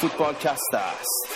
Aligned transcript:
فوتبال 0.00 0.34
کست 0.34 0.74
است. 0.74 1.26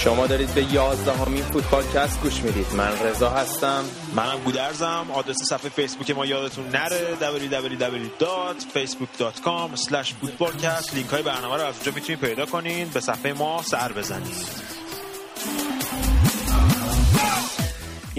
شما 0.00 0.26
دارید 0.26 0.54
به 0.54 0.72
یازدهمین 0.72 1.42
فوتبال 1.42 1.84
کست 1.94 2.20
گوش 2.20 2.42
می‌دید. 2.42 2.66
من 2.76 2.92
رضا 3.04 3.30
هستم. 3.30 3.84
منم 4.14 4.38
گودرزم. 4.44 5.06
آدرس 5.12 5.36
صفحه 5.48 5.68
فیسبوک 5.68 6.10
ما 6.10 6.26
یادتون 6.26 6.68
نره. 6.68 7.16
www.facebook.com 7.20 9.76
footballcast. 10.24 10.94
لینک 10.94 11.10
های 11.10 11.22
برنامه 11.22 11.56
رو 11.56 11.62
از 11.62 11.74
اونجا 11.74 11.92
می‌تونید 11.94 12.20
پیدا 12.20 12.46
کنین. 12.46 12.88
به 12.88 13.00
صفحه 13.00 13.32
ما 13.32 13.62
سر 13.62 13.92
بزنید. 13.92 14.79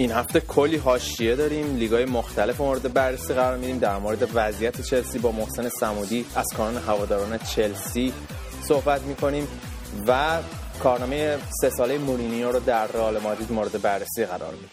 این 0.02 0.12
هفته 0.12 0.40
کلی 0.40 0.76
حاشیه 0.76 1.36
داریم. 1.36 1.76
لیگای 1.76 2.04
مختلف 2.04 2.60
مورد 2.60 2.92
بررسی 2.92 3.34
قرار 3.34 3.56
میدیم. 3.56 3.78
در 3.78 3.98
مورد 3.98 4.28
وضعیت 4.34 4.80
چلسی 4.80 5.18
با 5.18 5.32
محسن 5.32 5.68
سمودی 5.68 6.26
از 6.34 6.46
کانون 6.56 6.82
هواداران 6.82 7.38
چلسی 7.38 8.12
صحبت 8.62 9.02
می‌کنیم 9.02 9.48
و 10.06 10.38
کارنامه 10.82 11.38
سه 11.60 11.70
ساله 11.70 11.98
مورینیو 11.98 12.52
رو 12.52 12.60
در 12.60 12.86
رئال 12.86 13.18
مادرید 13.18 13.52
مورد 13.52 13.82
بررسی 13.82 14.24
قرار 14.24 14.52
میدیم. 14.52 14.70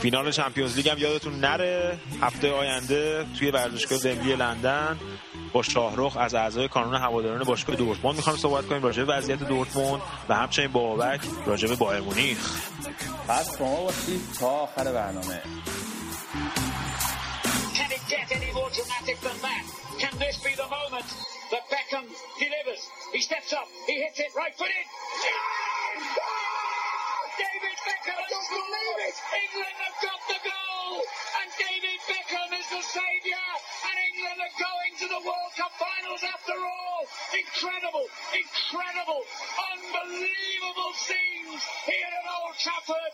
فینال 0.00 0.30
چمپیونز 0.30 0.76
لیگ 0.76 0.88
هم 0.88 0.98
یادتون 0.98 1.40
نره. 1.40 1.98
هفته 2.22 2.52
آینده 2.52 3.24
توی 3.38 3.50
ورزشگاه 3.50 3.98
ومبلی 3.98 4.36
لندن 4.36 4.98
با 5.52 5.62
شاهرخ 5.62 6.16
از 6.16 6.34
اعضای 6.34 6.68
کانون 6.68 6.94
هواداران 6.94 7.44
باشگاه 7.44 7.76
دورتموند 7.76 8.16
می‌خوام 8.16 8.36
صحبت 8.36 8.66
کنیم. 8.66 8.82
راجع 8.82 9.04
به 9.04 9.12
وضعیت 9.12 9.38
دورتموند 9.38 10.02
و 10.28 10.34
همچنین 10.34 10.72
با 10.72 10.80
بابک 10.80 11.20
راجع 11.46 11.68
به 11.68 11.76
بایر 11.76 12.00
مونیخ. 12.00 12.58
پس 13.29 13.57
شما 13.57 13.83
باشید 13.83 14.21
تا 14.39 14.49
آخر 14.49 14.83
برنامه 14.91 15.41
Can 17.77 17.91
it 17.97 18.03
get 18.13 18.27
any 18.39 18.51
more 18.57 18.69
dramatic 18.77 19.17
than 19.27 19.37
that? 19.47 19.63
Can 20.01 20.13
this 20.23 20.37
be 20.47 20.53
the 20.63 20.69
moment 20.77 21.07
that 21.51 21.63
Beckham 21.73 22.05
delivers? 22.43 22.81
He 23.13 23.21
steps 23.29 23.51
up, 23.59 23.67
he 23.89 23.95
hits 24.03 24.19
it 24.25 24.31
right 24.41 24.55
footed. 24.59 24.85
David 27.40 27.78
Beckham 27.88 28.20
don't 28.28 28.50
believe 28.52 28.98
it. 29.08 29.16
England 29.32 29.78
have 29.80 29.96
got 30.04 30.20
the 30.28 30.40
goal, 30.44 30.92
and 31.40 31.48
David 31.56 32.00
Beckham 32.04 32.50
is 32.52 32.68
the 32.68 32.82
saviour, 32.84 33.48
and 33.88 33.96
England 34.12 34.38
are 34.44 34.56
going 34.60 34.92
to 35.00 35.06
the 35.08 35.22
World 35.24 35.52
Cup 35.56 35.72
finals 35.80 36.20
after 36.20 36.52
all. 36.60 37.00
Incredible, 37.32 38.06
incredible, 38.36 39.22
unbelievable 39.72 40.92
scenes 41.00 41.62
here 41.88 42.12
at 42.12 42.26
Old 42.28 42.56
Trafford. 42.60 43.12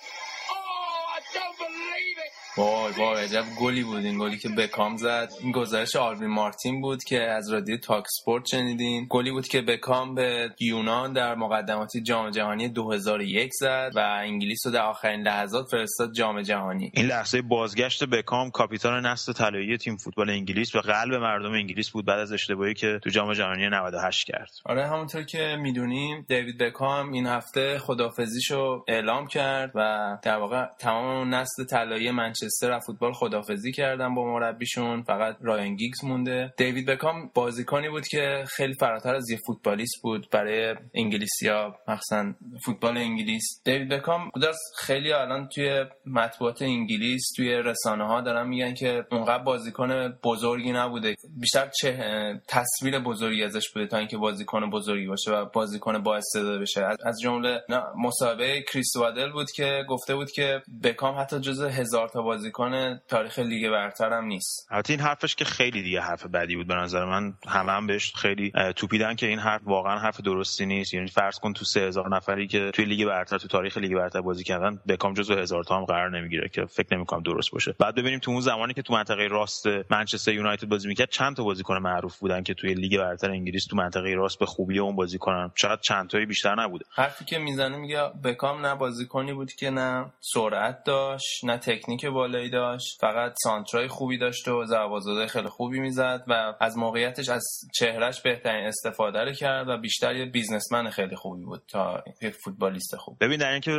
Oh, 0.50 0.95
I 1.16 1.18
don't 1.36 1.56
believe 1.58 2.18
it. 2.26 2.32
وای 2.56 2.92
وای 2.92 3.24
عجب 3.24 3.44
گلی 3.60 3.84
بود. 3.84 4.04
این 4.04 4.18
گلی 4.18 4.38
که 4.38 4.48
بکام 4.48 4.96
زد. 4.96 5.32
این 5.40 5.52
گزارش 5.52 5.96
آلوین 5.96 6.30
مارتین 6.30 6.80
بود 6.80 7.04
که 7.04 7.22
از 7.22 7.52
رادیو 7.52 7.76
talkSPORT 7.76 8.46
شنیدین. 8.46 9.06
گلی 9.10 9.30
بود 9.30 9.48
که 9.48 9.60
بکام 9.62 10.14
به 10.14 10.50
یونان 10.60 11.12
در 11.12 11.34
مقدماتی 11.34 12.02
جام 12.02 12.30
جهانی 12.30 12.68
2001 12.68 13.50
زد 13.54 13.90
و 13.94 13.98
انگلیس 13.98 14.66
رو 14.66 14.72
در 14.72 14.82
آخرین 14.82 15.20
لحظات 15.20 15.66
فرستاد 15.70 16.12
جام 16.12 16.42
جهانی. 16.42 16.90
این 16.94 17.06
لحظه 17.06 17.42
بازگشت 17.42 18.04
بکام 18.04 18.50
کاپیتان 18.50 19.06
نسل 19.06 19.32
طلایی 19.32 19.76
تیم 19.76 19.96
فوتبال 19.96 20.30
انگلیس 20.30 20.74
و 20.74 20.80
قلب 20.80 21.14
مردم 21.14 21.52
انگلیس 21.52 21.90
بود 21.90 22.06
بعد 22.06 22.18
از 22.18 22.32
اشتباهی 22.32 22.74
که 22.74 23.00
تو 23.04 23.10
جام 23.10 23.32
جهانی 23.32 23.68
98 23.68 24.26
کرد. 24.26 24.50
آره 24.64 24.86
همونطور 24.86 25.22
که 25.22 25.56
می‌دونیم 25.60 26.24
دیوید 26.28 26.58
بکام 26.58 27.12
این 27.12 27.26
هفته 27.26 27.78
خدافزیشو 27.78 28.84
اعلام 28.88 29.26
کرد 29.26 29.72
و 29.74 30.18
در 30.22 30.36
واقع 30.36 30.66
تمام 30.78 31.05
نسل 31.24 31.64
طلایی 31.64 32.10
منچستر 32.10 32.72
از 32.72 32.82
فوتبال 32.86 33.12
خدافزی 33.12 33.72
کردن 33.72 34.14
با 34.14 34.24
مربیشون. 34.24 35.02
فقط 35.02 35.36
رایان 35.40 35.76
گیگز 35.76 36.04
مونده. 36.04 36.54
دیوید 36.56 36.86
بکام 36.86 37.30
بازیکنی 37.34 37.88
بود 37.88 38.06
که 38.06 38.44
خیلی 38.48 38.74
فراتر 38.74 39.14
از 39.14 39.30
یه 39.30 39.38
فوتبالیست 39.46 40.02
بود. 40.02 40.28
برای 40.30 40.74
انگلیسیا 40.94 41.76
مخصوصا 41.88 42.32
فوتبال 42.64 42.96
انگلیس. 42.96 43.44
دیوید 43.64 43.88
بکام 43.88 44.30
خیلی 44.78 45.12
الان 45.12 45.48
توی 45.48 45.84
مطبوعات 46.06 46.62
انگلیس 46.62 47.22
توی 47.36 47.48
رسانه 47.48 48.06
ها 48.06 48.20
دارن 48.20 48.48
میگن 48.48 48.74
که 48.74 49.04
اونقدر 49.10 49.42
بازیکن 49.42 50.08
بزرگی 50.24 50.72
نبوده. 50.72 51.14
بیشتر 51.40 51.70
چه 51.80 52.40
تصویر 52.48 52.98
بزرگی 52.98 53.44
ازش 53.44 53.68
بوده 53.74 53.86
تا 53.86 53.98
اینکه 53.98 54.16
بازیکن 54.16 54.70
بزرگی 54.70 55.06
باشه 55.06 55.30
و 55.30 55.44
بازیکن 55.44 56.02
با 56.02 56.16
استعداد 56.16 56.60
بشه. 56.60 56.86
از 57.04 57.20
جمله 57.22 57.60
مصاحبه 57.98 58.64
کریس 58.72 58.96
وادل 58.96 59.32
بود 59.32 59.50
که 59.50 59.84
گفته 59.88 60.14
بود 60.14 60.30
که 60.30 60.62
بکام 60.96 61.18
حتی 61.18 61.40
جزو 61.40 61.68
هزار 61.68 62.08
تا 62.08 62.22
بازیکن 62.22 63.00
تاریخ 63.08 63.38
لیگ 63.38 63.70
برتر 63.70 64.12
هم 64.12 64.24
نیست. 64.24 64.66
البته 64.70 64.92
این 64.92 65.00
حرفش 65.00 65.34
که 65.34 65.44
خیلی 65.44 65.82
دیگه 65.82 66.00
حرف 66.00 66.26
بدی 66.26 66.56
بود 66.56 66.66
به 66.66 66.74
نظر 66.74 67.04
من. 67.04 67.34
همه 67.48 67.72
هم 67.72 67.86
بهش 67.86 68.14
خیلی 68.14 68.52
توپیدن 68.76 69.14
که 69.14 69.26
این 69.26 69.38
حرف 69.38 69.60
واقعا 69.64 69.98
حرف 69.98 70.20
درستی 70.20 70.66
نیست. 70.66 70.94
یعنی 70.94 71.06
فرض 71.06 71.38
کن 71.38 71.52
تو 71.52 71.64
3000 71.64 72.16
نفری 72.16 72.46
که 72.46 72.70
توی 72.74 72.84
لیگ 72.84 73.06
برتر 73.06 73.38
تو 73.38 73.48
تاریخ 73.48 73.78
لیگ 73.78 73.94
برتر 73.94 74.20
بازی 74.20 74.44
کردن 74.44 74.80
بکام 74.88 75.14
جزو 75.14 75.34
هزار 75.34 75.64
تا 75.64 75.76
هم 75.76 75.84
قرار 75.84 76.18
نمی‌گیره 76.18 76.48
که 76.48 76.64
فکر 76.64 76.96
نمی‌کنم 76.96 77.22
درست 77.22 77.50
باشه. 77.50 77.74
بعد 77.78 77.94
ببینیم 77.94 78.18
تو 78.18 78.30
اون 78.30 78.40
زمانی 78.40 78.74
که 78.74 78.82
تو 78.82 78.92
منطقه 78.92 79.26
راست 79.26 79.66
منچستر 79.90 80.32
یونایتد 80.32 80.68
بازی 80.68 80.88
می‌کرد 80.88 81.10
چند 81.10 81.36
تا 81.36 81.44
بازیکن 81.44 81.78
معروف 81.78 82.18
بودن 82.18 82.42
که 82.42 82.54
توی 82.54 82.74
لیگ 82.74 82.98
برتر 82.98 83.30
انگلیس 83.30 83.66
تو 83.66 83.76
منطقه 83.76 84.14
راست 84.14 84.38
به 84.38 84.46
خوبی 84.46 84.78
اون 84.78 84.96
بازی 84.96 85.18
کنن 85.18 85.50
شاید 85.54 85.80
چند 85.80 86.08
تایی 86.08 86.26
بیشتر 86.26 86.54
نبوده. 86.54 86.84
حرفی 86.94 87.24
که 87.24 87.38
می‌زنه 87.38 87.76
میگه 87.76 88.02
بکام 88.24 88.66
نه 88.66 88.74
بازیکنی 88.74 89.32
بود 89.32 89.52
که 89.52 89.70
نه 89.70 90.12
سرعت. 90.20 90.85
داشت 90.86 91.44
نه 91.44 91.58
تکنیک 91.58 92.06
بالایی 92.06 92.50
داشت 92.50 92.98
فقط 93.00 93.34
سانترای 93.44 93.88
خوبی 93.88 94.18
داشت 94.18 94.48
و 94.48 94.64
ضربه‌زده 94.64 95.26
خیلی 95.26 95.48
خوبی 95.48 95.80
می‌زد 95.80 96.24
و 96.28 96.54
از 96.60 96.78
موقعیتش 96.78 97.28
از 97.28 97.44
چهرش 97.74 98.22
بهترین 98.22 98.66
استفاده 98.66 99.24
رو 99.24 99.32
کرد 99.32 99.68
و 99.68 99.78
بیشتر 99.78 100.16
یه 100.16 100.26
بیزنسمن 100.26 100.90
خیلی 100.90 101.16
خوبی 101.16 101.44
بود 101.44 101.62
تا 101.68 102.04
یک 102.22 102.34
فوتبالیست 102.34 102.96
خوب. 102.96 103.16
ببین 103.20 103.38
در 103.38 103.50
اینکه 103.52 103.72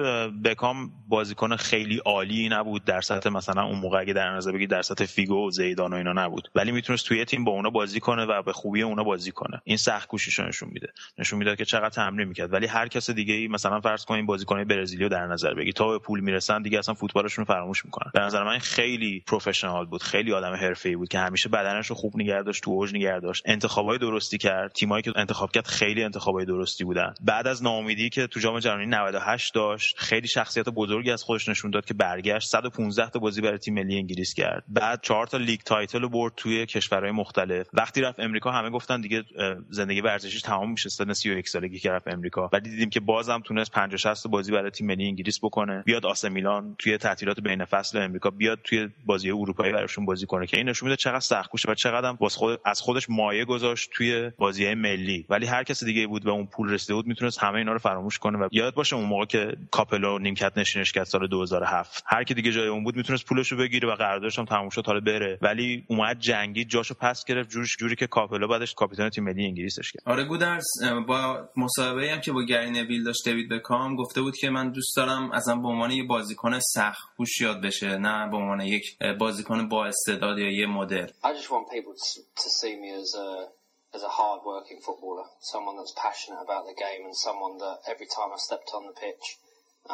بکام 0.46 0.92
بازیکن 1.08 1.56
خیلی 1.56 2.02
عالی 2.06 2.50
نبود 2.50 2.86
در 2.86 3.02
سطح 3.02 3.30
مثلا 3.30 3.64
اون 3.64 3.80
موقع 3.80 4.00
اگه 4.00 4.14
در 4.14 4.30
نظر 4.30 4.52
بگی 4.52 4.68
در 4.68 4.82
سطح 4.82 5.06
فیگو 5.06 5.48
و 5.48 5.50
زیدان 5.52 5.94
و 5.94 5.96
اینا 5.96 6.14
نبود. 6.14 6.52
ولی 6.56 6.72
می‌تونست 6.72 7.08
توی 7.08 7.26
تیم 7.26 7.44
با 7.44 7.52
اونا 7.52 7.70
بازی 7.70 8.00
کنه 8.00 8.26
و 8.26 8.42
به 8.42 8.54
خوبی 8.54 8.82
اونا 8.82 9.04
بازی 9.04 9.32
کنه. 9.32 9.62
این 9.64 9.78
سخت 9.78 10.08
کوشش 10.08 10.40
نشون 10.40 10.70
میده. 10.74 10.88
نشون 11.18 11.40
میده 11.40 11.56
که 11.56 11.66
چقدر 11.66 11.90
تمرین 11.90 12.28
می‌کرد. 12.28 12.54
ولی 12.54 12.68
هر 12.68 12.88
کس 12.88 13.10
دیگه 13.10 13.34
ای 13.34 13.48
مثلا 13.48 13.80
فرض 13.80 14.06
کنین 14.06 14.26
بازیکن 14.26 14.64
برزیلی 14.64 15.10
در 15.10 15.26
نظر 15.26 15.54
بگیری 15.54 15.72
تا 15.72 15.88
به 15.88 16.00
پول 16.00 16.20
می‌رسن 16.20 16.62
دیگه 16.62 16.80
اصلا 16.80 16.96
فوتبالشون 16.98 17.46
رو 17.46 17.54
فراموش 17.54 17.86
می‌کنن. 17.86 18.12
به 18.14 18.20
نظر 18.20 18.44
من 18.44 18.58
خیلی 18.58 19.24
professional 19.28 19.86
بود 19.86 20.04
خیلی 20.04 20.34
آدم 20.34 20.54
حرفه‌ای 20.54 20.96
بود 20.96 21.08
که 21.10 21.20
همیشه 21.20 21.50
بدنش 21.50 21.88
رو 21.88 21.96
خوب 21.96 22.14
نگه 22.16 22.42
داشت 22.42 22.64
تو 22.64 22.72
اوج 22.72 22.96
نگه 22.96 23.20
داشت. 23.20 23.44
انتخابای 23.46 23.98
درستی 23.98 24.38
کرد 24.38 24.72
تیمایی 24.72 25.04
که 25.04 25.14
انتخاب 25.16 25.52
کرد 25.52 25.68
خیلی 25.68 26.04
انتخابای 26.04 26.46
درستی 26.46 26.84
بودن. 26.84 27.14
بعد 27.22 27.48
از 27.48 27.64
ناامیدی 27.64 28.10
که 28.10 28.28
تو 28.28 28.40
جام 28.40 28.60
جهانی 28.60 28.86
98 28.86 29.54
داشت 29.54 29.96
خیلی 29.98 30.28
شخصیت 30.28 30.70
بزرگی 30.70 31.12
از 31.12 31.24
خودش 31.24 31.50
نشون 31.50 31.72
داد 31.72 31.86
که 31.86 31.94
برگشت 31.94 32.50
115 32.50 33.10
تا 33.10 33.20
بازی 33.20 33.42
برای 33.42 33.58
تیم 33.58 33.74
ملی 33.74 33.96
انگلیس 33.96 34.34
کرد. 34.34 34.64
بعد 34.68 35.02
4 35.02 35.28
تا 35.28 35.38
league 35.38 35.60
title 35.60 36.02
رو 36.02 36.10
برد 36.10 36.34
توی 36.38 36.66
کشورهای 36.66 37.12
مختلف. 37.12 37.68
وقتی 37.74 38.02
رفت 38.02 38.20
امریکا 38.20 38.52
همه 38.52 38.70
گفتن 38.70 39.02
دیگه 39.02 39.24
زندگی 39.70 40.02
ورزشیش 40.02 40.42
تمام 40.42 40.72
میشه 40.72 40.90
سن 40.90 41.14
31 41.14 41.50
سالگی 41.50 41.80
که 41.80 41.92
رفت 41.92 42.08
امریکا. 42.08 42.50
ولی 42.54 42.70
دیدیم 42.70 42.90
که 42.90 43.00
بازم 43.00 43.42
تونست 43.46 43.72
50 43.72 43.98
60 43.98 44.28
بازی 44.28 44.52
برای 44.52 44.72
تیم 44.72 44.88
ملی 44.88 45.08
انگلیس 45.08 45.40
بکنه. 45.44 45.84
بیاد 45.86 46.06
آس 46.06 46.26
میلان 46.26 46.76
توی 46.88 46.98
تعطیلات 46.98 47.40
بین 47.40 47.66
فصل 47.66 47.98
امریکا 47.98 48.30
بیاد 48.30 48.60
توی 48.64 48.90
بازی 49.06 49.32
اروپایی 49.32 49.74
براشون 49.74 50.06
بازی 50.06 50.26
کنه 50.26 50.48
که 50.48 50.58
این 50.58 50.70
نشون 50.70 50.90
میده 50.90 50.98
چقدر 50.98 51.20
سخت 51.20 51.52
و 51.68 51.76
چقدر 51.76 52.10
هم 52.10 52.18
خود 52.30 52.60
از 52.66 52.82
خودش 52.82 53.10
مایه 53.10 53.46
گذاشت 53.46 53.90
توی 53.94 54.32
بازی 54.38 54.74
ملی. 54.74 55.26
ولی 55.30 55.46
هر 55.46 55.64
کس 55.64 55.84
دیگه 55.84 56.08
بود 56.08 56.24
به 56.24 56.32
اون 56.32 56.46
پول 56.46 56.70
رسیده 56.70 56.94
بود 56.94 57.08
می‌تونست 57.08 57.44
همه 57.44 57.56
اینا 57.58 57.72
رو 57.72 57.80
فراموش 57.80 58.18
کنه 58.18 58.38
و 58.38 58.48
یاد 58.52 58.74
باشه 58.74 58.96
اون 58.96 59.06
موقع 59.06 59.26
که 59.26 59.58
کاپلو 59.72 60.20
نیمکت 60.20 60.58
نشینش 60.58 60.92
کرد 60.92 61.04
سال 61.04 61.28
2007 61.28 62.04
هر 62.06 62.24
کی 62.24 62.34
دیگه 62.34 62.52
جای 62.52 62.68
اون 62.68 62.84
بود 62.84 62.96
می‌تونست 62.96 63.26
پولش 63.26 63.52
رو 63.52 63.58
بگیره 63.58 63.90
و 63.90 63.96
قراردادش 63.96 64.40
هم 64.40 64.46
تموم 64.46 64.70
شد 64.70 64.86
حالا 64.86 65.00
بره. 65.00 65.40
ولی 65.42 65.84
اومد 65.88 66.20
جنگی 66.20 66.66
جاشو 66.66 66.94
پس 66.94 67.26
گرفت 67.26 67.50
جوریش 67.50 67.76
جوری 67.78 67.96
که 67.96 68.08
کاپلو 68.08 68.48
بعدش 68.48 68.74
کاپیتان 68.74 69.10
تیم 69.10 69.24
ملی 69.24 69.46
انگلیسش 69.46 69.92
کرد. 69.92 70.04
آره 70.06 70.24
گودرس 70.24 70.66
با 71.08 71.50
مصاحبه 71.58 72.12
هم 72.12 72.22
که 72.22 72.32
با 72.32 72.44
گری 72.44 72.72
نویل 72.72 73.04
داشت 73.04 73.30
دیوید 73.30 73.50
بکام 73.50 73.96
گفته 73.96 74.22
بود 74.22 74.38
که 74.38 74.50
من 74.50 74.72
دوست 74.72 74.96
دارم 74.98 75.32
ازم 75.32 75.62
به 75.62 75.68
عنوان 75.68 75.92
یه 75.92 76.04
بازیکن 76.04 76.54
سخت 76.78 77.08
کوش 77.18 77.42
یاد 77.42 77.62
بشه 77.62 77.98
نه 77.98 78.30
به 78.32 78.38
عنوان 78.38 78.62
یک 78.62 78.98
بازیکن 79.20 79.70
با 79.70 79.86
استعداد 79.86 80.38
یا 80.40 80.52
یه 80.52 80.66
مدل 80.66 81.08
as 83.98 84.04
a 84.04 84.16
hard 84.20 84.42
working 84.54 84.80
footballer, 84.88 85.28
someone 85.54 85.76
that's 85.78 85.96
passionate 86.08 86.42
about 86.48 86.64
the 86.70 86.78
game 86.86 87.02
and 87.08 87.16
someone 87.28 87.56
that 87.64 87.78
every 87.94 88.10
time 88.16 88.30
I 88.38 88.40
stepped 88.48 88.72
on 88.78 88.84
the 88.90 88.96
pitch, 89.06 89.26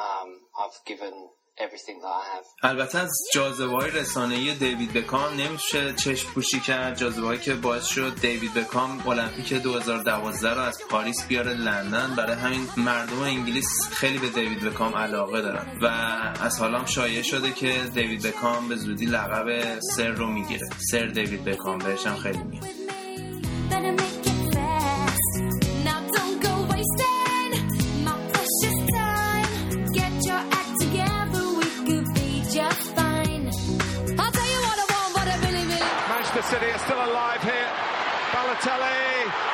um, 0.05 0.29
I've 0.61 0.79
given 0.91 1.15
everything 1.57 1.99
that 2.01 2.13
I 2.21 2.23
have. 2.35 2.45
البته 2.63 2.99
از 2.99 3.11
جاذبه 3.33 3.71
های 3.71 3.91
رسانه‌ای 3.91 4.53
دیوید 4.55 4.93
بکام 4.93 5.33
نمیشه 5.33 5.93
چشم 5.93 6.29
پوشی 6.33 6.59
کرد. 6.59 6.97
جاذبه 6.97 7.37
که 7.37 7.53
باعث 7.53 7.85
شد 7.85 8.21
دیوید 8.21 8.53
بکام 8.53 9.07
المپیک 9.07 9.53
2012 9.53 10.49
رو 10.53 10.61
از 10.61 10.77
پاریس 10.89 11.27
بیاره 11.27 11.53
لندن. 11.53 12.15
برای 12.15 12.35
همین 12.35 12.67
مردم 12.77 13.21
انگلیس 13.21 13.89
خیلی 13.91 14.17
به 14.17 14.29
دیوید 14.29 14.63
بکام 14.63 14.95
علاقه 14.95 15.41
دارن. 15.41 15.79
و 15.81 15.85
از 16.43 16.59
حالا 16.59 16.79
هم 16.79 16.85
شایع 16.85 17.21
شده 17.21 17.51
که 17.51 17.73
دیوید 17.93 18.21
بکام 18.21 18.67
به 18.67 18.75
زودی 18.75 19.05
لقب 19.05 19.79
سر 19.79 20.09
رو 20.09 20.27
می‌گیره. 20.27 20.69
سر 20.91 21.05
دیوید 21.05 21.43
بکام 21.43 21.77
بهش 21.77 22.05
هم 22.07 22.15
خیلی 22.15 22.43
میاد 22.43 24.12
City 36.53 36.69
are 36.69 36.77
still 36.77 37.03
alive 37.03 37.41
here. 37.41 37.69
Balotelli, 38.29 39.52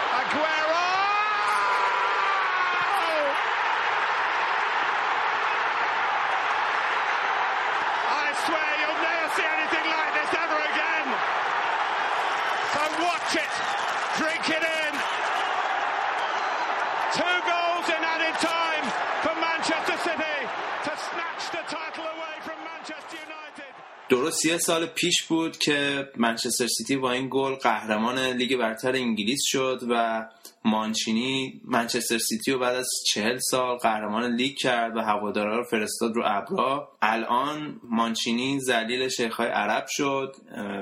درست 24.30 24.46
یه 24.46 24.58
سال 24.58 24.86
پیش 24.86 25.24
بود 25.24 25.58
که 25.58 26.10
منچستر 26.18 26.68
سیتی 26.68 26.98
با 26.98 27.12
این 27.12 27.28
گل 27.32 27.56
قهرمان 27.56 28.20
لیگ 28.20 28.58
برتر 28.58 28.96
انگلیس 28.96 29.40
شد 29.44 29.80
و 29.90 30.26
مانچینی 30.66 31.62
منچستر 31.66 32.18
سیتی 32.18 32.52
رو 32.52 32.60
بعد 32.60 32.76
از 32.76 32.88
چهل 33.08 33.38
سال 33.38 33.78
قهرمان 33.78 34.36
لیگ 34.36 34.56
کرد 34.58 34.98
و 34.98 35.00
هوادارا 35.00 35.58
رو 35.58 35.64
فرستاد 35.64 36.16
رو 36.16 36.24
ابرا. 36.26 36.92
الان 37.02 37.80
مانچینی 37.84 38.60
ذلیل 38.60 39.10
شیخهای 39.10 39.48
عرب 39.48 39.86
شد 39.90 40.36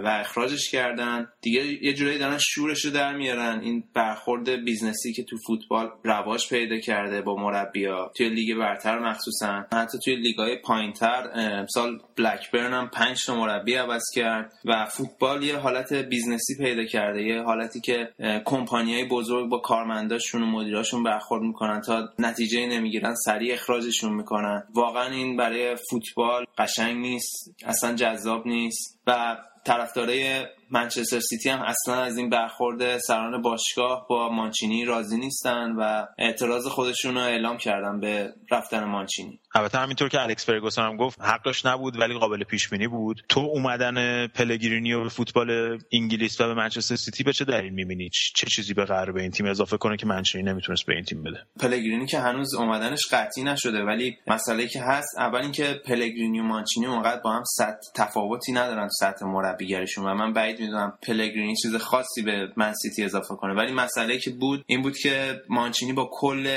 و 0.03 0.07
اخراجش 0.07 0.71
کردن. 0.71 1.27
دیگه 1.41 1.83
یه 1.83 1.93
جورایی 1.93 2.17
دارن 2.17 2.37
شورش 2.37 2.85
رو 2.85 2.91
در 2.91 3.17
میارن. 3.17 3.59
این 3.59 3.83
برخورد 3.93 4.49
business 4.49 5.06
ی 5.06 5.13
که 5.13 5.23
تو 5.23 5.37
فوتبال 5.47 5.89
رواج 6.03 6.49
پیدا 6.49 6.79
کرده 6.79 7.21
با 7.21 7.35
مربیا 7.35 8.11
توی 8.17 8.29
لیگ 8.29 8.57
برتر 8.57 8.99
مخصوصا. 8.99 9.65
حتی 9.73 9.97
توی 10.05 10.15
لیگای 10.15 10.55
پایینتر 10.55 11.65
سال 11.69 11.99
بلکبرن 12.17 12.73
هم 12.73 12.89
پنج 12.89 13.25
تا 13.25 13.35
مربی 13.35 13.75
عوض 13.75 14.03
کرد. 14.15 14.53
و 14.65 14.85
فوتبال 14.85 15.43
یه 15.43 15.57
حالت 15.57 15.93
business 15.93 16.50
ی 16.50 16.57
پیدا 16.57 16.85
کرده. 16.85 17.23
یه 17.23 17.41
حالتی 17.41 17.81
که 17.81 18.09
کمپانیای 18.45 19.05
بزرگ 19.05 19.49
با 19.49 19.59
کارمنداشون 19.67 20.43
و 20.43 20.45
مدیراشون 20.45 21.03
برخورد 21.03 21.41
می‌کنن 21.43 21.81
تا 21.81 22.09
نتیجه 22.19 22.67
نمی‌گیرن 22.67 23.15
سریع 23.25 23.53
اخراجشون 23.53 24.13
می‌کنن. 24.13 24.63
واقعا 24.73 25.09
این 25.09 25.37
برای 25.37 25.75
فوتبال 25.89 26.45
قشنگ 26.57 26.97
نیست 26.97 27.55
اصلا 27.65 27.95
جذاب 27.95 28.47
نیست. 28.47 28.99
و 29.07 29.37
طرفدارای 29.67 30.45
منچستر 30.71 31.19
سیتی 31.19 31.49
هم 31.49 31.61
اصلا 31.61 32.01
از 32.01 32.17
این 32.17 32.29
برخورد 32.29 32.97
سران 32.97 33.41
باشگاه 33.41 34.05
با 34.09 34.29
مانچینی 34.29 34.85
راضی 34.85 35.17
نیستن 35.17 35.71
و 35.71 36.05
اعتراض 36.17 36.67
خودشون 36.67 37.15
رو 37.15 37.21
اعلام 37.21 37.57
کردن 37.57 37.99
به 37.99 38.33
رفتن 38.51 38.83
مانچینی. 38.83 39.39
البته 39.55 39.77
همینطور 39.77 40.09
که 40.09 40.21
الکس 40.21 40.45
فرگوسن 40.45 40.81
هم 40.81 40.97
گفت 40.97 41.21
حقش 41.21 41.65
نبود 41.65 41.99
ولی 41.99 42.13
قابل 42.13 42.43
پیش 42.43 42.69
بینی 42.69 42.87
بود. 42.87 43.21
تو 43.29 43.39
اومدن 43.39 44.27
پلگرینی 44.27 44.93
و 44.93 45.03
به 45.03 45.09
فوتبال 45.09 45.79
انگلیس 45.93 46.41
و 46.41 46.47
به 46.47 46.53
منچستر 46.53 46.95
سیتی 46.95 47.23
به 47.23 47.33
چه 47.33 47.45
دلیل 47.45 47.73
می‌بینی؟ 47.73 48.09
چه 48.35 48.47
چیزی 48.47 48.73
به 48.73 48.85
قرار 48.85 49.11
به 49.11 49.21
این 49.21 49.31
تیم 49.31 49.45
اضافه 49.45 49.77
کنه 49.77 49.97
که 49.97 50.05
منچینی 50.05 50.43
نمی‌تونست 50.43 50.85
به 50.85 50.93
این 50.93 51.03
تیم 51.03 51.23
بده؟ 51.23 51.39
پلگرینی 51.59 52.05
که 52.05 52.19
هنوز 52.19 52.55
اومدنش 52.55 53.01
قطعی 53.11 53.43
نشده 53.43 53.83
ولی 53.83 54.17
مسئله 54.27 54.67
که 54.67 54.81
هست 54.81 55.17
اول 55.17 55.41
اینکه 55.41 55.81
پلگرینی 55.85 56.39
و 56.39 56.43
مانچینی 56.43 56.85
اونقدر 56.85 57.21
با 57.21 57.31
هم 57.31 57.43
سطح 57.43 57.77
تفاوتی 57.95 58.51
ندارن 58.51 58.87
سطح 58.99 59.25
مربیگریشون 59.57 60.05
و 60.05 60.13
من 60.13 60.33
بعید 60.33 60.59
می‌دونم 60.59 60.97
پلگرینی 61.01 61.55
چیز 61.55 61.75
خاصی 61.75 62.21
به 62.21 62.49
من 62.57 62.73
سیتی 62.73 63.03
اضافه 63.03 63.35
کنه. 63.35 63.53
ولی 63.53 63.73
مسئله 63.73 64.17
که 64.17 64.31
بود 64.31 64.63
این 64.67 64.81
بود 64.81 64.97
که 64.97 65.41
مانچینی 65.49 65.93
با 65.93 66.09
کل 66.13 66.47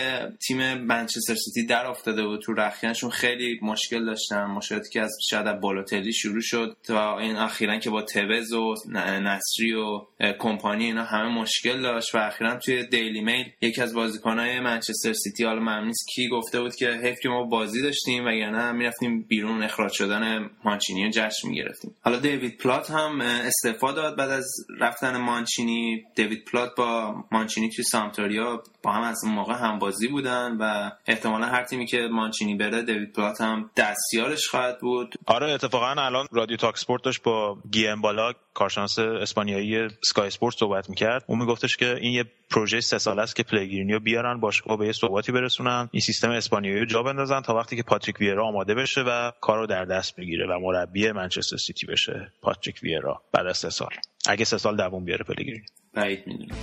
تیم 0.47 0.75
منچستر 0.75 1.35
سیتی 1.35 1.67
در 1.67 1.87
افتاده 1.87 2.26
بود 2.26 2.41
تو 2.41 2.52
رخیانشون. 2.52 3.11
خیلی 3.11 3.58
مشکل 3.62 4.05
داشتن. 4.05 4.44
مشکلاتی 4.44 4.91
که 4.91 5.00
از 5.00 5.17
شاید 5.31 5.47
از 5.47 6.08
شروع 6.14 6.41
شد 6.41 6.76
تا 6.82 7.19
این 7.19 7.37
اخیرا 7.37 7.79
که 7.79 7.91
با 7.91 8.02
توز 8.02 8.52
و 8.52 8.75
نصری 8.99 9.75
و 9.75 10.06
کمپانی 10.38 10.85
اینا 10.85 11.05
همه 11.05 11.29
مشکل 11.29 11.82
داشت 11.82 12.14
و 12.14 12.19
اخیرا 12.19 12.56
توی 12.56 12.87
Daily 12.87 13.21
Mail 13.21 13.47
یکی 13.61 13.82
از 13.82 13.94
بازیکنهای 13.94 14.61
منچستر 14.61 15.12
سیتی 15.12 15.44
حالا 15.44 15.61
معلوم 15.61 15.93
کی 16.14 16.29
گفته 16.29 16.61
بود 16.61 16.75
که 16.75 16.91
حیف 16.91 17.20
که 17.23 17.29
ما 17.29 17.43
بازی 17.44 17.82
داشتیم 17.82 18.26
وگرنه 18.26 18.73
می‌رفتیم 18.73 19.23
بیرون 19.23 19.62
اخراج 19.62 19.93
شدن 19.93 20.50
مانچینی 20.64 21.05
رو 21.05 21.11
جشن 21.11 21.49
می‌گرفتیم. 21.49 21.94
حالا 22.00 22.19
دیوید 22.19 22.58
پلات 22.58 22.90
هم 22.91 23.21
استعفا 23.21 23.93
داد 23.93 24.17
بعد 24.17 24.31
از 24.31 24.47
رفتن 24.81 25.17
مانچینی 25.17 26.05
دیوید 26.15 26.45
پلات 26.45 26.75
با 26.77 27.15
مانچینی 27.33 27.71
توی 27.71 27.85
سامپدوریا 27.85 28.62
با 28.83 28.93
هم 28.93 29.03
از 29.03 29.21
اون 29.25 29.35
موقع 29.35 29.55
هم 29.55 29.79
بازی 29.79 30.09
بودن 30.09 30.57
و 30.61 30.91
احتمالا 31.07 31.47
هر 31.47 31.65
تیمی 31.65 31.87
که 31.87 32.09
مانچینی 32.13 32.55
بره 32.55 32.83
دیوید 32.83 33.13
پلات 33.13 33.41
هم 33.41 33.71
دستیارش 33.77 34.49
خواهد 34.49 34.79
بود. 34.79 35.15
آره 35.27 35.53
اتفاقا 35.53 35.87
الان 35.87 36.27
رادیو 36.33 36.57
talkSPORT 36.56 37.03
داشت 37.03 37.23
با 37.23 37.59
گیم 37.73 38.01
بالاگه 38.00 38.32
کارشناس 38.55 38.99
اسپانیایی 38.99 39.77
Sky 39.77 40.27
Sports 40.27 40.55
صحبت 40.55 40.91
می‌کرد. 40.91 41.25
اون 41.27 41.39
میگفتش 41.39 41.77
که 41.77 41.97
این 42.01 42.13
یه 42.13 42.25
پروژه 42.51 42.81
سه 42.81 42.99
ساله 42.99 43.23
است 43.23 43.37
که 43.37 43.43
پلگرینی 43.43 43.88
رو 43.88 44.00
بیارن 44.01 44.41
باشگاه 44.41 44.77
به 44.77 44.87
یه 44.87 44.93
ثباتی 44.93 45.33
برسونن. 45.33 45.89
این 45.93 46.01
سیستم 46.01 46.31
اسپانیایی 46.31 46.79
رو 46.81 46.87
جا 46.87 47.03
بندازن 47.03 47.41
تا 47.41 47.55
وقتی 47.55 47.77
که 47.77 47.83
پاتریک 47.83 48.21
ویرا 48.21 48.49
آماده 48.49 48.75
بشه 48.75 49.01
و 49.01 49.33
کارو 49.41 49.67
در 49.67 49.85
دست 49.85 50.17
بگیره 50.17 50.47
و 50.47 50.59
مربی 50.59 51.13
منچستر 51.13 51.57
سیتی 51.57 51.87
بشه. 51.87 52.33
پاتریک 52.43 52.80
ویرا 52.82 53.23
بعد 53.32 53.47
از 53.47 53.59
سه 53.59 53.71
سال. 53.71 53.91
اگه 54.29 54.44
سه 54.44 54.59
سال 54.59 54.77
دووم 54.77 55.05
بیاره 55.05 55.25
پلگرینی 55.25 55.67
بعید 55.94 56.27
می‌دونم. 56.27 56.56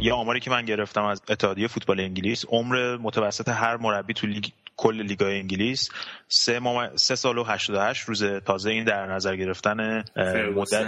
یه 0.00 0.12
آماری 0.12 0.40
که 0.40 0.50
من 0.50 0.64
گرفتم 0.64 1.04
از 1.04 1.22
اتحادیه 1.28 1.68
فوتبال 1.68 2.00
انگلیس 2.00 2.44
عمر 2.48 2.96
متوسط 2.96 3.48
هر 3.48 3.76
مربی 3.76 4.14
تو 4.14 4.26
لیگ 4.26 4.44
کل 4.76 5.02
لیگای 5.02 5.38
انگلیس. 5.38 5.90
سه, 6.28 6.60
مم... 6.60 6.96
سه 6.96 7.14
سال 7.14 7.38
و 7.38 7.44
88 7.44 8.02
روز 8.02 8.24
تازه 8.24 8.70
این 8.70 8.84
در 8.84 9.06
نظر 9.06 9.36
گرفتن 9.36 10.04
مدت 10.54 10.84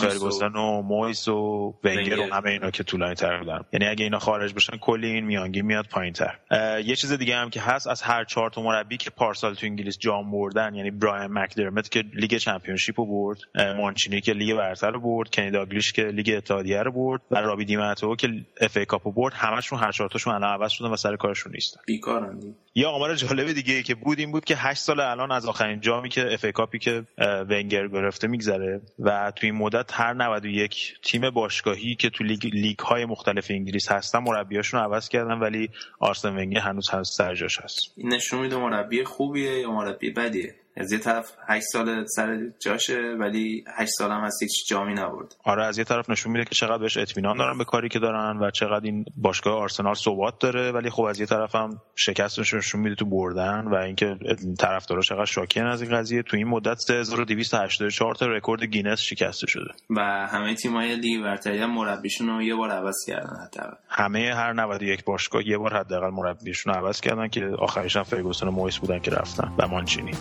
فرگوسن 0.00 0.52
و 0.52 0.82
مویس 0.82 1.28
و 1.28 1.74
ونگر 1.84 2.18
و 2.18 2.34
همه 2.34 2.50
اینا 2.50 2.70
که 2.70 2.84
طولانی 2.84 3.14
تر 3.14 3.38
بودن. 3.38 3.60
یعنی 3.72 3.86
اگه 3.86 4.04
اینا 4.04 4.18
خارج 4.18 4.54
بشن 4.54 4.76
کلی 4.76 5.06
این 5.06 5.24
میانگین 5.24 5.66
میاد 5.66 5.86
پایین 5.90 6.12
تر 6.12 6.38
یه 6.84 6.96
چیز 6.96 7.12
دیگه 7.12 7.36
هم 7.36 7.50
که 7.50 7.60
هست 7.60 7.86
از 7.86 8.02
هر 8.02 8.24
چهار 8.24 8.50
تا 8.50 8.62
مربی 8.62 8.96
که 8.96 9.10
پارسال 9.10 9.54
تو 9.54 9.66
انگلیس 9.66 9.98
جام 9.98 10.30
بردن 10.30 10.74
یعنی 10.74 10.90
براین 10.90 11.32
مکدرمت 11.32 11.88
که 11.88 12.04
لیگ 12.14 12.36
Championship 12.36 13.00
رو 13.00 13.06
برد 13.06 13.38
مانچینی 13.76 14.20
که 14.20 14.32
لیگ 14.32 14.56
برتر 14.56 14.90
رو 14.90 15.00
برد 15.00 15.30
کنی 15.30 15.50
داگلیش 15.50 15.92
که 15.92 16.02
لیگ 16.02 16.34
اتحادیه 16.36 16.82
رو 16.82 16.92
برد 16.92 17.20
و 17.30 17.36
رابی 17.36 17.64
دیماتو 17.64 18.16
که 18.16 18.28
FA 18.60 18.76
Cup 18.76 19.06
رو 19.06 19.12
برد 19.12 19.34
همشون 19.34 19.78
هر 19.78 19.92
چهار 19.92 20.08
تاشون 20.10 20.34
الان 20.34 20.50
عوض 20.50 20.70
شدن 20.72 20.88
و 20.88 20.96
سر 20.96 21.16
کارشون 21.16 21.52
نیستن. 21.52 21.80
بیکارن 21.86 22.40
یه 22.78 22.86
آمار 22.86 23.14
جالب 23.14 23.52
دیگه 23.52 23.82
که 23.82 23.94
بود 23.94 24.18
این 24.18 24.32
بود 24.32 24.44
که 24.44 24.56
8 24.56 24.80
سال 24.80 25.00
الان 25.00 25.32
از 25.32 25.46
آخرین 25.46 25.80
جامی 25.80 26.08
که 26.08 26.34
FA 26.34 26.44
Cup 26.44 26.52
ی 26.52 26.78
که 26.78 27.04
ونگر 27.48 27.88
گرفته 27.88 28.28
میگذره 28.28 28.80
و 28.98 29.32
تو 29.36 29.46
این 29.46 29.54
مدت 29.54 29.90
هر 30.00 30.12
91 30.12 30.94
تیم 31.02 31.30
باشگاهی 31.30 31.94
که 31.94 32.10
تو 32.10 32.24
لیگ 32.24 32.46
لیگ 32.46 32.78
های 32.78 33.04
مختلف 33.04 33.46
انگلیس 33.50 33.92
هستن 33.92 34.18
مربیاشون 34.18 34.80
عوض 34.80 35.08
کردن 35.08 35.38
ولی 35.38 35.70
آرسن 35.98 36.36
ونگر 36.36 36.60
هنوز 36.60 36.90
هنوز 36.90 37.10
سر 37.16 37.34
جاش 37.34 37.60
هست. 37.60 37.92
این 37.96 38.12
نشون 38.12 38.40
میده 38.40 38.56
مربی 38.56 39.04
خوبیه 39.04 39.60
یا 39.60 39.70
مربی 39.70 40.10
بدیه؟ 40.10 40.54
از 40.76 40.92
یه 40.92 40.98
طرف 40.98 41.32
8 41.48 41.66
سال 41.72 42.04
سر 42.06 42.38
جاشه 42.60 43.16
ولی 43.18 43.64
8 43.76 43.90
سال 43.98 44.10
هم 44.10 44.20
هست 44.20 44.42
هیچ 44.42 44.68
جامی 44.68 44.94
نبرد. 44.94 45.36
آره 45.44 45.64
از 45.64 45.78
یه 45.78 45.84
طرف 45.84 46.10
نشون 46.10 46.32
میده 46.32 46.44
که 46.44 46.54
چقدر 46.54 46.78
بهش 46.78 46.96
اطمینان 46.96 47.36
دارن 47.36 47.58
به 47.58 47.64
کاری 47.64 47.88
که 47.88 47.98
دارن 47.98 48.38
و 48.38 48.50
چقدر 48.50 48.84
این 48.84 49.04
باشگاه 49.16 49.54
آرسنال 49.54 49.94
ثبات 49.94 50.38
داره 50.40 50.72
ولی 50.72 50.90
خب 50.90 51.02
از 51.02 51.20
یه 51.20 51.26
طرف 51.26 51.54
هم 51.54 51.80
شکستش 51.94 52.54
نشون 52.54 52.80
میده 52.80 52.94
تو 52.94 53.04
بردن 53.04 53.64
و 53.68 53.74
اینکه 53.74 54.16
طرفدارا 54.58 55.02
چقدر 55.02 55.24
شاکین 55.24 55.64
از 55.64 55.82
این 55.82 55.90
قضیه. 55.90 56.22
تو 56.22 56.36
این 56.36 56.48
مدت 56.48 56.78
3284 56.78 58.14
تا 58.14 58.26
رکورد 58.26 58.64
گینس 58.64 59.00
شکسته 59.00 59.46
شده. 59.46 59.70
و 59.90 60.00
همه 60.00 60.54
تیم‌های 60.54 60.96
لیگ 60.96 61.22
برتری 61.22 61.58
هم 61.58 61.74
مربیشون 61.74 62.28
رو 62.28 62.42
یه 62.42 62.54
بار 62.54 62.70
عوض 62.70 62.96
کردن 63.06 63.36
حداقل. 63.46 63.76
همه 63.88 64.34
هر 64.34 64.52
91 64.52 65.04
باشگاه 65.04 65.48
یه 65.48 65.58
بار 65.58 65.74
حداقل 65.74 66.10
مربیشون 66.10 66.74
رو 66.74 66.80
عوض 66.80 67.00
کردن 67.00 67.28
که 67.28 67.46
آخرش 67.58 67.96
هم 67.96 68.02
فرگوسن 68.02 68.48
و 68.48 68.50
مویس 68.50 68.78
بودن 68.78 68.98
که 68.98 69.10
رفتن 69.10 69.52
و 69.58 69.68
مانچینی. 69.68 70.12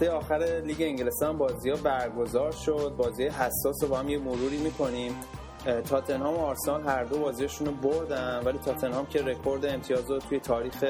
هفته 0.00 0.12
آخر 0.12 0.62
لیگ 0.64 0.82
انگلستان 0.82 1.38
بازی 1.38 1.70
ها 1.70 1.76
برگزار 1.76 2.52
شد. 2.52 2.94
بازی 2.96 3.24
حساس 3.24 3.82
رو 3.82 3.88
با 3.88 3.98
هم 3.98 4.08
یه 4.08 4.18
مروری 4.18 4.56
می‌کنیم. 4.56 5.14
تاتنهام 5.84 6.34
و 6.34 6.38
آرسنال 6.38 6.82
هر 6.82 7.04
دو 7.04 7.18
بازیشون 7.18 7.66
رو 7.66 7.72
بردن 7.72 8.42
ولی 8.44 8.58
تاتنهام 8.58 9.06
که 9.06 9.22
رکورد 9.22 9.66
امتیاز 9.66 10.10
رو 10.10 10.18
توی 10.18 10.40
تاریخ 10.40 10.84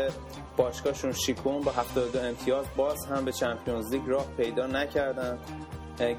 باشگاهشون 0.57 1.13
شکوندن 1.13 1.61
با 1.61 1.73
72 1.73 2.19
امتیاز 2.19 2.67
باز 2.77 3.07
هم 3.07 3.25
به 3.25 3.33
Champions 3.33 3.93
League 3.93 4.03
راه 4.07 4.27
پیدا 4.37 4.67
نکردن. 4.67 5.39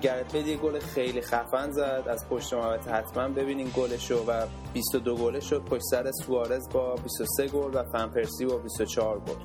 گرت 0.02 0.34
بیل 0.34 0.48
یه 0.48 0.58
گل 0.58 0.80
خیلی 0.80 1.22
خفن 1.22 1.72
زد. 1.72 2.04
از 2.10 2.30
پشت 2.30 2.54
محوطه 2.54 2.92
حتما 2.92 3.28
ببینین 3.28 3.72
گلشو 3.78 4.26
و 4.26 4.46
22 4.74 5.16
گله 5.16 5.40
شد 5.40 5.62
پشت 5.62 5.84
سر 5.92 6.12
سوارز 6.26 6.70
با 6.70 6.96
23 6.96 7.48
گل 7.48 7.76
و 7.76 7.84
فنپرسی 7.84 8.46
با 8.46 8.58
24 8.58 9.20
گل. 9.20 9.36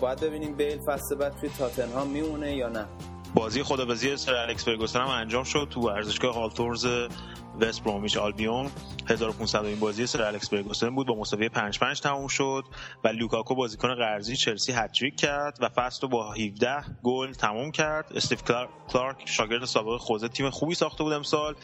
باید 0.00 0.20
ببینیم 0.20 0.56
بیل 0.56 0.78
فصل 0.86 1.14
بعد 1.14 1.34
توی 1.40 1.48
تاتنهام 1.48 2.08
میمونه 2.08 2.56
یا 2.56 2.68
نه. 2.68 2.86
بازی 3.34 3.62
خدافزی 3.62 4.16
سر 4.16 4.34
الکس 4.34 4.64
فرگوسن 4.64 5.00
هم 5.00 5.08
انجام 5.08 5.44
شد 5.44 5.68
تو 5.70 5.80
ورزشگاه 5.80 6.34
هاوثورنز 6.34 6.86
وست 7.60 7.84
برومیچ 7.84 8.16
آلبیون. 8.16 8.70
1500 9.08 9.64
این 9.64 9.80
بازی 9.80 10.06
سر 10.06 10.22
الکس 10.22 10.50
فرگوسن 10.50 10.94
بود 10.94 11.06
با 11.06 11.14
مساوی 11.14 11.48
5 11.48 11.78
5 11.78 12.00
تموم 12.00 12.28
شد 12.28 12.64
و 13.04 13.08
لوکاکو 13.08 13.54
بازیکن 13.54 13.94
قرضی 13.94 14.36
چلسی 14.36 14.72
هتریک 14.72 15.16
کرد 15.16 15.58
و 15.60 15.68
فصل 15.68 16.00
رو 16.02 16.08
با 16.08 16.32
17 16.32 16.84
گل 17.02 17.32
تموم 17.32 17.70
کرد. 17.70 18.12
استیو 18.14 18.38
کلارک 18.88 19.22
شاگرد 19.24 19.64
سابق 19.64 19.96
خوزه 19.96 20.28
تیم 20.28 20.50
خوبی 20.50 20.74
ساخته 20.74 21.04
بود 21.04 21.12
امسال. 21.12 21.54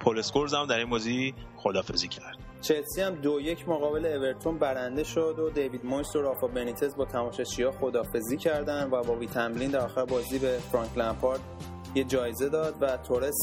پل 0.00 0.18
اسکورز 0.18 0.54
هم 0.54 0.66
در 0.66 0.78
این 0.78 0.90
بازی 0.90 1.34
خدافزی 1.56 2.08
کرد. 2.08 2.41
چلسی 2.62 3.02
هم 3.02 3.14
دو 3.14 3.40
یک 3.40 3.68
مقابل 3.68 4.06
اورتون 4.06 4.58
برنده 4.58 5.04
شد 5.04 5.38
و 5.38 5.50
دیوید 5.50 5.84
مویس 5.84 6.16
و 6.16 6.22
رافا 6.22 6.46
بنیتز 6.46 6.96
با 6.96 7.04
تماشاچی‌ها 7.04 7.70
خدافزی 7.70 8.36
کردن 8.36 8.90
و 8.90 9.02
با 9.02 9.14
ویتاملین 9.14 9.70
در 9.70 9.80
آخر 9.80 10.04
بازی 10.04 10.38
به 10.38 10.58
فرانک 10.72 10.98
لمپارد 10.98 11.40
یه 11.94 12.04
جایزه 12.04 12.48
داد 12.48 12.74
و 12.80 12.96
تورس 12.96 13.34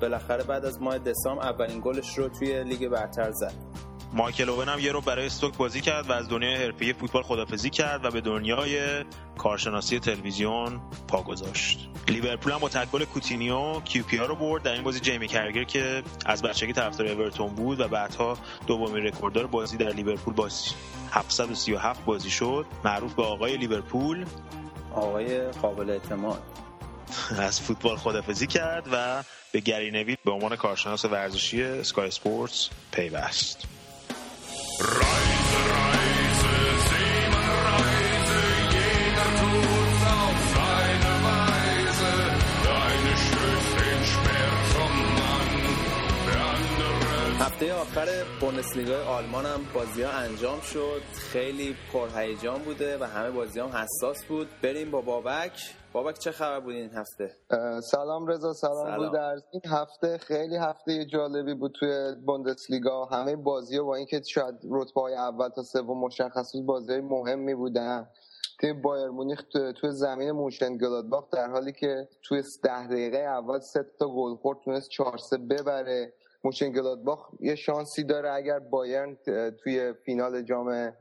بالاخره 0.00 0.44
بعد 0.44 0.64
از 0.64 0.82
ماه 0.82 0.98
دسامبر 0.98 1.42
اولین 1.42 1.80
گلش 1.84 2.18
رو 2.18 2.28
توی 2.28 2.64
لیگ 2.64 2.88
برتر 2.88 3.30
زد. 3.30 3.89
مایکل 4.12 4.48
اوون 4.48 4.68
هم 4.68 4.78
یه 4.78 4.92
رو 4.92 5.00
برای 5.00 5.26
استوک 5.26 5.56
بازی 5.56 5.80
کرد 5.80 6.10
و 6.10 6.12
از 6.12 6.28
دنیای 6.28 6.54
حرفه‌ای 6.54 6.92
فوتبال 6.92 7.22
خدافزی 7.22 7.70
کرد 7.70 8.04
و 8.04 8.10
به 8.10 8.20
دنیای 8.20 9.04
کارشناسی 9.38 9.98
تلویزیون 9.98 10.80
پا 11.08 11.22
گذاشت. 11.22 11.88
لیورپول 12.08 12.52
هم 12.52 12.58
با 12.58 12.68
تکل 12.68 13.04
کوتینیو 13.04 13.80
QPR 13.80 14.16
رو 14.16 14.36
برد. 14.36 14.62
در 14.62 14.72
این 14.72 14.82
بازی 14.82 15.00
جیمی 15.00 15.28
کرگر 15.28 15.64
که 15.64 16.02
از 16.26 16.42
بچگی 16.42 16.72
طرفدار 16.72 17.06
اورتون 17.06 17.54
بود 17.54 17.80
و 17.80 17.88
بعدها 17.88 18.38
دومین 18.66 19.04
رکورددار 19.04 19.46
بازی 19.46 19.76
در 19.76 19.92
لیورپول 19.92 20.34
با 20.34 20.48
737 21.10 22.04
بازی 22.04 22.30
شد. 22.30 22.66
معروف 22.84 23.14
به 23.14 23.22
آقای 23.22 23.56
لیورپول. 23.56 24.26
آقای 24.94 25.40
قابل 25.40 25.90
اعتماد. 25.90 26.42
از 27.38 27.60
فوتبال 27.60 27.96
خدافزی 27.96 28.46
کرد 28.46 28.88
و 28.92 29.22
به 29.52 29.60
گری 29.60 29.90
نویل 29.90 30.16
به 30.24 30.30
عنوان 30.30 30.56
کارشناس 30.56 31.04
ورزشی 31.04 31.62
اسکای 31.62 32.08
اسپورتس 32.08 32.68
پیوست. 32.92 33.79
هفته 47.60 47.74
آخر 47.74 48.08
بوندسلیگای 48.40 49.02
آلمان 49.02 49.46
هم 49.46 49.60
بازی 49.74 50.02
ها 50.02 50.10
انجام 50.10 50.60
شد. 50.60 51.00
خیلی 51.12 51.76
پرهیجان 51.92 52.62
بوده 52.62 52.98
و 52.98 53.04
همه 53.04 53.30
بازی 53.30 53.60
هم 53.60 53.68
حساس 53.68 54.24
بود. 54.24 54.48
بریم 54.62 54.90
با 54.90 55.00
بابک. 55.00 55.74
بابک 55.92 56.18
چه 56.18 56.30
خبر 56.30 56.60
بود 56.60 56.74
این 56.74 56.90
هفته؟ 56.94 57.30
سلام 57.80 58.26
رضا 58.26 58.52
سلام, 58.52 58.84
سلام. 58.84 58.96
بود 58.98 59.12
در 59.12 59.34
این 59.52 59.62
هفته 59.66 60.18
خیلی 60.18 60.56
هفته 60.56 61.04
جالبی 61.04 61.54
بود 61.54 61.72
توی 61.80 62.14
بوندسلیگا. 62.26 63.04
همه 63.04 63.36
بازی 63.36 63.76
ها 63.76 63.84
با 63.84 63.96
اینکه 63.96 64.22
شاید 64.28 64.54
رتبه 64.70 65.00
های 65.00 65.14
اول 65.14 65.48
تا 65.48 65.62
سوم 65.62 66.00
مشخص 66.00 66.52
بود 66.52 66.66
بازی 66.66 67.00
مهمی 67.00 67.54
بودن. 67.54 68.08
تیم 68.60 68.82
بایر 68.82 69.08
مونیخ 69.08 69.42
تو- 69.52 69.72
توی 69.72 69.90
زمین 69.92 70.30
مونشن 70.30 70.76
گلادباخ 70.76 71.24
در 71.32 71.50
حالی 71.50 71.72
که 71.72 72.08
توی 72.22 72.42
ده 72.62 72.86
دقیقه 72.86 73.18
اول 73.18 73.58
سه 73.58 73.80
تا 73.98 74.06
گل 74.08 74.34
خورد 74.36 74.58
تونست 74.64 74.88
4 74.90 75.18
3 75.18 75.36
ببره. 75.38 76.12
مونشن 76.44 76.72
گلادباخ 76.72 77.28
یه 77.40 77.54
شانسی 77.54 78.04
داره 78.04 78.32
اگر 78.32 78.58
بایرن 78.58 79.16
توی 79.62 79.92
فینال 80.04 80.42
جام 80.42 80.92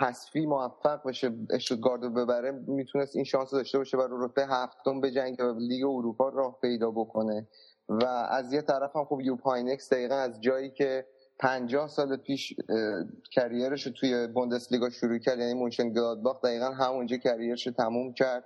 حذفی 0.00 0.46
موفق 0.46 1.08
بشه 1.08 1.30
اشتوتگارت 1.50 2.02
رو 2.02 2.10
ببره 2.10 2.50
می‌تونست 2.50 3.16
این 3.16 3.24
شانس 3.24 3.50
داشته 3.50 3.78
باشه 3.78 3.96
رو 3.96 4.24
رتبه 4.26 4.46
هفتم 4.46 5.00
بجنگه 5.00 5.44
و 5.44 5.58
لیگ 5.58 5.84
اروپا 5.84 6.28
راه 6.28 6.58
پیدا 6.60 6.90
بکنه. 6.90 7.48
و 7.88 8.04
از 8.30 8.52
یه 8.52 8.62
طرف 8.62 8.96
هم 8.96 9.04
خب 9.04 9.20
یوب 9.20 9.40
هاینکس 9.40 9.92
دقیقا 9.92 10.14
از 10.14 10.40
جایی 10.40 10.70
که 10.70 11.06
پنجاه 11.38 11.88
سال 11.88 12.16
پیش 12.16 12.54
career 13.32 13.73
ش 13.73 13.86
رو 13.86 13.92
توی 13.92 14.26
بوندسلیگا 14.26 14.90
شروع 14.90 15.18
کرد 15.18 15.38
یعنی 15.38 15.54
مونشن 15.54 15.92
گلادباخ 15.92 16.40
دقیقا 16.40 16.70
همونجا 16.70 17.16
career 17.16 17.54
ش 17.54 17.66
رو 17.66 17.72
تموم 17.72 18.12
کرد. 18.12 18.44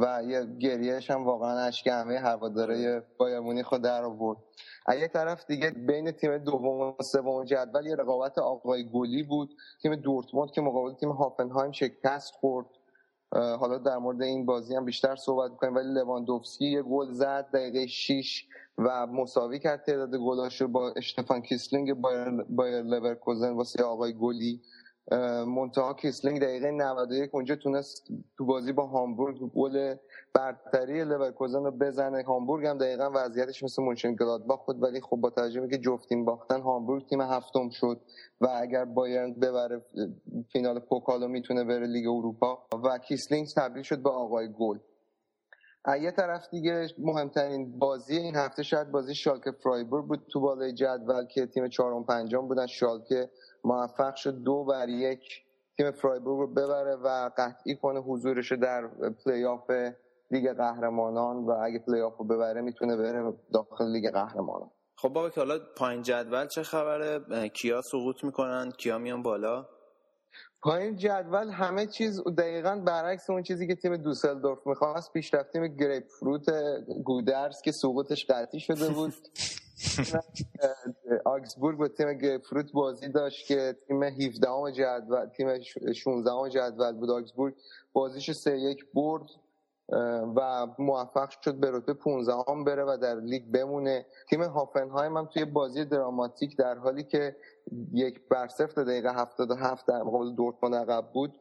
و 0.00 0.22
یه 0.26 0.44
گریهش 0.58 1.10
هم 1.10 1.24
واقعا 1.24 1.58
اشک 1.58 1.86
همه 1.86 2.18
هوادارای 2.18 3.02
بایر 3.18 3.40
مونیخ 3.40 3.72
رو 3.72 3.78
در 3.78 4.04
آورد. 4.04 4.38
از 4.86 4.98
یک 4.98 5.12
طرف 5.12 5.46
دیگه 5.46 5.70
بین 5.70 6.10
تیم 6.10 6.38
دوم 6.38 6.80
و 6.80 6.92
سوم 7.02 7.44
جدول 7.44 7.86
یه 7.86 7.94
رقابت 7.94 8.38
آقای 8.38 8.88
گلی 8.92 9.22
بود. 9.22 9.54
تیم 9.82 9.94
دورتموند 9.94 10.50
که 10.50 10.60
مقابل 10.60 10.94
تیم 10.94 11.10
هافنهایم 11.10 11.72
شکست 11.72 12.32
خورد. 12.34 12.66
حالا 13.32 13.78
در 13.78 13.96
مورد 13.98 14.22
این 14.22 14.46
بازی 14.46 14.76
هم 14.76 14.84
بیشتر 14.84 15.16
صحبت 15.16 15.50
می‌کنیم. 15.50 15.74
ولی 15.74 15.92
لواندوفسکی 15.92 16.66
یه 16.66 16.82
گل 16.82 17.12
زد 17.12 17.50
دقیقه 17.54 17.86
6 17.86 18.46
و 18.78 19.06
مساوی 19.06 19.58
کرد 19.58 19.82
تعداد 19.82 20.16
گلاش 20.16 20.60
رو 20.60 20.68
با 20.68 20.92
اشتفان 20.96 21.42
کیسلینگ 21.42 21.94
بایر, 21.94 22.30
بایر 22.48 22.82
لورکوزن 22.82 23.50
واسه 23.52 23.82
آقای 23.84 24.14
گلی. 24.14 24.60
منتها 25.46 25.94
کیسلینگ 25.94 26.40
دقیقه 26.40 26.70
91 26.70 27.30
اونجا 27.34 27.56
تونست 27.56 28.08
تو 28.38 28.44
بازی 28.44 28.72
با 28.72 28.86
هامبورگ 28.86 29.38
گل 29.38 29.94
برتری 30.34 31.04
لورکوزن 31.04 31.64
رو 31.64 31.70
بزنه. 31.70 32.22
هامبورگ 32.22 32.66
هم 32.66 32.78
دقیقا 32.78 33.10
وضعیتش 33.14 33.62
مثل 33.62 33.82
مونشن 33.82 34.14
گلادباخ 34.14 34.66
بود 34.66 34.82
ولی 34.82 35.00
خب 35.00 35.16
با 35.16 35.30
توجه 35.30 35.68
که 35.68 35.78
جفتیم 35.78 36.24
باختن 36.24 36.60
هامبورگ 36.60 37.06
تیم 37.06 37.20
هفتم 37.20 37.68
شد 37.70 38.00
و 38.40 38.46
اگر 38.46 38.84
بایرن 38.84 39.32
ببره 39.32 39.82
فینال 40.52 40.78
پوکالو 40.78 41.28
می‌تونه 41.28 41.64
بره 41.64 41.86
لیگ 41.86 42.08
اروپا 42.08 42.66
و 42.84 42.98
کیسلینگ 42.98 43.46
تبدیل 43.56 43.82
شد 43.82 44.02
به 44.02 44.10
آقای 44.10 44.48
گل. 44.58 44.78
یه 46.00 46.10
طرف 46.10 46.50
دیگه 46.50 46.86
مهمترین 46.98 47.78
بازی 47.78 48.16
این 48.16 48.36
هفته 48.36 48.62
شاید 48.62 48.90
بازی 48.90 49.14
شالکه 49.14 49.52
فرایبورگ 49.52 50.06
بود. 50.06 50.26
تو 50.32 50.40
بالای 50.40 50.72
جدول 50.72 51.26
که 51.26 51.46
تیم 51.46 51.68
چهارم 51.68 52.04
پنجم 52.04 52.48
بودن 52.48 52.66
شالکه 52.66 53.30
موفق 53.66 54.14
شد 54.14 54.34
دو 54.34 54.64
بر 54.64 54.88
یک 54.88 55.20
تیم 55.76 55.90
فرایبورگ 55.90 56.38
رو 56.40 56.54
ببره 56.54 56.96
و 56.96 57.30
قطعی 57.36 57.76
کنه 57.76 58.00
حضورش 58.00 58.52
در 58.52 58.88
پلی 59.24 59.44
آف 59.44 59.70
لیگ 60.30 60.52
قهرمانان 60.52 61.36
و 61.36 61.50
اگه 61.50 61.78
پلی 61.78 62.00
آف 62.00 62.16
رو 62.16 62.24
ببره 62.24 62.60
می‌تونه 62.60 62.96
بره 62.96 63.34
داخل 63.54 63.92
لیگ 63.92 64.10
قهرمانان. 64.10 64.70
خب 64.96 65.08
بابک 65.08 65.38
حالا 65.38 65.58
پایین 65.76 66.02
جدول 66.02 66.46
چه 66.46 66.62
خبره؟ 66.62 67.48
کیا 67.48 67.82
سقوط 67.82 68.24
می‌کنن؟ 68.24 68.70
کیا 68.70 68.98
میان 68.98 69.22
بالا؟ 69.22 69.66
پایین 70.62 70.96
جدول 70.96 71.50
همه 71.50 71.86
چیز 71.86 72.22
دقیقا 72.38 72.82
برعکس 72.86 73.30
اون 73.30 73.42
چیزی 73.42 73.66
که 73.66 73.74
تیم 73.74 73.96
دوسلدورف 73.96 74.66
می‌خواست. 74.66 75.12
پیشرفت 75.12 75.52
تیم 75.52 75.66
گرویتر 75.66 76.04
فورت 76.20 76.44
گودرز 77.04 77.60
که 77.64 77.72
سقوطش 77.72 78.26
قطعی 78.30 78.60
شده 78.60 78.88
بود. 78.88 79.14
آکسبورگ 81.24 81.78
با 81.78 81.88
تیم 81.88 82.12
گریپ 82.12 82.42
فروت 82.42 82.72
بازی 82.72 83.08
داشت 83.08 83.46
که 83.46 83.76
تیم 83.88 84.02
17 84.02 84.50
ام 84.50 84.70
جدول 84.70 85.26
تیم 85.26 85.48
16 85.92 86.32
ام 86.32 86.48
جدول 86.48 86.92
بود. 86.92 87.10
آکسبورگ 87.10 87.54
بازیش 87.92 88.30
3 88.30 88.58
1 88.58 88.86
برد 88.94 89.26
و 90.36 90.66
موفق 90.78 91.30
شد 91.30 91.54
به 91.54 91.70
رتبه 91.70 91.94
15 91.94 92.50
ام 92.50 92.64
بره 92.64 92.84
و 92.84 92.96
در 93.02 93.20
لیگ 93.20 93.42
بمونه. 93.52 94.06
تیم 94.30 94.42
هافنهایم 94.42 95.16
هم 95.16 95.26
توی 95.26 95.44
بازی 95.44 95.84
دراماتیک 95.84 96.56
در 96.56 96.74
حالی 96.74 97.04
که 97.04 97.36
یک 97.92 98.28
بر 98.28 98.48
صفر 98.48 98.82
دقیقه 98.82 99.12
77 99.12 99.86
در 99.86 100.02
مقابل 100.02 100.32
دورتموند 100.32 100.74
عقب 100.74 101.10
بود 101.12 101.34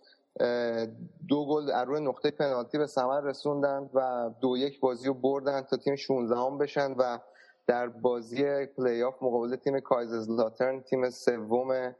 دو 1.28 1.46
گل 1.46 1.72
از 1.72 1.88
روی 1.88 2.02
نقطه 2.02 2.32
پنالتی 2.32 2.78
به 2.78 2.88
ثمر 2.88 3.22
رسوندن 3.22 3.90
و 3.94 4.30
دو 4.42 4.58
یک 4.58 4.80
بازی 4.80 5.08
رو 5.08 5.14
بردن 5.14 5.62
تا 5.62 5.78
تیم 5.78 5.96
16 5.96 6.40
ام 6.40 6.58
بشن 6.58 6.92
و 6.92 7.20
در 7.68 7.88
بازی 7.88 8.66
پلی 8.66 9.04
آف 9.04 9.24
مقابل 9.24 9.56
تیم 9.56 9.80
کایزرلاترن 9.80 10.82
تیم 10.82 11.10
سوم 11.10 11.96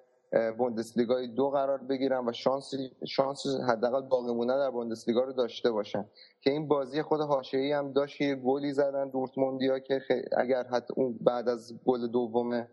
بوندسلیگای 0.58 1.28
دو 1.28 1.50
قرار 1.50 1.78
بگیرن 1.78 2.28
و 2.28 2.32
شانس 2.32 2.72
شانس 3.08 3.46
حداقل 3.70 4.02
باقی 4.02 4.34
موندن 4.34 4.58
در 4.58 4.72
بوندسلیگا 4.72 5.24
رو 5.24 5.34
داشته 5.34 5.72
باشن. 5.72 6.06
که 6.42 6.52
این 6.52 6.68
بازی 6.68 7.02
خود 7.02 7.22
حاشیه‌ای 7.22 7.72
هم 7.72 7.94
داشت 7.94 8.22
یه 8.22 8.36
گلی 8.36 8.74
زدن 8.74 9.10
دورتموندیا 9.10 9.80
که 9.80 10.02
اگر 10.38 10.64
حتی 10.64 10.94
اون 10.98 11.18
بعد 11.22 11.50
از 11.50 11.74
گل 11.86 12.08
دوم 12.08 12.68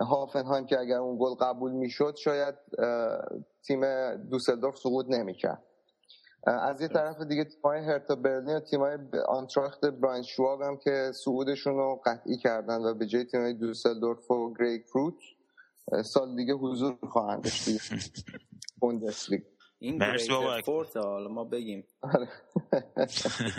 هافنهایم 0.00 0.66
که 0.66 0.80
اگر 0.80 0.98
اون 0.98 1.16
گل 1.20 1.34
قبول 1.34 1.72
می‌شد 1.72 2.16
شاید 2.16 2.54
تیم 3.66 4.14
دوسلدورف 4.16 4.76
سقوط 4.76 5.06
نمی‌کرد. 5.08 5.62
از 6.46 6.80
یه 6.80 6.88
طرف 6.88 7.20
دیگه 7.20 7.44
تیمای 7.44 7.80
هرتا 7.80 8.14
برلین 8.14 8.56
و 8.56 8.60
تیمای 8.60 8.98
آنتراخت 9.28 9.84
براین 9.84 10.22
شواب 10.22 10.62
هم 10.62 10.76
که 10.76 11.12
صعودشون 11.14 11.76
رو 11.76 12.02
قطعی 12.06 12.36
کردن 12.36 12.80
و 12.80 12.94
به 12.94 13.06
جای 13.06 13.24
تیمای 13.24 13.54
دوسلدورف 13.54 14.30
و 14.30 14.54
گریک 14.54 14.86
فروت 14.86 15.14
سال 16.04 16.36
دیگه 16.36 16.54
حضور 16.54 16.98
خواهند 17.10 17.44
داشت 17.44 17.68
بوندسلیگ 18.80 19.42
این 19.78 19.96
مرسی. 19.96 20.28
گریتر 20.28 20.60
فورت 20.60 20.96
حالا 20.96 21.28
ما 21.28 21.44
بگیم. 21.44 21.84
آره. 22.02 22.28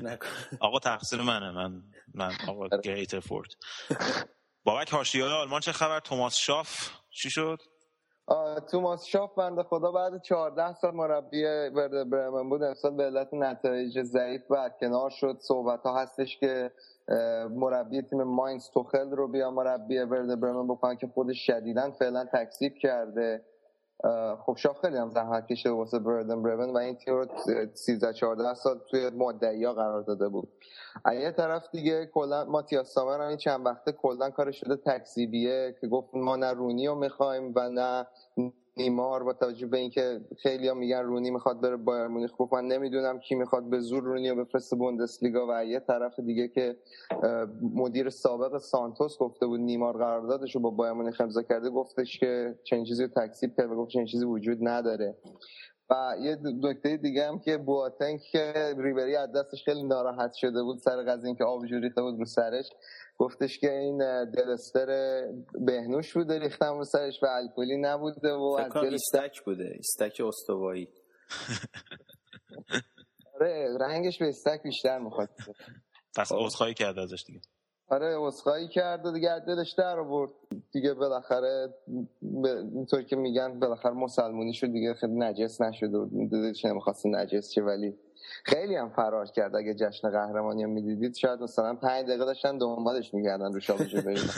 آقا 0.60 0.80
تقصیر 0.80 1.22
منه 1.22 1.52
من 1.52 1.84
من 2.14 2.32
آقا 2.48 2.78
گریترفورد 2.78 3.50
بابک 4.64 4.90
حاشیه 4.90 5.26
آلمان 5.26 5.62
چه 5.62 5.72
خبر؟ 5.72 6.00
توماس 6.00 6.36
شاف 6.36 6.90
چی 7.10 7.30
شد؟ 7.30 7.62
توماس 8.72 9.06
شاف 9.06 9.36
بنده 9.36 9.64
خدا 9.64 9.92
بعد 9.92 10.22
14 10.22 10.74
سال 10.74 10.96
مربی 10.96 11.46
ورده 11.46 12.04
برمن 12.04 12.50
بود. 12.50 12.64
امسال 12.64 12.96
به 12.96 13.04
علت 13.04 13.34
نتایج 13.34 14.02
ضعیف 14.02 14.48
برکنار 14.48 15.10
شد. 15.10 15.38
صحبت 15.40 15.84
ها 15.84 16.02
هستش 16.02 16.40
که 16.40 16.72
مربی 17.52 18.02
تیم 18.02 18.24
ماینز 18.24 18.70
توخل 18.70 19.12
رو 19.12 19.28
بیا 19.28 19.52
مربی 19.52 19.98
ورده 20.00 20.36
برمن 20.36 20.68
بکنن 20.68 20.96
که 20.96 21.08
خودش 21.08 21.46
شدیدا 21.46 21.92
فعلا 21.92 22.26
تکذیب 22.26 22.74
کرده. 22.74 23.42
خب 24.40 24.56
شاف 24.58 24.80
خیلی 24.82 24.98
هم 24.98 25.10
زحمت 25.10 25.48
کشیده 25.48 25.72
واسه 25.72 26.00
بردن 26.00 26.44
برمن 26.44 26.70
و 26.70 26.78
این 26.78 26.96
تیم 26.96 27.14
رو 27.14 27.28
13 27.74 28.14
14 28.14 28.54
سال 28.54 28.80
توی 28.90 29.10
مدعی 29.10 29.68
قرار 29.68 30.02
داده 30.02 30.30
بود. 30.30 30.50
از 31.06 31.16
یه 31.16 31.32
طرف 31.32 31.72
دیگه 31.72 32.06
کلا 32.06 32.46
ماتیاس 32.46 32.94
سامر 32.94 33.22
هم 33.22 33.28
این 33.28 33.38
چند 33.38 33.66
وقته 33.66 33.92
کلا 33.92 34.30
کارش 34.30 34.60
شده 34.60 34.76
تکذیبیه 34.76 35.76
که 35.82 35.88
گفت 35.88 36.10
ما 36.14 36.36
نه 36.36 36.52
رونی 36.54 36.88
رو 36.88 36.96
می‌خوایم 36.96 37.54
و 37.56 37.70
نه 37.70 38.08
نیمار 38.78 39.24
با 39.24 39.34
توجه 39.34 39.68
به 39.68 39.78
اینکه 39.78 40.22
خیلی 40.42 40.68
ها 40.68 40.74
میگن 40.74 41.04
رونی 41.04 41.32
می‌خواد 41.32 41.62
بره 41.62 41.76
بایر 41.76 42.08
مونیخ 42.08 42.32
گفت 42.38 42.54
من 42.54 42.66
نمی‌دونم 42.66 43.20
کی 43.20 43.36
می‌خواد 43.36 43.70
به 43.70 43.80
زور 43.80 44.04
رونی 44.04 44.30
رو 44.30 44.46
بفرسته 44.46 44.76
بوندسلیگا 44.76 45.48
و 45.50 45.66
یه 45.66 45.80
طرف 45.80 46.20
دیگه 46.20 46.48
که 46.48 46.78
مدیر 47.76 48.10
سابق 48.10 48.58
سانتوس 48.58 49.18
گفته 49.18 49.46
بود 49.46 49.60
نیمار 49.60 49.98
قراردادش 49.98 50.56
رو 50.56 50.62
با 50.62 50.70
بایر 50.70 50.94
مونیخ 50.94 51.22
امضا 51.22 51.42
کرده 51.42 51.70
گفتش 51.70 52.20
که 52.20 52.56
چنین 52.64 52.84
چیزی 52.84 53.04
رو 53.04 53.10
کرد 53.58 53.72
و 53.72 53.76
گفت 53.76 53.92
چنین 53.92 54.06
چیزی 54.06 54.26
وجود 54.26 54.58
نداره. 54.62 55.18
و 55.90 56.16
یه 56.22 56.38
نکته 56.44 56.98
دیگه 56.98 57.28
هم 57.28 57.40
که 57.40 57.58
بواتنگ 57.58 58.20
که 58.20 58.54
ریبری 58.78 59.16
از 59.16 59.32
دستش 59.32 59.64
خیلی 59.64 59.84
ناراحت 59.84 60.34
شده 60.34 60.64
بود 60.64 60.78
سر 60.78 61.04
قضیه 61.04 61.26
اینکه 61.26 61.44
آبجو 61.44 61.80
ریخته 61.80 62.02
بود 62.02 62.20
رو 62.20 62.26
سرش 62.26 62.70
گفتش 63.18 63.60
که 63.60 63.72
این 63.72 63.98
دلستر 64.32 64.88
بهنوش 65.66 66.14
بوده 66.14 66.40
ریختم 66.40 66.78
رو 66.78 66.84
سرش 66.84 67.24
و 67.24 67.26
الکلی 67.26 67.78
نبوده 67.78 68.34
و 68.34 68.58
از 68.60 68.72
کنم 68.72 68.82
دلش 68.84 68.92
ایستک 68.92 69.42
بوده 69.46 69.72
ایستک 69.76 70.22
استوایی. 70.26 70.88
آره 73.36 73.78
رنگش 73.80 74.20
به 74.20 74.30
استک 74.30 74.64
بیشتر 74.64 75.00
می‌خواد. 75.00 75.30
پس 76.18 76.32
عذرخواهی 76.32 76.74
کرد 76.74 77.00
ازش 77.00 77.24
دیگه. 77.28 77.42
آره 77.88 78.22
اسخایی 78.22 78.68
کرد 78.68 79.06
و 79.06 79.12
دیگه 79.12 79.40
دلش 79.40 79.74
در 79.78 80.00
آورد. 80.00 80.32
دیگه 80.72 80.94
بالاخره 80.94 81.74
به- 82.22 82.58
اینطور 82.76 83.04
که 83.04 83.16
میگن 83.16 83.60
بالاخره 83.60 83.92
مسلمونی 83.94 84.54
شد 84.54 84.68
دیگه 84.68 84.94
خیلی 84.94 85.14
نجس 85.16 85.62
نشد 85.62 85.94
و 85.94 86.10
دلش 86.32 86.66
نمی‌خواست 86.66 87.06
نجس 87.06 87.52
شه 87.56 87.62
ولی 87.62 87.96
خیلی 88.46 88.76
هم 88.76 88.90
فرار 88.90 89.26
کرد. 89.26 89.56
اگه 89.56 89.74
جشن 89.74 90.10
قهرمانی 90.10 90.64
هم 90.64 90.70
می‌دیدید 90.70 91.16
شاید 91.16 91.40
مثلا 91.40 91.76
پنج 91.76 92.06
دقیقه 92.06 92.26
داشتن 92.26 92.58
دنبالش 92.58 93.14
میگردن 93.14 93.54
رو 93.54 93.60
شابجو 93.60 94.02
بریم 94.02 94.24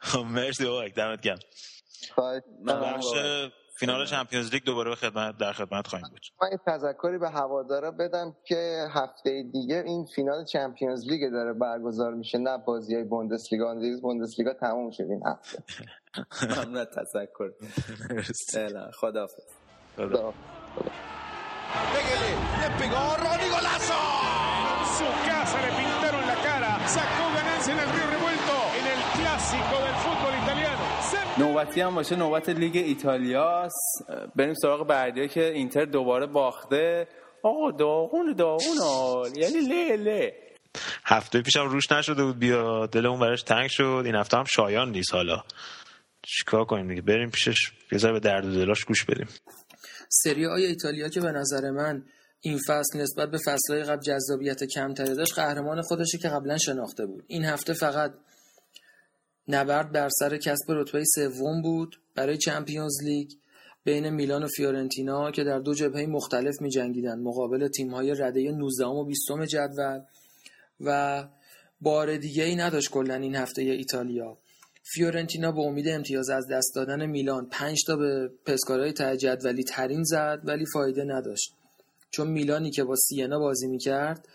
خب، 0.00 0.18
مرسی 0.18 0.64
بابک 0.64 0.94
دمت 0.94 1.20
گرم. 1.20 1.38
بخش 2.66 3.06
فینال 3.80 4.06
چمپیونز 4.06 4.50
لیگ 4.50 4.64
دوباره 4.64 4.90
به 4.90 4.96
خدمت 4.96 5.36
در 5.36 5.52
خدمت 5.52 5.86
خواهیم 5.86 6.08
بود. 6.08 6.20
من 6.42 6.48
یه 6.52 6.58
تذکری 6.66 7.18
به 7.18 7.30
هوادارا 7.30 7.90
بدم 7.90 8.36
که 8.44 8.86
هفته 8.90 9.42
دیگه 9.42 9.82
این 9.86 10.04
فینال 10.04 10.44
چمپیونز 10.44 11.06
لیگ 11.06 11.30
داره 11.30 11.52
برگزار 11.52 12.14
میشه 12.14 12.38
نه 12.38 12.58
بازی 12.58 12.94
های 12.94 13.04
بوندسلیگا. 13.04 13.74
دیگه 13.74 13.96
بوندسلیگا 13.96 14.52
تموم 14.54 14.90
شد 14.90 15.02
این 15.02 15.22
هفته. 15.26 15.62
ممنون 16.56 16.84
تذکر. 16.84 17.52
خداحافظ. 19.00 19.59
خدا. 20.00 20.34
Pégale, 21.92 22.30
le 22.60 22.68
pegó 22.80 23.02
Ronnie 23.24 23.50
Golazo. 23.54 24.00
su 24.96 25.06
casa 25.28 25.58
le 25.64 25.70
pintaron 25.78 26.24
la 26.32 26.36
cara. 26.46 26.72
Sacó 26.96 27.24
ganancia 27.36 27.72
en 27.74 27.80
el 27.84 27.90
Río 27.94 28.06
Revuelto 28.14 28.56
en 28.78 28.86
el 28.94 29.00
clásico 29.16 29.74
del 29.84 29.96
fútbol 30.04 30.34
italiano. 30.42 30.84
نوبتی 31.38 31.80
هم 31.80 31.94
باشه 31.94 32.16
نوبت 32.16 32.48
لیگ 32.48 32.76
ایتالیاست 32.76 34.04
بریم 34.36 34.54
سراغ 34.54 34.86
بعدی 34.86 35.28
که 35.28 35.52
اینتر 35.52 35.84
دوباره 35.84 36.26
باخته. 36.26 37.08
آقا 37.42 37.70
داغون 37.70 38.32
داغون 38.32 38.78
ها. 38.78 39.22
یعنی 39.36 39.60
له 39.60 39.96
له. 39.96 40.32
هفته 41.04 41.42
پیشم 41.42 41.68
روش 41.68 41.92
نشده 41.92 42.24
بود 42.24 42.38
بیا. 42.38 42.86
دلمون 42.86 43.20
براش 43.20 43.42
تنگ 43.42 43.68
شد. 43.70 44.02
این 44.04 44.14
هفته 44.14 44.36
هم 44.36 44.44
شایان 44.44 44.90
نیست 44.90 45.14
حالا. 45.14 45.42
چیکار 46.22 46.64
کنیم 46.64 46.88
دیگه؟ 46.88 47.02
بریم 47.02 47.30
پیشش. 47.30 47.72
یه 47.92 47.98
ذره 47.98 48.12
به 48.12 48.20
درد 48.20 48.44
و 48.44 48.54
دلاش 48.54 48.84
گوش 48.84 49.04
بدیم. 49.04 49.28
سری 50.12 50.46
آی 50.46 50.66
ایتالیا 50.66 51.08
که 51.08 51.20
به 51.20 51.32
نظر 51.32 51.70
من 51.70 52.04
این 52.40 52.58
فصل 52.58 52.98
نسبت 52.98 53.30
به 53.30 53.38
فصلهای 53.38 53.82
قبل 53.82 54.02
جذابیت 54.02 54.64
کمتری 54.64 55.14
داشت 55.14 55.34
قهرمان 55.34 55.82
خودشه 55.82 56.18
که 56.18 56.28
قبلا 56.28 56.58
شناخته 56.58 57.06
بود. 57.06 57.24
این 57.26 57.44
هفته 57.44 57.72
فقط 57.72 58.14
نبرد 59.48 59.92
بر 59.92 60.08
سر 60.18 60.36
کسب 60.36 60.64
رتبه 60.68 61.04
سوم 61.14 61.62
بود 61.62 61.96
برای 62.14 62.38
Champions 62.38 63.02
League 63.02 63.30
بین 63.84 64.10
میلان 64.10 64.42
و 64.42 64.48
فیورنتینا 64.56 65.30
که 65.30 65.44
در 65.44 65.58
دو 65.58 65.74
جبهه 65.74 66.06
مختلف 66.06 66.54
می 66.60 66.70
مقابل 67.02 67.68
تیم‌های 67.68 68.14
رده 68.14 68.52
19 68.52 68.84
و 68.84 69.04
20 69.04 69.20
جدول. 69.48 70.00
و 70.80 71.28
بار 71.80 72.16
دیگه 72.16 72.44
ای 72.44 72.56
نداشت 72.56 72.90
کلا 72.90 73.14
این 73.14 73.34
هفته 73.34 73.62
ایتالیا. 73.62 74.38
فیورنتینا 74.82 75.52
به 75.52 75.60
امید 75.60 75.88
امتیاز 75.88 76.30
از 76.30 76.48
دست 76.48 76.72
دادن 76.74 77.06
میلان 77.06 77.48
5 77.48 77.78
تا 77.86 77.96
به 77.96 78.30
پسکارهای 78.46 78.92
ته 78.92 79.16
جدولی 79.16 79.64
ترین 79.64 80.02
زد 80.02 80.40
ولی 80.44 80.64
فایده 80.72 81.04
نداشت. 81.04 81.54
چون 82.10 82.26
میلانی 82.26 82.70
که 82.70 82.84
با 82.84 82.94
سینا 82.96 83.38
بازی 83.38 83.66
می‌کرد 83.66 84.28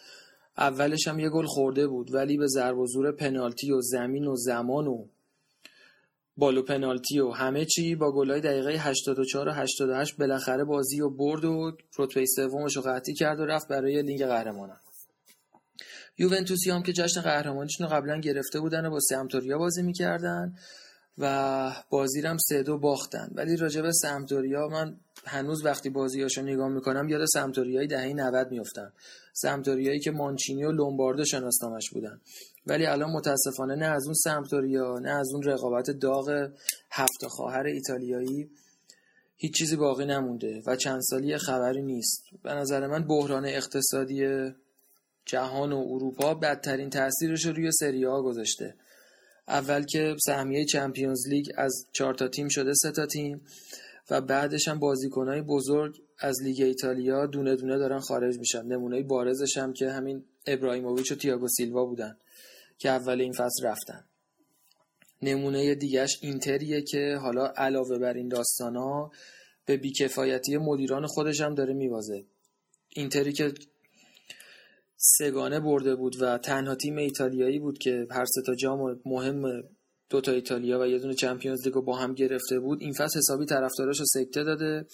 اولش 0.57 1.07
هم 1.07 1.19
یه 1.19 1.29
گل 1.29 1.45
خورده 1.45 1.87
بود 1.87 2.13
ولی 2.13 2.37
به 2.37 2.47
ضرب 2.47 2.77
و 2.77 2.87
زور 2.87 3.11
پنالتی 3.11 3.71
و 3.71 3.81
زمین 3.81 4.27
و 4.27 4.35
زمان 4.35 4.87
و 4.87 5.05
بالو 6.37 6.61
پنالتی 6.61 7.19
و 7.19 7.31
همه 7.31 7.65
چی 7.65 7.95
با 7.95 8.11
گلای 8.11 8.41
دقیقه 8.41 8.71
84 8.71 9.47
و 9.47 9.51
88 9.51 10.17
بالاخره 10.17 10.63
بازی 10.63 11.01
و 11.01 11.09
برد 11.09 11.45
و 11.45 11.71
رتبه 11.97 12.25
سومش 12.25 12.75
رو 12.75 12.81
قطعی 12.81 13.13
کرد 13.13 13.39
و 13.39 13.45
رفت 13.45 13.67
برای 13.67 14.01
لیگ 14.01 14.25
قهرمانان. 14.25 14.77
یوونتوسی 16.17 16.71
هم 16.71 16.83
که 16.83 16.93
جشن 16.93 17.21
قهرمانیشون 17.21 17.87
رو 17.87 17.93
قبلا 17.93 18.19
گرفته 18.19 18.59
بودن 18.59 18.85
و 18.85 18.89
با 18.89 18.99
سمتوریا 18.99 19.57
بازی 19.57 19.83
می‌کردن 19.83 20.55
و 21.17 21.71
بازی 21.89 22.21
هم 22.21 22.37
سه 22.37 22.63
دو 22.63 22.77
باختن. 22.77 23.29
ولی 23.35 23.57
راجع 23.57 23.81
به 23.81 23.91
سمتوریا 23.91 24.67
من 24.67 24.97
هنوز 25.25 25.65
وقتی 25.65 25.89
بازیاشو 25.89 26.41
نگاه 26.41 26.69
می‌کنم 26.69 27.09
یاد 27.09 27.25
سمتوریای 27.25 27.87
دهه 27.87 28.13
90 28.13 28.51
میفتم 28.51 28.93
سمتوریایی 29.33 29.99
که 29.99 30.11
مانچینی 30.11 30.63
و 30.63 30.71
لومباردو 30.71 31.25
شناسنامش 31.25 31.89
بودن. 31.89 32.21
ولی 32.67 32.85
الان 32.85 33.11
متاسفانه 33.11 33.75
نه 33.75 33.85
از 33.85 34.05
اون 34.05 34.13
سمتوریا 34.13 34.99
نه 34.99 35.09
از 35.09 35.33
اون 35.33 35.43
رقابت 35.43 35.91
داغ 35.91 36.49
هفت 36.91 37.27
خواهر 37.27 37.65
ایتالیایی 37.65 38.49
هیچ 39.37 39.57
چیزی 39.57 39.75
باقی 39.75 40.05
نمونده 40.05 40.63
و 40.65 40.75
چند 40.75 41.01
سالی 41.01 41.37
خبری 41.37 41.81
نیست. 41.81 42.23
به 42.43 42.53
نظر 42.53 42.87
من 42.87 43.07
بحران 43.07 43.45
اقتصادی 43.45 44.25
جهان 45.25 45.73
و 45.73 45.85
اروپا 45.89 46.33
بدترین 46.33 46.89
تاثیرش 46.89 47.45
رو 47.45 47.53
روی 47.53 47.71
سری 47.71 48.03
ها 48.03 48.21
گذاشته. 48.21 48.75
اول 49.47 49.85
که 49.85 50.15
سهمیه 50.25 50.65
چمپیونز 50.65 51.27
لیگ 51.27 51.47
از 51.57 51.87
چهار 51.91 52.13
تا 52.13 52.27
تیم 52.27 52.47
شده 52.47 52.73
سه 52.73 52.91
تا 52.91 53.05
تیم 53.05 53.41
و 54.09 54.21
بعدش 54.21 54.67
هم 54.67 54.79
بازیکنهای 54.79 55.41
بزرگ 55.41 56.01
از 56.19 56.41
لیگ 56.43 56.61
ایتالیا 56.61 57.25
دونه 57.25 57.55
دونه 57.55 57.77
دارن 57.77 57.99
خارج 57.99 58.39
میشن. 58.39 58.65
نمونه 58.65 59.03
بارزش 59.03 59.57
هم 59.57 59.73
که 59.73 59.91
همین 59.91 60.23
ابراهیموویچ 60.47 61.11
و 61.11 61.15
تییاگو 61.15 61.47
سیلوا 61.47 61.85
بودن 61.85 62.17
که 62.77 62.89
اول 62.89 63.21
این 63.21 63.33
فصل 63.33 63.65
رفتن. 63.65 64.05
نمونه 65.21 65.75
دیگهش 65.75 66.17
اینتریه 66.21 66.81
که 66.81 67.17
حالا 67.21 67.47
علاوه 67.57 67.97
بر 67.97 68.13
این 68.13 68.27
داستانا 68.27 69.11
به 69.65 69.77
بیکفایتی 69.77 70.57
مدیران 70.57 71.07
خودش 71.07 71.41
هم 71.41 71.55
داره 71.55 71.73
میوازه. 71.73 72.25
اینتری 72.89 73.33
که 73.33 73.53
سگانه 74.97 75.59
برده 75.59 75.95
بود 75.95 76.21
و 76.21 76.37
تنها 76.37 76.75
تیم 76.75 76.97
ایتالیایی 76.97 77.59
بود 77.59 77.77
که 77.77 78.07
هر 78.11 78.25
سه 78.25 78.41
تا 78.45 78.55
جام 78.55 79.01
مهم 79.05 79.63
دو 80.09 80.21
تا 80.21 80.31
ایتالیا 80.31 80.79
و 80.79 80.87
یه 80.87 80.99
دونه 80.99 81.13
چمپیونز 81.13 81.65
لیگ 81.65 81.73
رو 81.73 81.81
با 81.81 81.97
هم 81.97 82.13
گرفته 82.13 82.59
بود 82.59 82.81
این 82.81 82.93
فصل 82.93 83.19
حسابی 83.19 83.45
طرفداراش 83.45 83.99
رو 83.99 84.05
سکته 84.05 84.43
داده. 84.43 84.85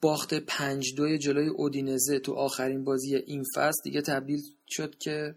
باخت 0.00 0.34
پنج 0.34 0.94
دوی 0.96 1.18
جلوی 1.18 1.48
اودینزه 1.48 2.18
تو 2.18 2.32
آخرین 2.32 2.84
بازی 2.84 3.16
این 3.16 3.42
فصل. 3.54 3.82
دیگه 3.84 4.02
تبدیل 4.02 4.40
شد 4.68 4.98
که 4.98 5.34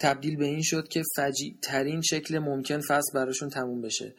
تبدیل 0.00 0.36
به 0.36 0.44
این 0.44 0.62
شد 0.62 0.88
که 0.88 1.02
فجیع 1.16 1.58
ترین 1.62 2.02
شکل 2.02 2.38
ممکن 2.38 2.80
فصل 2.80 3.12
براشون 3.14 3.48
تموم 3.48 3.80
بشه. 3.80 4.14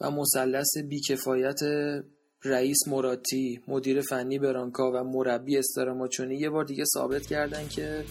و 0.00 0.10
مثلث 0.10 0.78
بیکفایت 0.88 1.60
رئیس 2.44 2.88
موراتی 2.88 3.60
مدیر 3.68 4.00
فنی 4.00 4.38
برانکا 4.38 4.92
و 4.92 5.04
مربی 5.04 5.58
استراماچونی 5.58 6.36
یه 6.36 6.50
بار 6.50 6.64
دیگه 6.64 6.84
ثابت 6.94 7.26
کردن 7.26 7.68
که 7.68 8.04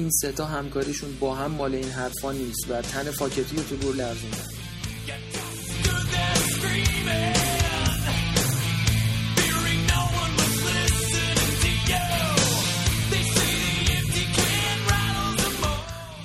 این 0.00 0.10
ستا 0.10 0.44
همکاریشون 0.44 1.16
با 1.20 1.34
هم 1.34 1.50
مال 1.50 1.74
این 1.74 1.88
حرفا 1.88 2.32
نیست 2.32 2.70
و 2.70 2.82
تن 2.82 3.10
فاکتی 3.10 3.56
رو 3.56 3.62
تو 3.62 3.76
گور 3.76 3.94
لرزوندن. 3.94 4.36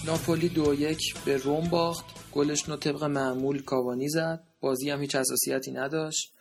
ناپولی 0.05 0.49
دو 0.49 0.73
یک 0.73 1.15
به 1.25 1.37
روم 1.37 1.69
باخت. 1.69 2.05
گلش 2.31 2.63
رو 2.63 2.75
طبق 2.75 3.03
معمول 3.03 3.61
کاوانی 3.61 4.09
زد. 4.09 4.43
بازی 4.59 4.89
هم 4.89 5.01
هیچ 5.01 5.15
حساسیتی 5.15 5.71
نداشت. 5.71 6.34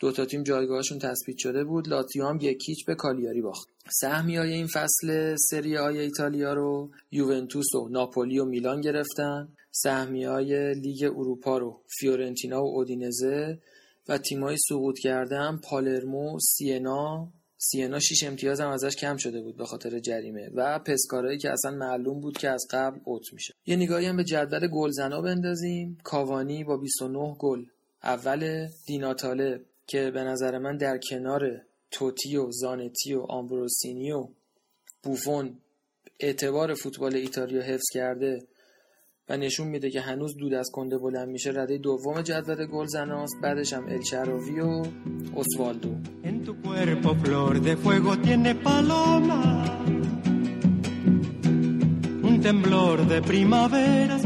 دو 0.00 0.12
تا 0.12 0.24
تیم 0.24 0.42
جایگاهشون 0.42 0.98
تثبیت 0.98 1.38
شده 1.38 1.64
بود. 1.64 1.88
لاتیو 1.88 2.26
هم 2.26 2.38
یک 2.40 2.68
هیچ 2.68 2.86
به 2.86 2.94
کالیاری 2.94 3.42
باخت. 3.42 3.68
سهمی 4.00 4.36
های 4.36 4.52
این 4.52 4.66
فصل 4.66 5.36
سری 5.50 5.74
آی 5.74 5.98
ایتالیا 5.98 6.54
رو 6.54 6.90
یوونتوس 7.10 7.74
و 7.74 7.88
ناپولی 7.88 8.38
و 8.38 8.44
میلان 8.44 8.80
گرفتن. 8.80 9.48
سهمی 9.70 10.24
های 10.24 10.74
لیگ 10.74 11.04
اروپا 11.04 11.58
رو 11.58 11.80
فیورنتینا 11.98 12.64
و 12.64 12.76
اودینزه 12.76 13.58
و 14.08 14.18
تیمای 14.18 14.56
سقوط 14.68 14.98
کردن 14.98 15.60
پالرمو 15.64 16.38
سینا 16.40 17.28
سینا 17.58 17.98
6 17.98 18.24
امتیاز 18.24 18.60
هم 18.60 18.68
ازش 18.70 18.96
کم 18.96 19.16
شده 19.16 19.42
بود 19.42 19.56
به 19.56 19.64
خاطر 19.64 19.98
جریمه 19.98 20.50
و 20.54 20.78
پسکارایی 20.78 21.38
که 21.38 21.50
اصلا 21.50 21.70
معلوم 21.70 22.20
بود 22.20 22.38
که 22.38 22.50
از 22.50 22.66
قبل 22.70 22.98
out 23.04 23.32
میشه. 23.32 23.54
یه 23.66 23.76
نگاهی 23.76 24.06
هم 24.06 24.16
به 24.16 24.24
جدول 24.24 24.68
گلزنا 24.68 25.20
بندازیم. 25.20 25.98
کاوانی 26.04 26.64
با 26.64 26.76
29 26.76 27.36
گل 27.38 27.64
اول. 28.02 28.68
دیناتاله 28.86 29.60
که 29.90 30.10
به 30.10 30.24
نظر 30.24 30.58
من 30.58 30.76
در 30.76 30.98
کنار 31.10 31.62
توتی 31.90 32.36
و 32.36 32.50
زانتی 32.50 33.14
و 33.14 33.20
آمبروسینی 33.20 34.12
و 34.12 34.28
بوفون 35.02 35.58
اعتبار 36.20 36.74
فوتبال 36.74 37.16
ایتالیا 37.16 37.62
حفظ 37.62 37.84
کرده 37.92 38.38
و 39.28 39.36
نشون 39.36 39.68
میده 39.68 39.90
که 39.90 40.00
هنوز 40.00 40.36
دود 40.36 40.54
از 40.54 40.70
کنده 40.72 40.98
بلند 40.98 41.28
میشه 41.28 41.50
رده 41.50 41.78
دوم 41.78 42.22
جدول 42.22 42.66
گل 42.66 42.86
زناست 42.86 43.34
بعدش 43.42 43.72
هم 43.72 43.86
الچراوی 43.88 44.60
و 44.60 44.82
اسوالدو. 45.36 45.96
Temblor 52.50 52.98
de 53.12 53.20
primaveras, 53.30 54.22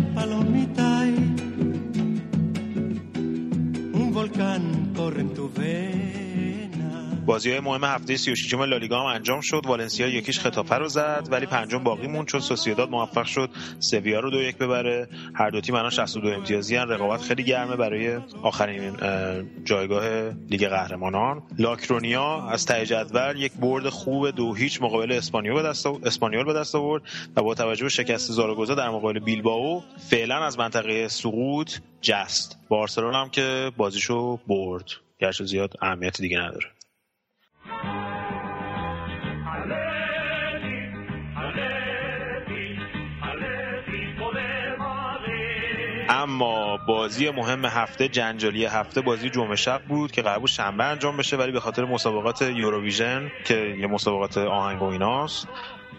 بازی 7.27 7.51
های 7.51 7.61
مهم 7.61 7.85
هفته 7.85 8.17
36 8.17 8.55
لالیگا 8.55 9.01
هم 9.01 9.07
انجام 9.07 9.41
شد. 9.41 9.63
والنسیا 9.67 10.09
یکیش 10.09 10.41
خطافه 10.41 10.75
رو 10.75 10.89
زد 10.89 11.29
ولی 11.31 11.47
پنجم 11.47 11.79
باقی 11.79 12.07
موند 12.07 12.27
چون 12.27 12.41
سوسییداد 12.41 12.91
موفق 12.91 13.25
شد. 13.25 13.51
سویا 13.79 14.21
رو 14.21 14.31
دو 14.31 14.43
یک 14.43 14.59
ببره. 14.59 15.09
هر 15.35 15.51
دو 15.51 15.61
تیم 15.61 15.75
الان 15.75 15.91
62 15.91 16.29
امتیازی 16.29 16.77
هن. 16.77 16.89
رقابت 16.89 17.23
خیلی 17.23 17.45
گرمه 17.45 17.77
برای 17.77 18.19
آخرین 18.43 19.03
اه، 19.03 19.43
جایگاه 19.65 20.05
لیگ 20.51 20.69
قهرمانان. 20.69 21.43
لاکرونیا 21.59 22.49
از 22.49 22.67
ته 22.67 22.87
جدول 22.87 23.35
یک 23.37 23.53
برد 23.53 23.89
خوب 23.89 24.31
دو 24.31 24.55
هیچ 24.55 24.83
مقابل 24.83 25.13
اسپانیول 25.13 25.63
به 25.63 25.69
دست 25.69 25.87
اسپانیول 25.87 26.45
به 26.45 26.53
دست 26.53 26.75
آورد 26.75 27.03
و 27.37 27.43
با 27.43 27.55
توجه 27.55 27.83
به 27.83 27.89
شکست 27.89 28.33
زاراگوزا 28.33 28.75
در 28.75 28.89
مقابل 28.89 29.19
بیلبائو 29.19 29.81
فعلا 30.11 30.45
از 30.45 30.59
منطقه 30.59 31.09
سقوط 31.09 31.79
جست. 32.01 32.59
بارسلون 32.69 33.15
هم 33.15 33.31
که 33.31 33.73
بازیشو 33.77 34.37
برد. 34.37 34.85
گرچه 35.25 35.45
زیاد 35.45 35.75
اهمیت 35.83 36.21
دیگه 36.21 36.39
نداره. 36.39 36.67
اما 46.09 46.77
بازی 46.77 47.31
مهم 47.31 47.65
هفته 47.65 48.09
جنجالی 48.09 48.65
هفته 48.65 49.01
بازی 49.01 49.31
جمعه 49.31 49.57
شب 49.57 49.83
بود 49.83 50.13
که 50.13 50.23
قرار 50.23 50.39
بود 50.39 50.49
شنبه 50.49 50.85
انجام 50.85 51.17
بشه 51.17 51.37
ولی 51.37 51.53
به 51.53 51.61
خاطر 51.61 51.85
مسابقات 51.85 52.43
یوروویژن 52.43 53.31
که 53.45 53.77
یه 53.81 53.87
مسابقات 53.87 54.39
آهنگ 54.39 54.83
و 54.83 54.85
ایناست 54.85 55.49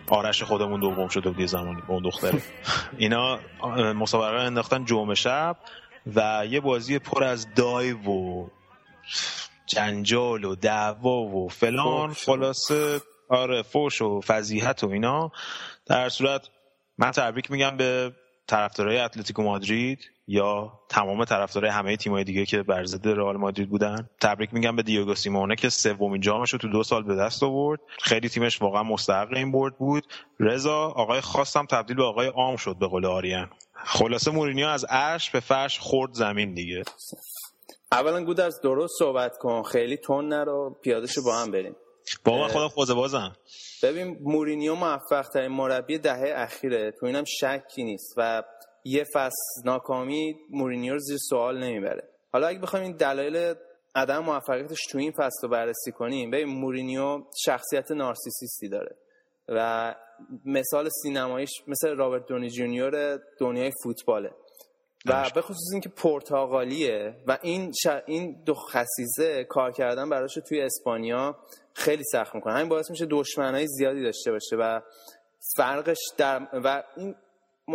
آرش 0.07 0.43
خودمون 0.43 0.79
دوم 0.79 1.07
شده 1.07 1.29
بود 1.29 1.39
یه 1.39 1.45
زمانی 1.45 1.81
با 1.87 1.93
اون 1.93 2.03
دختره. 2.03 2.41
اینا 2.97 3.39
مسابقه 3.93 4.39
انداختن 4.39 4.85
جمعه 4.85 5.15
شب 5.15 5.57
و 6.15 6.45
یه 6.49 6.59
بازی 6.59 6.99
پر 6.99 7.23
از 7.23 7.53
دایو 7.55 7.97
و 7.97 8.47
جنجال 9.67 10.43
و 10.43 10.55
دعوا 10.55 11.21
و 11.21 11.49
فلان. 11.49 12.13
خلاصه 12.13 13.01
آره 13.29 13.61
فوش 13.61 14.01
و 14.01 14.21
فضیحت 14.21 14.83
و 14.83 14.89
اینا. 14.89 15.31
در 15.85 16.09
صورت 16.09 16.49
من 16.97 17.11
تبریک 17.11 17.51
میگم 17.51 17.77
به 17.77 18.11
طرفدارای 18.47 18.99
اتلتیکو 18.99 19.43
مادرید 19.43 19.99
یا 20.27 20.79
تمام 20.89 21.25
طرفدارای 21.25 21.71
همه 21.71 21.97
تیم‌های 21.97 22.23
دیگه 22.23 22.45
که 22.45 22.63
بر 22.63 22.85
ضد 22.85 23.07
رئال 23.07 23.37
مادرید 23.37 23.69
بودن. 23.69 24.09
تبریک 24.21 24.53
میگم 24.53 24.75
به 24.75 24.83
دیوگو 24.83 25.15
سیمونه 25.15 25.55
که 25.55 25.69
سومین 25.69 26.21
جامش 26.21 26.53
رو 26.53 26.59
تو 26.59 26.67
دو 26.67 26.83
سال 26.83 27.03
به 27.03 27.15
دست 27.15 27.43
آورد. 27.43 27.79
خیلی 28.01 28.29
تیمش 28.29 28.61
واقعا 28.61 28.83
مستحق 28.83 29.33
این 29.33 29.51
برد 29.51 29.77
بود. 29.77 30.03
رضا 30.39 30.77
آقای 30.77 31.21
خاص 31.21 31.47
هم 31.47 31.65
تبدیل 31.65 31.97
به 31.97 32.03
آقای 32.03 32.27
عام 32.27 32.55
شد 32.55 32.75
به 32.79 32.87
قول 32.87 33.05
آریان. 33.05 33.49
خلاصه 33.85 34.31
مورینیو 34.31 34.67
از 34.67 34.85
عرش 34.85 35.29
به 35.29 35.39
فرش 35.39 35.79
خورد 35.79 36.13
زمین 36.13 36.53
دیگه. 36.53 36.83
اولا 37.91 38.23
گودرز 38.23 38.61
درست 38.61 38.93
صحبت 38.99 39.37
کن. 39.37 39.63
خیلی 39.63 39.97
تون 39.97 40.27
نرو 40.27 40.75
پیادهشو 40.81 41.23
با 41.23 41.35
هم 41.35 41.51
بریم. 41.51 41.75
با 42.25 42.37
من 42.37 42.47
خودم 42.47 42.67
خوزه 42.67 42.93
بازم. 42.93 43.35
ببین 43.83 44.17
مورینیو 44.21 44.75
موفق 44.75 45.27
ترین 45.33 45.51
مربی 45.51 45.97
دهه 45.97 46.33
اخیره. 46.35 46.91
تو 46.91 47.05
اینم 47.05 47.23
شکی 47.27 47.83
نیست 47.83 48.13
و 48.17 48.43
یه 48.83 49.05
فصل 49.13 49.61
ناکامی 49.65 50.39
مورینیو 50.49 50.93
رو 50.93 50.99
زیر 50.99 51.17
سوال 51.29 51.63
نمی‌بره. 51.63 52.09
حالا 52.33 52.47
اگه 52.47 52.59
بخوایم 52.59 52.85
این 52.85 52.95
دلایل 52.95 53.53
عدم 53.95 54.19
موفقیتش 54.19 54.79
تو 54.91 54.97
این 54.97 55.11
فصل 55.11 55.41
رو 55.43 55.49
بررسی 55.49 55.91
کنیم 55.91 56.31
ببین 56.31 56.47
مورینیو 56.47 57.23
شخصیت 57.45 57.91
نارسیسیستی 57.91 58.69
داره 58.69 58.95
و 59.49 59.95
مثال 60.45 60.89
سینماییش 61.03 61.49
مثل 61.67 61.95
رابرت 61.95 62.25
داونی 62.25 62.49
جونیور 62.49 63.19
دنیای 63.39 63.71
فوتباله. 63.83 64.31
و 65.05 65.29
به 65.35 65.41
خصوص 65.41 65.71
اینکه 65.71 65.89
پرتغالیه 65.89 67.15
و 67.27 67.37
این. 67.41 67.71
این 68.05 68.43
دو 68.45 68.53
خصیصه 68.53 69.43
کار 69.43 69.71
کردن 69.71 70.09
براش 70.09 70.33
توی 70.47 70.61
اسپانیا 70.61 71.37
خیلی 71.73 72.03
سخت 72.11 72.35
می‌کنه. 72.35 72.53
همین 72.53 72.69
باعث 72.69 72.89
میشه 72.89 73.05
دشمنای 73.09 73.67
زیادی 73.67 74.03
داشته 74.03 74.31
باشه 74.31 74.55
و 74.55 74.79
فرقش 75.55 75.97
در 76.17 76.47
و 76.53 76.83
این 76.97 77.15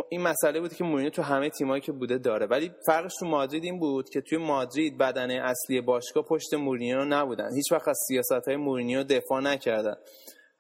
این 0.09 0.21
مسئله 0.21 0.61
بود 0.61 0.75
که 0.75 0.85
مورینیو 0.85 1.11
تو 1.11 1.23
همه 1.23 1.51
تیمایی 1.51 1.81
که 1.81 1.93
بوده 1.93 2.19
داره. 2.19 2.47
ولی 2.47 2.73
فرقش 2.87 3.13
تو 3.21 3.27
مادرید 3.27 3.65
این 3.65 3.79
بود 3.79 4.09
که 4.09 4.21
توی 4.21 4.39
مادرید 4.39 4.99
بدنه 4.99 5.41
اصلی 5.45 5.81
باشگاه 5.81 6.25
پشت 6.25 6.55
مورینیو 6.55 7.05
نبودن. 7.05 7.55
هیچ 7.55 7.73
وقت 7.73 7.89
از 7.89 7.99
سیاست 8.09 8.49
های 8.49 8.57
مورینیو 8.57 9.03
دفاع 9.05 9.41
نکردن. 9.41 9.95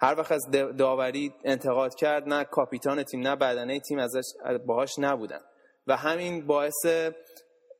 هر 0.01 0.15
وقت 0.19 0.33
از 0.33 0.43
داوری 0.79 1.35
انتقاد 1.45 1.95
کرد 1.95 2.29
نه 2.29 2.45
کاپیتان 2.45 3.03
تیم 3.03 3.21
نه 3.21 3.37
بدنه 3.37 3.81
تیم 3.81 3.99
ازش 3.99 4.25
باهاش 4.67 4.99
نبودن. 4.99 5.41
و 5.91 5.97
همین 5.97 6.47
باعث 6.47 6.87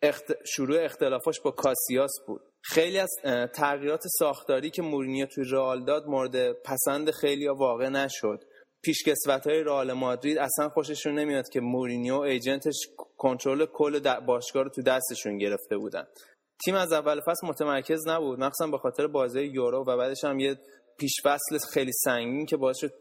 اخت... 0.03 0.25
شروع 0.45 0.85
اختلافاش 0.85 1.41
با 1.41 1.51
کاسیاس 1.51 2.13
بود. 2.27 2.41
خیلی 2.63 2.99
از 2.99 3.11
تغییرات 3.55 4.03
ساختاری 4.19 4.71
که 4.71 4.83
مورینیو 4.83 5.27
توی 5.27 5.45
رئال 5.45 5.85
داد 5.85 6.07
مورد 6.07 6.53
پسند 6.53 7.11
خیلی 7.11 7.49
واقع 7.49 7.89
نشد. 7.89 8.45
پیشکسوت 8.83 9.47
های 9.47 9.63
رئال 9.63 9.93
مادرید 9.93 10.39
اصلا 10.39 10.69
خوششون 10.69 11.19
نمیاد 11.19 11.49
که 11.49 11.61
مورینیو 11.61 12.15
ایجنتش 12.15 12.77
کنترل 13.17 13.67
کل 13.67 14.21
باشگاه 14.21 14.63
رو 14.63 14.71
تو 14.71 14.83
دستشون 14.83 15.39
گرفته 15.39 15.77
بودن. 15.77 16.05
تیم 16.65 16.75
از 16.75 16.93
اول 16.93 17.21
فصل 17.21 17.47
متمرکز 17.47 18.09
نبود 18.09 18.39
مخصوصا 18.39 18.71
به 18.71 18.79
خاطر 18.79 19.07
بازی 19.07 19.41
یورو 19.41 19.85
و 19.87 19.97
بعدش 19.97 20.25
هم 20.25 20.41
یه 20.41 20.59
پیش 20.99 21.15
فصل 21.25 21.59
خیلی 21.73 21.93
سنگین 21.93 22.47
که 22.47 22.57
باعث 22.57 22.77
شد 22.79 22.93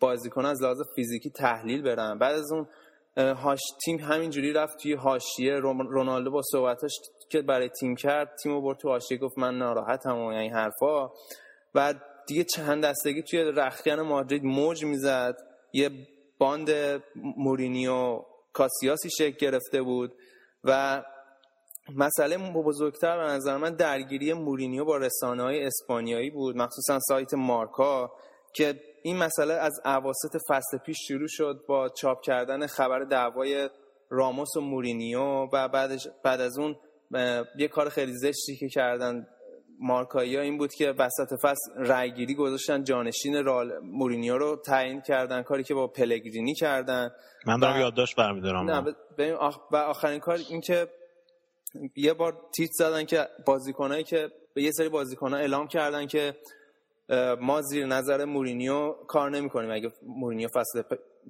بازیکن 0.00 0.44
از 0.44 0.62
لحاظ 0.62 0.78
فیزیکی 0.96 1.30
تحلیل 1.30 1.82
برن. 1.82 2.18
بعد 2.18 2.34
از 2.34 2.52
اون 2.52 2.66
هاش 3.16 3.60
تیم 3.84 3.98
همینجوری 3.98 4.52
رفت 4.52 4.78
توی 4.78 4.94
حاشیه. 4.94 5.54
رونالدو 5.54 6.30
با 6.30 6.42
صحبتاش 6.52 6.92
که 7.30 7.42
برای 7.42 7.68
تیم 7.68 7.96
کرد 7.96 8.36
تیمو 8.42 8.60
برد 8.60 8.78
تو 8.78 8.88
حاشیه 8.88 9.18
گفت 9.18 9.38
من 9.38 9.58
ناراحتم 9.58 10.18
و 10.18 10.26
این 10.26 10.52
حرفا. 10.52 11.10
و 11.74 11.94
دیگه 12.26 12.44
چند 12.44 12.84
دستگی 12.84 13.22
توی 13.22 13.42
رخکن 13.42 14.00
مادرید 14.00 14.44
موج 14.44 14.84
می‌زد. 14.84 15.36
یه 15.72 15.90
باند 16.38 16.70
مورینیو 17.36 18.20
کاسیاسی 18.52 19.10
شکل 19.10 19.36
گرفته 19.36 19.82
بود 19.82 20.12
و 20.64 21.02
مسئله 21.96 22.52
بزرگتر 22.52 23.16
به 23.18 23.24
نظر 23.24 23.56
من 23.56 23.74
درگیری 23.74 24.32
مورینیو 24.32 24.84
با 24.84 24.96
رسانه 24.96 25.42
های 25.42 25.64
اسپانیایی 25.64 26.30
بود 26.30 26.56
مخصوصا 26.56 26.98
سایت 27.08 27.34
مارکا 27.34 28.12
که 28.54 28.80
این 29.06 29.16
مسئله 29.16 29.54
از 29.54 29.80
اواسط 29.84 30.36
فصل 30.48 30.78
پیش 30.78 30.96
شروع 31.08 31.28
شد 31.28 31.64
با 31.68 31.88
چاپ 31.88 32.20
کردن 32.22 32.66
خبر 32.66 33.00
دعوای 33.00 33.70
راموس 34.10 34.56
و 34.56 34.60
مورینیو 34.60 35.20
و 35.52 35.68
بعدش 35.68 36.08
بعد 36.24 36.40
از 36.40 36.58
اون 36.58 36.76
یه 37.58 37.68
کار 37.68 37.88
خیلی 37.88 38.12
زشتی 38.12 38.56
که 38.60 38.68
کردن 38.68 39.26
مارکایی 39.80 40.36
این 40.38 40.58
بود 40.58 40.72
که 40.74 40.90
وسط 40.90 41.34
فصل 41.42 41.72
رأیگیری 41.76 42.34
گذاشتن 42.34 42.84
جانشین 42.84 43.44
رال 43.44 43.78
مورینیو 43.82 44.38
رو 44.38 44.56
تعیین 44.56 45.00
کردن 45.00 45.42
کاری 45.42 45.62
که 45.64 45.74
با 45.74 45.86
پلگرینی 45.86 46.54
کردن. 46.54 47.10
من 47.46 47.58
دارم 47.60 47.76
و- 47.76 47.80
یادداشت 47.80 48.16
برمیدارم. 48.16 48.70
نه 48.70 48.80
ب- 48.80 48.96
ببین 49.18 49.34
آخ... 49.34 49.58
و 49.72 49.76
آخرین 49.76 50.20
کار 50.20 50.38
این 50.50 50.60
که 50.60 50.88
یه 51.96 52.12
بار 52.14 52.36
تیت 52.56 52.70
زدن 52.72 53.04
که 53.04 53.28
بازیکنایی 53.46 54.04
که 54.04 54.28
به 54.54 54.62
یه 54.62 54.70
سری 54.72 54.88
بازیکنها 54.88 55.38
اعلام 55.38 55.68
کردن 55.68 56.06
که 56.06 56.36
ما 57.40 57.62
زیر 57.62 57.86
نظر 57.86 58.24
مورینیو 58.24 58.92
کار 59.08 59.30
نمی‌کنیم. 59.30 59.70
اگه 59.70 59.92
مورینیو 60.02 60.48
فصل 60.48 60.82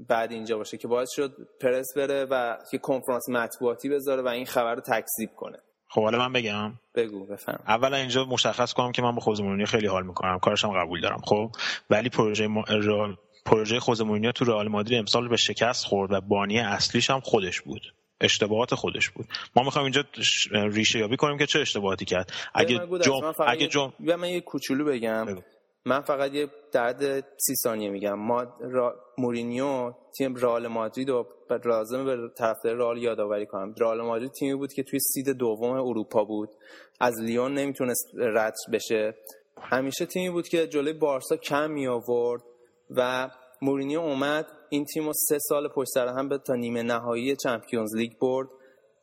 بعد 0.08 0.32
اینجا 0.32 0.58
باشه 0.58 0.76
که 0.76 0.88
باعث 0.88 1.08
شد 1.10 1.36
پرز 1.60 1.86
بره 1.96 2.26
و 2.30 2.56
یه 2.72 2.78
کنفرانس 2.78 3.28
مطبوعاتی 3.28 3.88
بذاره 3.88 4.22
و 4.22 4.28
این 4.28 4.46
خبر 4.46 4.74
رو 4.74 4.80
تکذیب 4.80 5.30
کنه. 5.36 5.58
خب 5.88 6.02
حالا 6.02 6.18
من 6.18 6.32
بگم. 6.32 6.72
بگو 6.94 7.26
بفهم. 7.26 7.58
اولا 7.68 7.96
اینجا 7.96 8.24
مشخص 8.24 8.72
کنم 8.72 8.92
که 8.92 9.02
من 9.02 9.14
با 9.14 9.20
خوزه 9.20 9.42
مورینیو 9.42 9.66
خیلی 9.66 9.86
حال 9.86 10.06
می‌کنم. 10.06 10.38
کارشم 10.38 10.72
قبول 10.72 11.00
دارم 11.00 11.20
خب؟ 11.24 11.50
ولی 11.90 12.08
پروژه 12.08 12.46
ما... 12.46 12.62
رئال- 12.62 13.16
پروژه 13.46 13.80
خوزه 13.80 14.04
مورینیو 14.04 14.32
تو 14.32 14.44
رئال 14.44 14.68
مادرید 14.68 14.98
امسال 14.98 15.28
به 15.28 15.36
شکست 15.36 15.84
خورد 15.84 16.12
و 16.12 16.20
بانی 16.20 16.60
اصلیش 16.60 17.10
هم 17.10 17.20
خودش 17.20 17.60
بود. 17.60 17.82
اشتباهات 18.20 18.74
خودش 18.74 19.10
بود. 19.10 19.26
ما 19.56 19.62
می‌خوایم 19.62 19.84
اینجا 19.84 20.04
ریشه 20.52 20.98
یابی 20.98 21.16
کنیم 21.16 21.38
که 21.38 21.46
چه 21.46 21.60
اشتباهاتی 21.60 22.04
کرد. 22.04 22.32
اگه 22.54 22.78
جم... 23.02 23.32
اگه 23.46 23.66
جم... 23.66 23.92
من 23.98 24.28
یه 24.28 24.40
کوچولو 24.40 24.84
بگم. 24.84 25.26
بگو. 25.26 25.40
من 25.86 26.00
فقط 26.00 26.34
یه 26.34 26.48
در 26.72 26.99
حد 26.99 27.26
سی 27.36 27.54
ثانیه 27.62 27.90
میگم. 27.90 28.14
ما 28.14 28.42
را... 28.60 28.94
مورینیو 29.18 29.92
تیم 30.18 30.34
رئال 30.34 30.66
مادرید 30.66 31.10
و 31.10 31.26
لازم 31.64 32.04
به 32.04 32.16
طرفدار 32.38 32.74
رئال 32.74 32.98
یادآوری 32.98 33.46
کنم. 33.46 33.74
رئال 33.80 34.02
مادرید 34.02 34.30
تیمی 34.30 34.54
بود 34.54 34.72
که 34.72 34.82
توی 34.82 34.98
seed 34.98 35.30
دوم 35.30 35.70
اروپا 35.70 36.24
بود. 36.24 36.48
از 37.00 37.20
لیون 37.20 37.54
نمی‌تونست 37.54 38.10
رد 38.14 38.54
بشه. 38.72 39.14
همیشه 39.60 40.06
تیمی 40.06 40.30
بود 40.30 40.48
که 40.48 40.66
جلوی 40.66 40.92
بارسا 40.92 41.36
کم 41.36 41.70
می 41.70 41.86
آورد 41.86 42.42
و 42.90 43.30
مورینیو 43.62 44.00
اومد. 44.00 44.46
این 44.68 44.84
تیم 44.84 45.06
رو 45.06 45.12
سه 45.28 45.38
سال 45.38 45.68
پشت 45.68 45.88
سر 45.94 46.08
هم 46.08 46.28
به 46.28 46.38
تا 46.38 46.54
نیمه 46.54 46.82
نهایی 46.82 47.36
Champions 47.36 47.96
League 47.96 48.12
برد. 48.20 48.48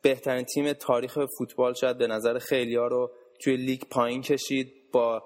بهترین 0.02 0.44
تیم 0.44 0.72
تاریخ 0.72 1.18
فوتبال 1.38 1.74
شاید 1.74 1.98
به 1.98 2.06
نظر 2.06 2.38
خیلیا 2.38 2.86
رو 2.86 3.10
توی 3.44 3.56
لیگ 3.56 3.82
پایین 3.90 4.22
کشید. 4.22 4.72
با 4.92 5.22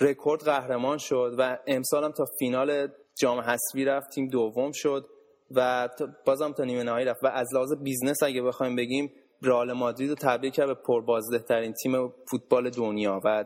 رکورد 0.00 0.42
قهرمان 0.44 0.98
شد 0.98 1.34
و 1.38 1.58
امسال 1.66 2.04
هم 2.04 2.12
تا 2.12 2.24
فینال 2.38 2.88
جام 3.20 3.40
حذفی 3.40 3.84
رفت 3.84 4.10
تیم 4.10 4.28
دوم 4.28 4.70
شد 4.74 5.06
و 5.50 5.88
بازم 6.26 6.52
تا 6.52 6.64
نیمه 6.64 6.82
نهایی 6.82 7.06
رفت. 7.06 7.24
و 7.24 7.26
از 7.26 7.54
لحاظ 7.54 7.72
business 7.82 8.22
اگه 8.22 8.42
بخوایم 8.42 8.76
بگیم 8.76 9.12
رئال 9.42 9.72
مادرید 9.72 10.08
رو 10.10 10.14
تبدیل 10.14 10.50
کرد 10.50 10.66
به 10.66 10.74
پربازده 10.74 11.38
ترین 11.38 11.72
تیم 11.72 12.08
فوتبال 12.30 12.70
دنیا 12.70 13.20
و 13.24 13.44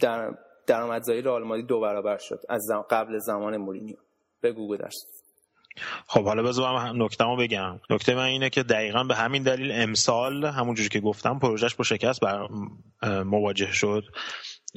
در 0.00 0.30
درآمدزایی 0.66 1.22
رئال 1.22 1.42
مادرید 1.44 1.66
دو 1.66 1.80
برابر 1.80 2.16
شد 2.20 2.40
از 2.48 2.60
زم- 2.62 2.84
قبل 2.90 3.18
زمان 3.18 3.56
مورینیو. 3.56 3.96
بگو 4.42 4.66
گودرز 4.66 4.94
خب 6.08 6.24
حالا 6.24 6.42
بذار 6.42 6.74
من 6.74 7.02
نکتهمو 7.02 7.36
بگم. 7.36 7.80
نکته 7.90 8.14
من 8.14 8.24
اینه 8.24 8.50
که 8.50 8.62
دقیقا 8.62 9.04
به 9.04 9.14
همین 9.14 9.42
دلیل 9.42 9.70
امسال 9.74 10.44
همونجوری 10.44 10.88
که 10.88 11.00
گفتم 11.00 11.38
پروژش 11.38 11.74
با 11.74 11.84
شکست 11.84 12.20
بر 12.20 12.48
مواجه 13.22 13.72
شد. 13.72 14.02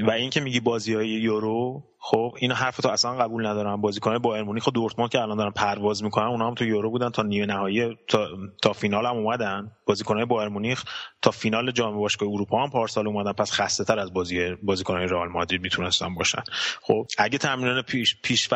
و 0.07 0.11
این 0.11 0.29
که 0.29 0.41
میگی 0.41 0.59
بازی 0.59 0.93
های 0.93 1.07
یورو 1.07 1.83
خب 2.01 2.35
این 2.39 2.51
حرف 2.51 2.77
تو 2.77 2.89
اصلا 2.89 3.15
قبول 3.15 3.47
ندارم. 3.47 3.81
بازیکن 3.81 4.17
بایر 4.17 4.43
مونیخ 4.43 4.67
و 4.67 4.71
دورتموند 4.71 5.11
که 5.11 5.21
الان 5.21 5.37
دارن 5.37 5.51
پرواز 5.51 6.03
می‌کنن 6.03 6.25
اونا 6.25 6.47
هم 6.47 6.53
تو 6.53 6.65
یورو 6.65 6.89
بودن 6.89 7.09
تا 7.09 7.23
نیمه 7.23 7.45
نهایی 7.45 7.97
تا, 8.07 8.27
تا 8.61 8.73
فینال 8.73 9.05
هم 9.05 9.17
اومدن. 9.17 9.71
بازیکن 9.85 10.25
بایر 10.25 10.49
مونیخ 10.49 10.83
تا 11.21 11.31
فینال 11.31 11.71
جام 11.71 11.97
باشگاه 11.97 12.29
اروپا 12.29 12.63
هم 12.63 12.69
پارسال 12.69 13.07
اومدن. 13.07 13.33
پس 13.33 13.51
خسته 13.51 13.83
تر 13.83 13.99
از 13.99 14.13
بازی 14.13 14.55
بازیکن 14.63 14.95
رئال 14.95 15.27
مادرید 15.27 15.61
می‌تونستن 15.61 16.15
باشن. 16.15 16.43
خب 16.81 17.05
اگه 17.17 17.37
تمرین 17.37 17.81
پیش 17.81 18.21
پیش 18.21 18.49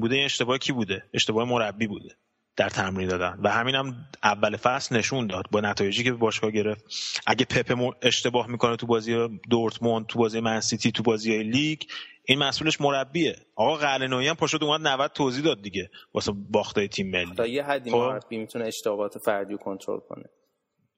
بوده 0.00 0.22
اشتباه 0.24 0.58
کی 0.58 0.72
بوده؟ 0.72 1.02
اشتباه 1.14 1.44
مربی 1.44 1.86
بوده. 1.86 2.08
در 2.56 2.68
تمرین 2.68 3.08
دادن. 3.08 3.38
و 3.42 3.50
همین 3.50 3.74
هم 3.74 3.94
اول 4.22 4.56
فصل 4.56 4.96
نشون 4.96 5.26
داد 5.26 5.44
با 5.50 5.60
نتایجی 5.60 6.04
که 6.04 6.12
باشگاه 6.12 6.50
گرفت. 6.50 6.84
اگه 7.26 7.44
پپ 7.44 7.94
اشتباه 8.02 8.46
می‌کنه 8.46 8.76
تو 8.76 8.86
بازی 8.86 9.28
دورتموند 9.50 10.06
تو 10.06 10.18
بازی 10.18 10.40
منسیتی 10.40 10.92
تو 10.92 11.02
بازی 11.02 11.42
لیگ 11.42 11.78
این 12.24 12.38
مسئولش 12.38 12.80
مربیه. 12.80 13.36
آقا 13.56 13.76
قلنویی 13.76 14.28
هم 14.28 14.34
پاشد 14.34 14.64
اومد 14.64 14.88
90 14.88 15.12
توضیح 15.12 15.44
داد 15.44 15.62
دیگه 15.62 15.90
واسه 16.14 16.32
باختای 16.50 16.88
تیم 16.88 17.10
ملی. 17.10 17.34
تا 17.34 17.46
یه 17.46 17.64
حدی 17.64 17.90
خب. 17.90 17.96
مربی 17.96 18.38
می‌تونه 18.38 18.64
اشتباهات 18.64 19.18
فردی 19.18 19.52
رو 19.52 19.58
کنترل 19.58 20.00
کنه. 20.08 20.24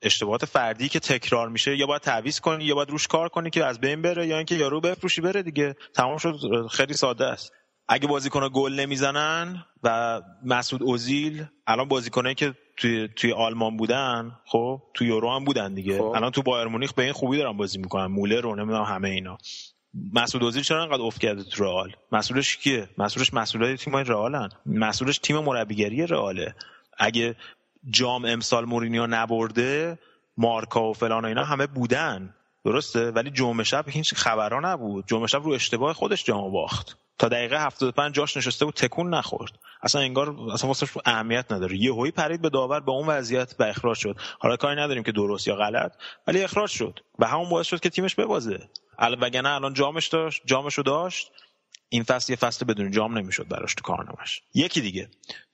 اشتباهات 0.03 0.45
فردی 0.45 0.89
که 0.89 1.01
تکرار 1.01 1.49
میشه 1.49 1.77
یا 1.77 1.87
باید 1.87 2.03
تعویض 2.03 2.41
کنی 2.41 2.65
یا 2.65 2.75
باید 2.75 2.91
روش 2.91 3.07
کار 3.07 3.29
کنی 3.29 3.51
که 3.51 3.65
از 3.65 3.81
بین 3.81 4.03
بره 4.03 4.27
یا 4.27 4.37
اینکه 4.37 4.55
یارو 4.55 4.81
بفروشی 4.81 5.21
بره 5.21 5.43
دیگه. 5.43 5.77
تمام 5.95 6.19
شد 6.19 6.37
خیلی 6.71 6.95
ساده 6.95 7.25
است. 7.27 7.53
اگه 7.89 8.07
بازیکن 8.09 8.49
گل 8.53 8.73
نمی‌زنن 8.73 9.65
و 9.83 10.21
مسعود 10.45 10.83
اوزیل 10.83 11.45
الان 11.67 11.89
بازیکنایی 11.89 12.35
که 12.35 12.55
توی 12.77 13.09
توی 13.17 13.33
آلمان 13.33 13.77
بودن 13.77 14.33
خب 14.47 14.83
توی 14.95 15.09
یورو 15.09 15.31
هم 15.31 15.45
بودن 15.45 15.75
دیگه. 15.75 15.99
خب. 15.99 16.05
الان 16.05 16.31
تو 16.31 16.43
بایر 16.43 16.69
مونیخ 16.69 16.93
به 16.93 17.03
این 17.03 17.13
خوبی 17.13 17.39
دارن 17.39 17.57
بازی 17.57 17.79
می‌کنن. 17.79 18.07
مولر 18.07 18.41
رو 18.41 18.57
نمی‌دونم 18.57 18.85
همه 18.85 19.09
اینا. 19.09 19.39
مسعود 20.13 20.45
اوزیل 20.45 20.63
چرا 20.63 20.83
انقدر 20.83 21.03
افت 21.03 21.21
کرده 21.21 21.45
تو 21.45 21.65
رئال؟ 21.65 21.97
مسئولش 22.13 22.57
کیه؟ 22.57 22.89
مسئولش 22.99 23.35
مسئولای 23.35 23.77
تیم 23.77 23.97
رئالن. 23.97 24.49
مسئولش 24.67 25.19
تیم 25.19 25.39
مربیگری 25.39 26.07
رئاله. 26.07 26.55
اگه 26.99 27.37
جام 27.91 28.25
امسال 28.25 28.65
مورینیو 28.65 29.07
نبرده 29.07 29.99
مارکا 30.37 30.91
و 30.91 30.93
فلان 30.93 31.25
و 31.25 31.29
اینا 31.29 31.45
همه 31.45 31.67
بودن. 31.67 32.35
درسته؟ 32.65 33.11
ولی 33.11 33.31
جمعه 33.31 33.65
شب 33.65 33.85
هیچ 33.89 34.15
خبرها 34.15 34.61
نبود. 34.61 35.07
جمعه 35.07 35.27
شب 35.27 35.43
رو 35.43 35.53
اشتباه 35.53 35.93
خودش 35.93 36.25
جام 36.25 36.53
باخت. 36.53 36.99
تا 37.19 37.29
دقیقه 37.29 37.65
75 37.65 38.15
جاش 38.15 38.37
نشسته 38.37 38.65
بود 38.65 38.75
تکون 38.75 39.15
نخورد. 39.15 39.53
اصلا 39.83 40.01
انگار 40.01 40.37
اصلا 40.53 40.69
واسه 40.69 40.87
اهمیت 41.05 41.53
نداره. 41.53 41.77
یهویی 41.77 42.13
پرید 42.13 42.43
به 42.43 42.51
داور 42.51 42.81
به 42.81 42.91
اون 42.91 43.07
وضعیت 43.07 43.55
و 43.59 43.63
اخراج 43.63 43.97
شد. 43.97 44.17
حالا 44.39 44.57
کاری 44.57 44.81
نداریم 44.81 45.03
که 45.03 45.13
درست 45.13 45.49
یا 45.49 45.57
غلط 45.57 45.93
ولی 46.27 46.43
اخراج 46.43 46.71
شد. 46.71 47.01
و 47.19 47.27
همون 47.27 47.49
باعث 47.49 47.67
شد 47.67 47.81
که 47.81 47.91
تیمش 47.91 48.15
ببازه. 48.15 48.69
وگرنه 49.21 49.49
الان 49.49 49.75
جامش 49.75 50.09
داشت 50.09 50.43
جامشو 50.45 50.83
داشت. 50.83 51.33
این 51.89 52.03
فصل 52.03 52.33
یه 52.33 52.37
فصل 52.37 52.65
بدون 52.65 52.91
جام 52.91 53.19
نمی‌شد 53.19 53.49
براش 53.49 53.75
تو 53.75 53.83
کارنامش 53.83 54.43
یکی 54.55 54.81
دیگه. 54.81 55.09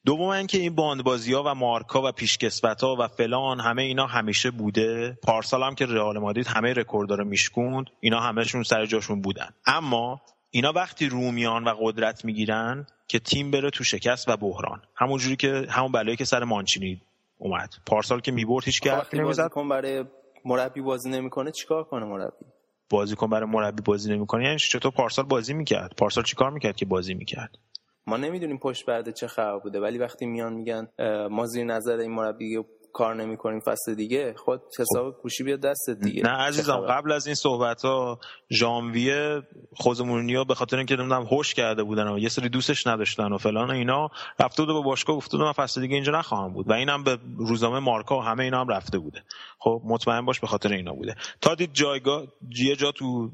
دوم 0.04 0.28
اینکه 0.28 0.58
این 0.58 0.74
باندبازی 0.74 1.32
ها 1.32 1.42
و 1.46 1.54
مارکا 1.54 2.08
و 2.08 2.12
پیشکسوت 2.12 2.84
ها 2.84 2.96
و 2.98 3.08
فلان 3.08 3.60
همه 3.60 3.82
اینا 3.82 4.06
همیشه 4.06 4.50
بوده. 4.50 5.18
پارسال 5.22 5.62
هم 5.62 5.74
که 5.74 5.86
رئال 5.86 6.18
مادرید 6.18 6.46
همه 6.46 6.72
رکورد 6.72 7.12
رو 7.12 7.24
میشکوند 7.24 7.86
اینا 8.00 8.20
همهشون 8.20 8.62
سر 8.62 8.86
جاشون 8.86 9.22
بودن. 9.22 9.50
اما 9.66 10.20
اینا 10.54 10.72
وقتی 10.72 11.08
رومیان 11.08 11.64
و 11.64 11.74
قدرت 11.80 12.24
می‌گیرن 12.24 12.86
که 13.08 13.18
تیم 13.18 13.50
بره 13.50 13.70
تو 13.70 13.84
شکست 13.84 14.28
و 14.28 14.36
بحران. 14.36 14.82
همونجوری 14.96 15.36
که 15.36 15.66
همون 15.70 15.92
بلایی 15.92 16.16
که 16.16 16.24
سر 16.24 16.44
مانچینی 16.44 17.02
اومد. 17.38 17.74
پارسال 17.86 18.20
که 18.20 18.32
می‌برد 18.32 18.64
هیچ 18.64 18.86
وقتی 18.86 19.20
بازیکن 19.20 19.68
برای 19.68 20.04
مربی 20.44 20.80
بازی 20.80 21.10
نمی‌کنه 21.10 21.50
چیکار 21.50 21.84
کنه 21.84 22.04
مربی؟ 22.04 22.44
بازیکن 22.90 23.30
برای 23.30 23.50
مربی 23.50 23.82
بازی 23.82 24.12
نمی‌کنه. 24.12 24.44
یعنی 24.44 24.58
چطور 24.58 24.92
پارسال 24.92 25.24
بازی 25.24 25.54
می‌کرد؟ 25.54 25.94
پارسال 25.98 26.24
چیکار 26.24 26.50
می‌کرد 26.50 26.76
که 26.76 26.86
بازی 26.86 27.14
می‌کرد؟ 27.14 27.58
ما 28.06 28.16
نمی‌دونیم 28.16 28.58
پشت 28.58 28.86
پرده 28.86 29.12
چه 29.12 29.26
خبر 29.26 29.58
بوده 29.58 29.80
ولی 29.80 29.98
وقتی 29.98 30.26
میان 30.26 30.52
میگن 30.52 30.88
ما 31.30 31.46
زیر 31.46 31.64
نظر 31.64 31.96
این 31.96 32.12
مربی 32.12 32.56
کار 32.92 33.14
نمی‌کنیم 33.14 33.60
فصل 33.60 33.94
دیگه 33.94 34.34
خود 34.36 34.62
حساب 34.78 35.22
گوشی 35.22 35.44
بیاد 35.44 35.60
دستت 35.60 35.98
دیگه. 36.02 36.22
نه 36.22 36.30
عزیزم؟ 36.30 36.80
قبل 36.80 37.12
از 37.12 37.26
این 37.26 37.34
صحبت 37.34 37.82
ها 37.82 38.18
ژانویه 38.52 39.42
خوزمونیا 39.76 40.44
به 40.44 40.54
خاطر 40.54 40.76
اینکه 40.76 40.96
نمی‌دونم 40.96 41.22
هوش 41.22 41.54
کرده 41.54 41.82
بودن 41.82 42.08
و 42.08 42.18
یه 42.18 42.28
سری 42.28 42.48
دوستش 42.48 42.86
نداشتن 42.86 43.32
و 43.32 43.38
فلان 43.38 43.70
و 43.70 43.72
اینا 43.72 44.08
رفته 44.40 44.64
بود 44.64 44.74
به 44.74 44.82
باشگاه 44.84 45.16
گفته 45.16 45.36
بود 45.36 45.46
من 45.46 45.52
فصل 45.52 45.80
دیگه 45.80 45.94
اینجا 45.94 46.12
نخواهم 46.12 46.52
بود 46.52 46.70
و 46.70 46.72
اینم 46.72 47.04
به 47.04 47.18
روزنامه 47.38 47.78
مارکا 47.78 48.18
و 48.18 48.22
همه 48.22 48.44
اینا 48.44 48.60
هم 48.60 48.68
رفته 48.68 48.98
بوده. 48.98 49.22
خب 49.58 49.82
مطمئن 49.84 50.24
باش 50.24 50.40
به 50.40 50.46
خاطر 50.46 50.72
اینا 50.72 50.92
بوده. 50.92 51.14
تا 51.40 51.54
دید 51.54 51.72
جایگاه 51.72 52.22
یه 52.56 52.76
جا 52.76 52.92
تو 52.92 53.30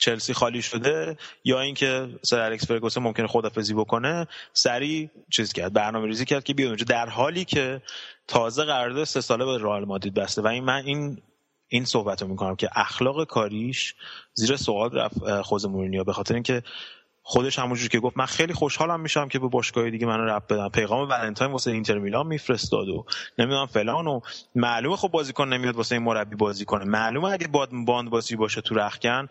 چلسی 0.00 0.34
خالی 0.34 0.62
شده 0.62 1.16
یا 1.44 1.60
اینکه 1.60 2.08
سر 2.22 2.40
الکس 2.40 2.66
فرگوسن 2.66 3.02
ممکنه 3.02 3.26
خدافزی 3.26 3.74
بکنه 3.74 4.26
سریع 4.52 5.10
چیز 5.30 5.52
کرد 5.52 5.72
برنامه 5.72 6.06
ریزی 6.06 6.24
کرد 6.24 6.44
که 6.44 6.54
بیاد 6.54 6.68
اونجا 6.68 6.84
در 6.88 7.08
حالی 7.08 7.44
که 7.44 7.82
تازه 8.28 8.64
قرارداد 8.64 9.04
سه 9.04 9.20
ساله 9.20 9.44
به 9.44 9.58
رئال 9.58 9.84
مادرید 9.84 10.14
بسته. 10.14 10.42
و 10.42 10.46
این 10.46 10.64
من 10.64 10.82
این 10.84 11.22
این 11.68 11.84
صحبت 11.84 12.22
رو 12.22 12.28
می‌کنم 12.28 12.56
که 12.56 12.68
اخلاق 12.74 13.24
کاریش 13.24 13.94
زیر 14.34 14.56
سوال 14.56 14.90
رفت 14.90 15.42
خوزه 15.42 15.66
مورینیو. 15.66 16.04
به 16.04 16.12
خاطر 16.12 16.34
اینکه 16.34 16.62
خودش 17.22 17.58
همونجور 17.58 17.88
که 17.88 18.00
گفت 18.00 18.16
من 18.16 18.26
خیلی 18.26 18.52
خوشحالم 18.52 19.00
میشم 19.00 19.28
که 19.28 19.38
به 19.38 19.48
باشگاه 19.48 19.90
دیگه 19.90 20.06
منو 20.06 20.24
ربط 20.24 20.44
بدن 20.48 20.68
پیغام 20.68 21.08
ولنتاین 21.08 21.52
واسه 21.52 21.70
اینتر 21.70 21.98
میلان 21.98 22.26
میفرستاد 22.26 22.88
و 22.88 23.04
نمی‌دونم 23.38 23.66
فلان 23.66 24.06
و 24.06 24.20
معلومه 24.54 24.96
خب 24.96 25.08
بازیکن 25.08 25.48
نمیاد 25.48 25.76
واسه 25.76 25.94
این 25.94 26.04
مربی 26.04 26.36
بازی 26.36 26.64
کنه. 26.64 26.84
معلومه 26.84 27.32
اگه 27.32 27.48
باد 27.48 27.68
باند 27.72 28.10
بازی 28.10 28.36
باشه 28.36 28.60
تو 28.60 28.74
رخکن 28.74 29.28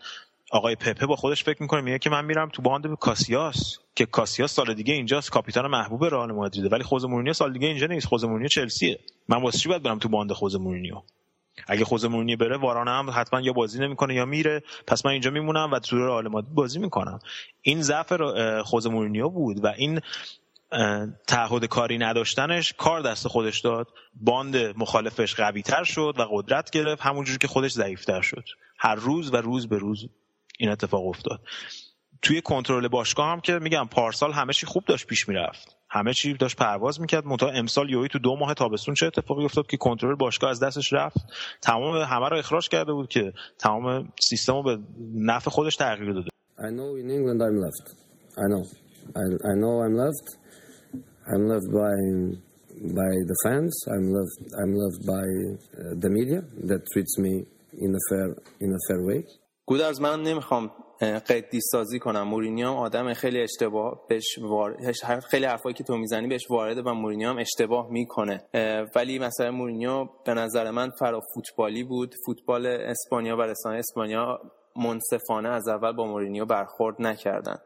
آقای 0.50 0.74
پپه 0.74 1.06
با 1.06 1.16
خودش 1.16 1.44
فکر 1.44 1.62
می‌کنه 1.62 1.80
میگه 1.80 1.98
که 1.98 2.10
من 2.10 2.24
میرم 2.24 2.48
تو 2.48 2.62
باند 2.62 2.88
به 2.88 2.96
کاسیاس 2.96 3.78
که 3.94 4.06
کاسیاس 4.06 4.52
سال 4.54 4.74
دیگه 4.74 4.94
اینجاست 4.94 5.30
کاپیتان 5.30 5.66
محبوب 5.66 6.04
رئال 6.04 6.32
مادریده 6.32 6.68
ولی 6.68 6.82
خوزه 6.82 7.04
مورینیو 7.04 7.32
سال 7.32 7.52
دیگه 7.52 7.68
اینجا 7.68 7.86
نیست 7.86 8.06
خوزه 8.06 8.24
مورینیو 8.24 8.48
چلسیه. 8.48 8.98
من 9.28 9.42
واسه 9.42 9.58
چی 9.58 9.68
باید 9.68 9.82
برم 9.82 9.98
تو 9.98 10.08
باند 10.08 10.32
خوزه 10.32 10.56
مورینیو 10.56 11.02
اگه 11.66 11.84
خوزه 11.84 12.08
مورینیو 12.08 12.36
بره 12.36 12.56
وارانه 12.56 12.90
هم 12.90 13.10
حتما 13.14 13.40
یا 13.40 13.52
بازی 13.52 13.78
نمی‌کنه 13.78 14.14
یا 14.14 14.24
میره. 14.24 14.62
پس 14.86 15.06
من 15.06 15.12
اینجا 15.12 15.30
میمونم 15.30 15.70
و 15.72 15.78
تو 15.78 15.98
رئال 15.98 16.28
مادرید 16.28 16.54
بازی 16.54 16.78
می‌کنم. 16.78 17.18
این 17.62 17.82
ضعف 17.82 18.12
خوزه 18.64 18.90
مورینیو 18.90 19.28
بود 19.28 19.64
و 19.64 19.66
این 19.66 20.00
تعهد 21.26 21.64
کاری 21.64 21.98
نداشتنش 21.98 22.72
کار 22.72 23.00
دست 23.00 23.28
خودش 23.28 23.60
داد. 23.60 23.88
باند 24.14 24.56
مخالفش 24.56 25.34
قوی 25.34 25.62
تر 25.62 25.84
شد 25.84 26.14
و 26.18 26.22
قدرت 26.30 26.70
گرفت 26.70 27.02
همونجور 27.02 27.38
که 27.38 27.48
خودش 27.48 27.70
ضعیفتر 27.70 28.20
شد. 28.20 28.44
هر 28.78 28.94
روز 28.94 29.34
و 29.34 29.36
روز 29.36 29.68
به 29.68 29.78
روز. 29.78 30.08
این 30.60 30.70
اتفاق 30.70 31.06
افتاد 31.06 31.40
توی 32.22 32.40
کنترل 32.40 32.88
باشگاه 32.88 33.28
هم 33.28 33.40
که 33.40 33.58
میگم 33.58 33.88
پارسال 33.90 34.32
همه 34.32 34.52
چی 34.52 34.66
خوب 34.66 34.84
داشت 34.84 35.06
پیش 35.06 35.28
می‌رفت 35.28 35.76
همه 35.90 36.14
چی 36.14 36.34
داشت 36.34 36.56
پرواز 36.56 37.00
می‌کرد 37.00 37.26
منتها 37.26 37.48
امسال 37.48 37.90
یوی 37.90 38.08
تو 38.08 38.18
دو 38.18 38.36
ماه 38.36 38.54
تابستون 38.54 38.94
چه 38.94 39.06
اتفاقی 39.06 39.44
افتاد 39.44 39.66
که 39.66 39.76
کنترل 39.76 40.14
باشگاه 40.14 40.50
از 40.50 40.60
دستش 40.60 40.92
رفت 40.92 41.16
تمام 41.62 41.96
همه 41.96 42.28
رو 42.28 42.36
اخراج 42.36 42.68
کرده 42.68 42.92
بود 42.92 43.08
که 43.08 43.32
تمام 43.58 44.12
سیستم 44.20 44.52
رو 44.52 44.62
به 44.62 44.78
نفع 45.14 45.50
خودش 45.50 45.76
تغییر 45.76 46.12
داده 46.12 46.30
I 46.58 46.70
know 46.78 46.90
in 47.02 47.08
England 47.16 47.40
I'm 47.46 47.56
loved. 47.64 47.86
I 48.44 48.46
know. 48.52 48.64
I, 49.50 49.54
know 49.62 49.74
I'm 49.84 49.96
loved. 50.04 50.28
I'm 51.32 51.44
loved 51.52 51.70
by 51.82 51.96
by 53.00 53.12
the 53.30 53.36
fans. 53.44 53.74
I'm 53.94 54.06
loved. 54.16 54.40
I'm 54.60 54.72
loved 54.82 55.02
by 55.16 55.26
uh, 55.80 55.94
the 56.04 56.10
media 56.18 56.40
that 56.70 56.80
treats 56.92 57.14
me 57.18 57.32
in 57.84 57.90
a 58.00 58.02
fair 58.08 58.28
in 58.64 58.70
a 58.78 58.80
fair 58.86 59.00
way. 59.08 59.20
گودرز 59.70 60.00
من 60.00 60.22
نمی‌خوام 60.22 60.70
قدی 61.28 61.60
سازی 61.60 61.98
کنم. 61.98 62.22
مورینیو 62.22 62.68
هم 62.68 62.76
آدم 62.76 63.14
خیلی 63.14 63.42
اشتباه 63.42 64.06
بهش 64.08 64.38
وار... 64.42 64.76
خیلی 65.30 65.46
حرفایی 65.46 65.74
که 65.74 65.84
تو 65.84 65.96
می‌زنی 65.96 66.28
بهش 66.28 66.50
وارده 66.50 66.82
و 66.82 66.94
مورینیو 66.94 67.28
هم 67.28 67.38
اشتباه 67.38 67.90
می‌کنه. 67.90 68.44
ولی 68.96 69.18
مثلا 69.18 69.50
مورینیو 69.50 70.08
به 70.24 70.34
نظر 70.34 70.70
من 70.70 70.90
فرا 70.90 71.20
فوتبالی 71.34 71.84
بود. 71.84 72.14
فوتبال 72.26 72.66
اسپانیا 72.66 73.36
و 73.36 73.42
رسانه 73.42 73.78
اسپانیا 73.78 74.38
منصفانه 74.76 75.48
از 75.48 75.68
اول 75.68 75.92
با 75.92 76.06
مورینیو 76.06 76.44
برخورد 76.44 76.96
نکردن. 76.98 77.56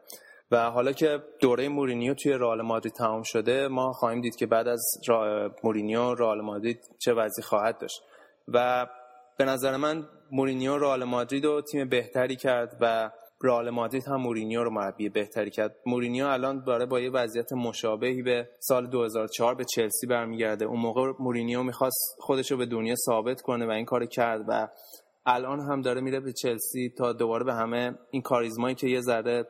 و 0.51 0.71
حالا 0.71 0.91
که 0.91 1.19
دوره 1.39 1.69
مورینیو 1.69 2.13
توی 2.13 2.33
رئال 2.33 2.61
مادرید 2.61 2.93
تمام 2.93 3.23
شده 3.23 3.67
ما 3.67 3.91
خواهیم 3.91 4.21
دید 4.21 4.35
که 4.35 4.45
بعد 4.45 4.67
از 4.67 4.85
را... 5.07 5.51
مورینیو 5.63 6.13
رئال 6.13 6.41
مادرید 6.41 6.79
چه 6.99 7.13
وضعی 7.13 7.43
خواهد 7.43 7.77
داشت. 7.77 8.01
و 8.47 8.87
به 9.37 9.45
نظر 9.45 9.77
من 9.77 10.07
مورینیو 10.31 10.77
رئال 10.77 11.03
مادرید 11.03 11.45
رو 11.45 11.61
تیم 11.61 11.89
بهتری 11.89 12.35
کرد 12.35 12.77
و 12.81 13.11
رئال 13.43 13.69
مادرید 13.69 14.07
هم 14.07 14.15
مورینیو 14.15 14.63
رو 14.63 14.71
مربی 14.71 15.09
بهتری 15.09 15.51
کرد. 15.51 15.75
مورینیو 15.85 16.25
الان 16.25 16.63
داره 16.63 16.85
با 16.85 16.99
یه 16.99 17.11
وضعیت 17.11 17.53
مشابهی 17.53 18.21
به 18.21 18.49
سال 18.59 18.87
2004 18.87 19.55
به 19.55 19.65
چلسی 19.75 20.07
برمیگرده. 20.07 20.65
اون 20.65 20.79
موقع 20.79 21.11
مورینیو 21.19 21.63
می‌خواست 21.63 22.15
خودش 22.19 22.51
رو 22.51 22.57
به 22.57 22.65
دنیا 22.65 22.95
ثابت 23.05 23.41
کنه 23.41 23.65
و 23.65 23.69
این 23.69 23.85
کار 23.85 24.05
کرد 24.05 24.45
و 24.47 24.67
الان 25.25 25.59
هم 25.59 25.81
داره 25.81 26.01
میره 26.01 26.19
به 26.19 26.33
چلسی 26.33 26.93
تا 26.97 27.13
دوباره 27.13 27.43
به 27.43 27.53
همه 27.53 27.97
این 28.11 28.21
کاریزمایی 28.21 28.75
که 28.75 28.87
یه 28.87 29.01
ذره 29.01 29.47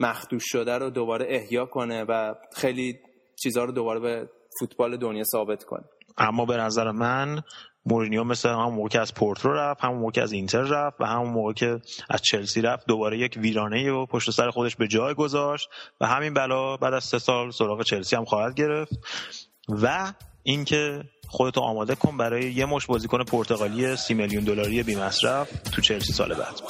مخدوش 0.00 0.42
شده 0.46 0.78
رو 0.78 0.90
دوباره 0.90 1.26
احیا 1.28 1.66
کنه 1.66 2.04
و 2.08 2.34
خیلی 2.56 2.98
چیزها 3.42 3.64
رو 3.64 3.72
دوباره 3.72 4.00
به 4.00 4.28
فوتبال 4.60 4.96
دنیا 4.96 5.24
ثابت 5.32 5.64
کنه. 5.64 5.84
اما 6.18 6.44
به 6.44 6.56
نظر 6.56 6.90
من 6.90 7.42
مورینیو 7.86 8.24
مثل 8.24 8.48
همون 8.48 8.74
موقع 8.74 8.88
که 8.88 9.00
از 9.00 9.14
پورتو 9.14 9.48
رفت 9.48 9.84
همون 9.84 9.98
موقع 9.98 10.12
که 10.12 10.22
از 10.22 10.32
اینتر 10.32 10.62
رفت 10.62 11.00
و 11.00 11.04
همون 11.04 11.30
موقع 11.30 11.52
که 11.52 11.80
از 12.10 12.22
چلسی 12.22 12.60
رفت 12.60 12.86
دوباره 12.86 13.18
یک 13.18 13.36
ویرانه 13.36 13.90
و 13.90 14.06
پشت 14.06 14.30
سر 14.30 14.50
خودش 14.50 14.76
به 14.76 14.88
جای 14.88 15.14
گذاشت 15.14 15.68
و 16.00 16.06
همین 16.06 16.34
بلا 16.34 16.76
بعد 16.76 16.94
از 16.94 17.04
سه 17.04 17.18
سال 17.18 17.50
سراغ 17.50 17.82
چلسی 17.82 18.16
هم 18.16 18.24
خواهد 18.24 18.54
گرفت. 18.54 18.92
و 19.68 20.12
اینکه 20.42 21.04
خودتو 21.28 21.60
آماده 21.60 21.94
کن 21.94 22.16
برای 22.16 22.52
یه 22.52 22.66
مش 22.66 22.86
بازیکن 22.86 23.24
پرتغالی 23.24 23.96
سی 23.96 24.14
میلیون 24.14 24.44
دلاری 24.44 24.82
بی 24.82 24.96
مصرف 24.96 25.50
تو 25.72 25.82
چلسی 25.82 26.12
سال 26.12 26.34
بعد. 26.34 26.60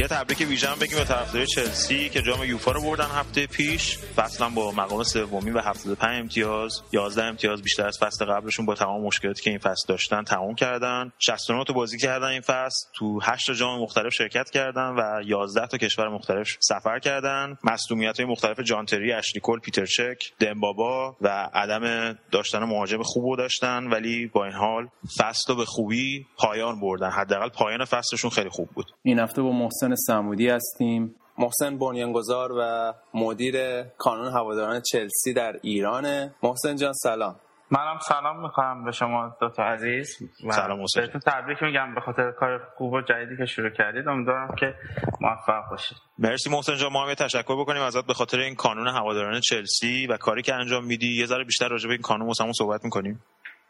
یه 0.00 0.08
تبریک 0.08 0.40
ویژن 0.48 0.74
بگیم 0.80 0.98
به 0.98 1.04
طرفدارای 1.04 1.46
چلسی 1.46 2.08
که 2.08 2.22
جام 2.22 2.44
یوفا 2.44 2.72
رو 2.72 2.82
بردن 2.82 3.04
هفته 3.04 3.46
پیش 3.46 3.98
فصلا 3.98 4.48
با 4.48 4.72
مقام 4.72 5.02
سومی 5.02 5.50
و 5.50 5.58
75 5.58 6.20
امتیاز 6.20 6.82
11 6.92 7.24
امتیاز 7.24 7.62
بیشتر 7.62 7.86
از 7.86 7.98
فصل 7.98 8.24
قبلشون 8.24 8.66
با 8.66 8.74
تمام 8.74 9.02
مشکلاتی 9.02 9.42
که 9.42 9.50
این 9.50 9.58
فصل 9.58 9.84
داشتن 9.88 10.22
تمام 10.22 10.54
کردن. 10.54 11.12
69 11.18 11.64
تا 11.64 11.72
بازی 11.72 11.98
کردن 11.98 12.26
این 12.26 12.40
فصل 12.40 12.86
تو 12.94 13.20
8 13.22 13.46
تا 13.46 13.52
جام 13.52 13.80
مختلف 13.80 14.12
شرکت 14.12 14.50
کردن 14.50 14.88
و 14.98 15.22
11 15.26 15.66
تا 15.66 15.78
کشور 15.78 16.08
مختلف 16.08 16.48
سفر 16.60 16.98
کردن. 16.98 17.56
مصدومیت 17.64 18.20
های 18.20 18.28
مختلف 18.28 18.60
جانتری 18.60 19.14
پیتر 19.62 19.86
چک 19.86 20.32
دمبابا 20.38 21.16
و 21.20 21.48
عدم 21.54 22.14
داشتن 22.30 22.64
مهاجم 22.64 23.02
خوب 23.02 23.24
رو 23.24 23.36
داشتن 23.36 23.86
ولی 23.86 24.26
با 24.26 24.44
این 24.44 24.54
حال 24.54 24.88
فصل 25.18 25.52
رو 25.52 25.56
به 25.56 25.64
خوبی 25.64 26.26
پایان 26.36 26.80
بردن. 26.80 27.10
حداقل 27.10 27.48
پایان 27.48 27.84
فصلشون 27.84 28.30
خیلی 28.30 28.50
خوب 28.50 28.68
بود. 28.74 28.86
این 29.02 29.18
هفته 29.18 29.42
با 29.42 29.52
محسن 29.52 29.89
سمودی 29.94 30.48
هستیم. 30.48 31.14
محسن 31.38 31.78
بنیانگذار 31.78 32.52
و 32.58 32.92
مدیر 33.14 33.82
کانون 33.82 34.32
هواداران 34.32 34.80
چلسی 34.80 35.32
در 35.34 35.56
ایرانه. 35.62 36.34
محسن 36.42 36.76
جان 36.76 36.92
سلام. 36.92 37.36
منم 37.70 37.98
سلام 37.98 38.42
می‌کنم 38.42 38.84
به 38.84 38.92
شما 38.92 39.36
دوتا 39.40 39.62
عزیز. 39.62 40.18
و 40.48 40.52
سلام 40.52 40.78
محسن 40.78 41.00
بهتون 41.00 41.20
تبریک 41.20 41.62
میگم 41.62 41.94
به 41.94 42.00
خاطر 42.00 42.30
کار 42.30 42.60
خوب 42.76 42.92
و 42.92 43.00
جدیدی 43.00 43.36
که 43.36 43.44
شروع 43.44 43.70
کردید. 43.70 44.08
امیدوارم 44.08 44.54
که 44.54 44.74
موفق 45.20 45.70
باشید. 45.70 45.98
مرسی 46.18 46.50
محسن 46.50 46.76
جان 46.76 46.92
ما 46.92 47.06
هم 47.06 47.14
تشکر 47.14 47.60
بکنیم 47.60 47.82
ازت 47.82 48.06
به 48.06 48.14
خاطر 48.14 48.38
این 48.38 48.54
کانون 48.54 48.88
هواداران 48.88 49.40
چلسی 49.40 50.06
و 50.06 50.16
کاری 50.16 50.42
که 50.42 50.54
انجام 50.54 50.84
میدی. 50.84 51.20
یه 51.20 51.26
ذره 51.26 51.44
بیشتر 51.44 51.68
راجع 51.68 51.86
به 51.86 51.92
این 51.92 52.02
کانون 52.02 52.26
واسمون 52.26 52.52
صحبت 52.52 52.84
می‌کنیم. 52.84 53.22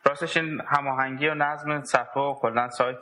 راستش 0.05 0.37
این 0.37 0.61
هماهنگی 0.69 1.29
و 1.29 1.35
نظم 1.35 1.83
صفحه 1.85 2.23
و 2.23 2.35
کلا 2.35 2.69
سایت 2.71 2.97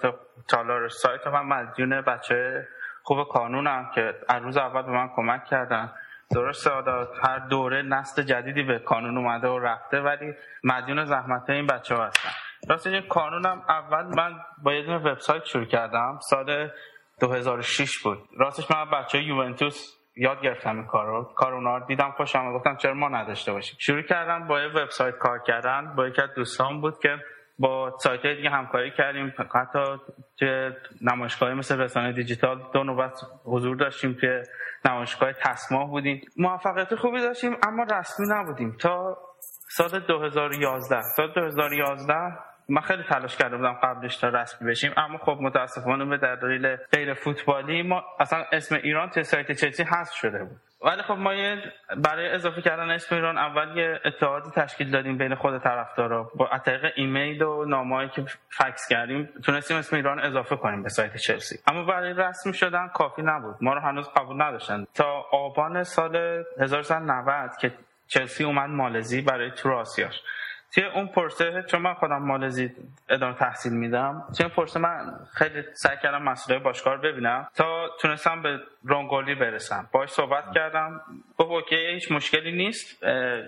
تالار 0.48 0.88
سایت 0.88 1.26
من 1.26 1.42
مدیون 1.42 2.00
بچه 2.00 2.68
خوب 3.08 3.28
کانونم 3.28 3.90
که 3.94 4.14
از 4.28 4.42
روز 4.42 4.56
اول 4.56 4.82
به 4.82 4.90
من 4.90 5.08
کمک 5.16 5.44
کردن. 5.44 5.92
درست 6.30 6.64
سعادت 6.64 7.08
هر 7.22 7.38
دوره 7.38 7.82
نسل 7.82 8.22
جدیدی 8.22 8.62
به 8.62 8.78
کانون 8.78 9.16
اومده 9.16 9.48
و 9.48 9.58
رفته 9.58 10.00
ولی 10.00 10.34
مدیون 10.64 11.04
زحمت 11.04 11.50
این 11.50 11.66
بچه 11.66 11.94
ها 11.94 12.06
هستن. 12.06 12.28
راستش 12.68 12.92
این 12.92 13.08
کانونم 13.08 13.62
اول 13.68 14.04
من 14.04 14.40
با 14.62 14.72
یه 14.72 14.82
دونه 14.82 14.98
وبسایت 14.98 15.44
شروع 15.44 15.64
کردم. 15.64 16.18
سال 16.22 16.70
2006 17.20 17.98
بود. 17.98 18.18
راستش 18.36 18.70
من 18.70 18.90
بچه 18.90 19.22
یوونتوس 19.22 19.96
یاد 20.16 20.40
گرفتم 20.42 20.76
این 20.76 20.86
کار 20.86 21.06
رو 21.06 21.24
کار 21.24 21.54
اونا 21.54 21.76
رو 21.76 21.86
دیدم 21.86 22.10
خوشم 22.16 22.52
گفتم 22.52 22.76
چرا 22.76 22.94
ما 22.94 23.08
نداشته 23.08 23.52
باشیم؟ 23.52 23.76
شروع 23.80 24.02
کردم 24.02 24.46
با 24.46 24.60
یه 24.60 24.68
وبسایت 24.68 25.18
کار 25.18 25.38
کردن. 25.38 25.94
با 25.96 26.06
یکی 26.06 26.22
از 26.22 26.34
دوستان 26.36 26.80
بود 26.80 26.98
که 26.98 27.18
با 27.58 27.96
سایت 27.98 28.24
های 28.24 28.36
دیگه 28.36 28.50
همکاری 28.50 28.90
کردیم. 28.90 29.34
حتی 29.54 29.78
که 30.36 30.76
نمایشگاهی 31.00 31.54
مثل 31.54 31.80
رسانه 31.80 32.12
دیجیتال 32.12 32.62
دو 32.74 32.84
نوبت 32.84 33.20
حضور 33.44 33.76
داشتیم 33.76 34.14
که 34.20 34.42
نمایشگاه 34.84 35.32
تصماه 35.32 35.90
بودیم. 35.90 36.20
موفقیت 36.36 36.94
خوبی 36.94 37.20
داشتیم 37.20 37.56
اما 37.66 37.82
رسمی 37.82 38.26
نبودیم. 38.30 38.76
تا 38.80 39.16
سال 39.70 40.00
2011 40.00 41.02
سال 41.16 41.32
2011 41.34 42.14
من 42.68 42.80
خیلی 42.80 43.02
تلاش 43.02 43.36
کرده 43.36 43.56
بودم 43.56 43.72
قبلش 43.82 44.16
تا 44.16 44.28
رسمی 44.28 44.70
بشیم 44.70 44.92
اما 44.96 45.18
خب 45.18 45.38
متاسفانه 45.40 46.04
به 46.04 46.36
دلیل 46.36 46.76
غیر 46.76 47.14
فوتبالی 47.14 47.82
ما 47.82 48.02
اصلا 48.20 48.44
اسم 48.52 48.74
ایران 48.74 49.10
توی 49.10 49.22
سایت 49.22 49.52
چلسی 49.52 49.82
حذف 49.82 50.14
شده 50.14 50.44
بود. 50.44 50.60
ولی 50.80 51.02
خب 51.02 51.12
ما 51.12 51.30
برای 51.96 52.30
اضافه 52.30 52.62
کردن 52.62 52.90
اسم 52.90 53.14
ایران 53.14 53.38
اول 53.38 53.76
یه 53.76 54.00
اتحادی 54.04 54.50
تشکیل 54.50 54.90
دادیم 54.90 55.18
بین 55.18 55.34
خود 55.34 55.58
طرفدارا. 55.58 56.30
با 56.34 56.58
طریق 56.64 56.92
ایمیل 56.96 57.42
و 57.42 57.64
نامه‌ای 57.64 58.08
که 58.08 58.24
فکس 58.48 58.88
کردیم 58.88 59.28
تونستیم 59.44 59.76
اسم 59.76 59.96
ایران 59.96 60.20
اضافه 60.20 60.56
کنیم 60.56 60.82
به 60.82 60.88
سایت 60.88 61.16
چلسی. 61.16 61.58
اما 61.66 61.84
برای 61.84 62.12
رسمی 62.12 62.54
شدن 62.54 62.88
کافی 62.88 63.22
نبود. 63.22 63.56
ما 63.60 63.74
رو 63.74 63.80
هنوز 63.80 64.08
قبول 64.16 64.42
نداشتن. 64.42 64.86
تا 64.94 65.24
آبان 65.32 65.82
سال 65.82 66.44
1990 66.60 67.50
که 67.60 67.72
چلسی 68.06 68.44
اومد 68.44 68.70
مالزی 68.70 69.22
برای 69.22 69.50
تور 69.50 69.72
آسیاش 69.72 70.22
توی 70.74 70.84
اون 70.84 71.06
پرسه 71.06 71.64
چون 71.68 71.82
من 71.82 71.94
خودم 71.94 72.22
مالزی 72.22 72.70
ادامه 73.08 73.34
تحصیل 73.34 73.72
میدم 73.72 74.24
توی 74.36 74.46
اون 74.46 74.54
پرسه 74.54 74.80
من 74.80 75.12
خیلی 75.34 75.62
سعی 75.72 75.96
کردم 76.02 76.22
مسئله 76.22 76.58
باشگاه 76.58 76.94
رو 76.94 77.00
ببینم 77.00 77.48
تا 77.54 77.88
تونستم 78.00 78.42
به 78.42 78.60
رونگولی 78.84 79.34
برسم. 79.34 79.88
باش 79.92 80.10
صحبت 80.10 80.44
کردم. 80.54 81.00
گفت 81.38 81.50
اوکی 81.50 81.76
هیچ 81.76 82.12
مشکلی 82.12 82.52
نیست. 82.52 83.04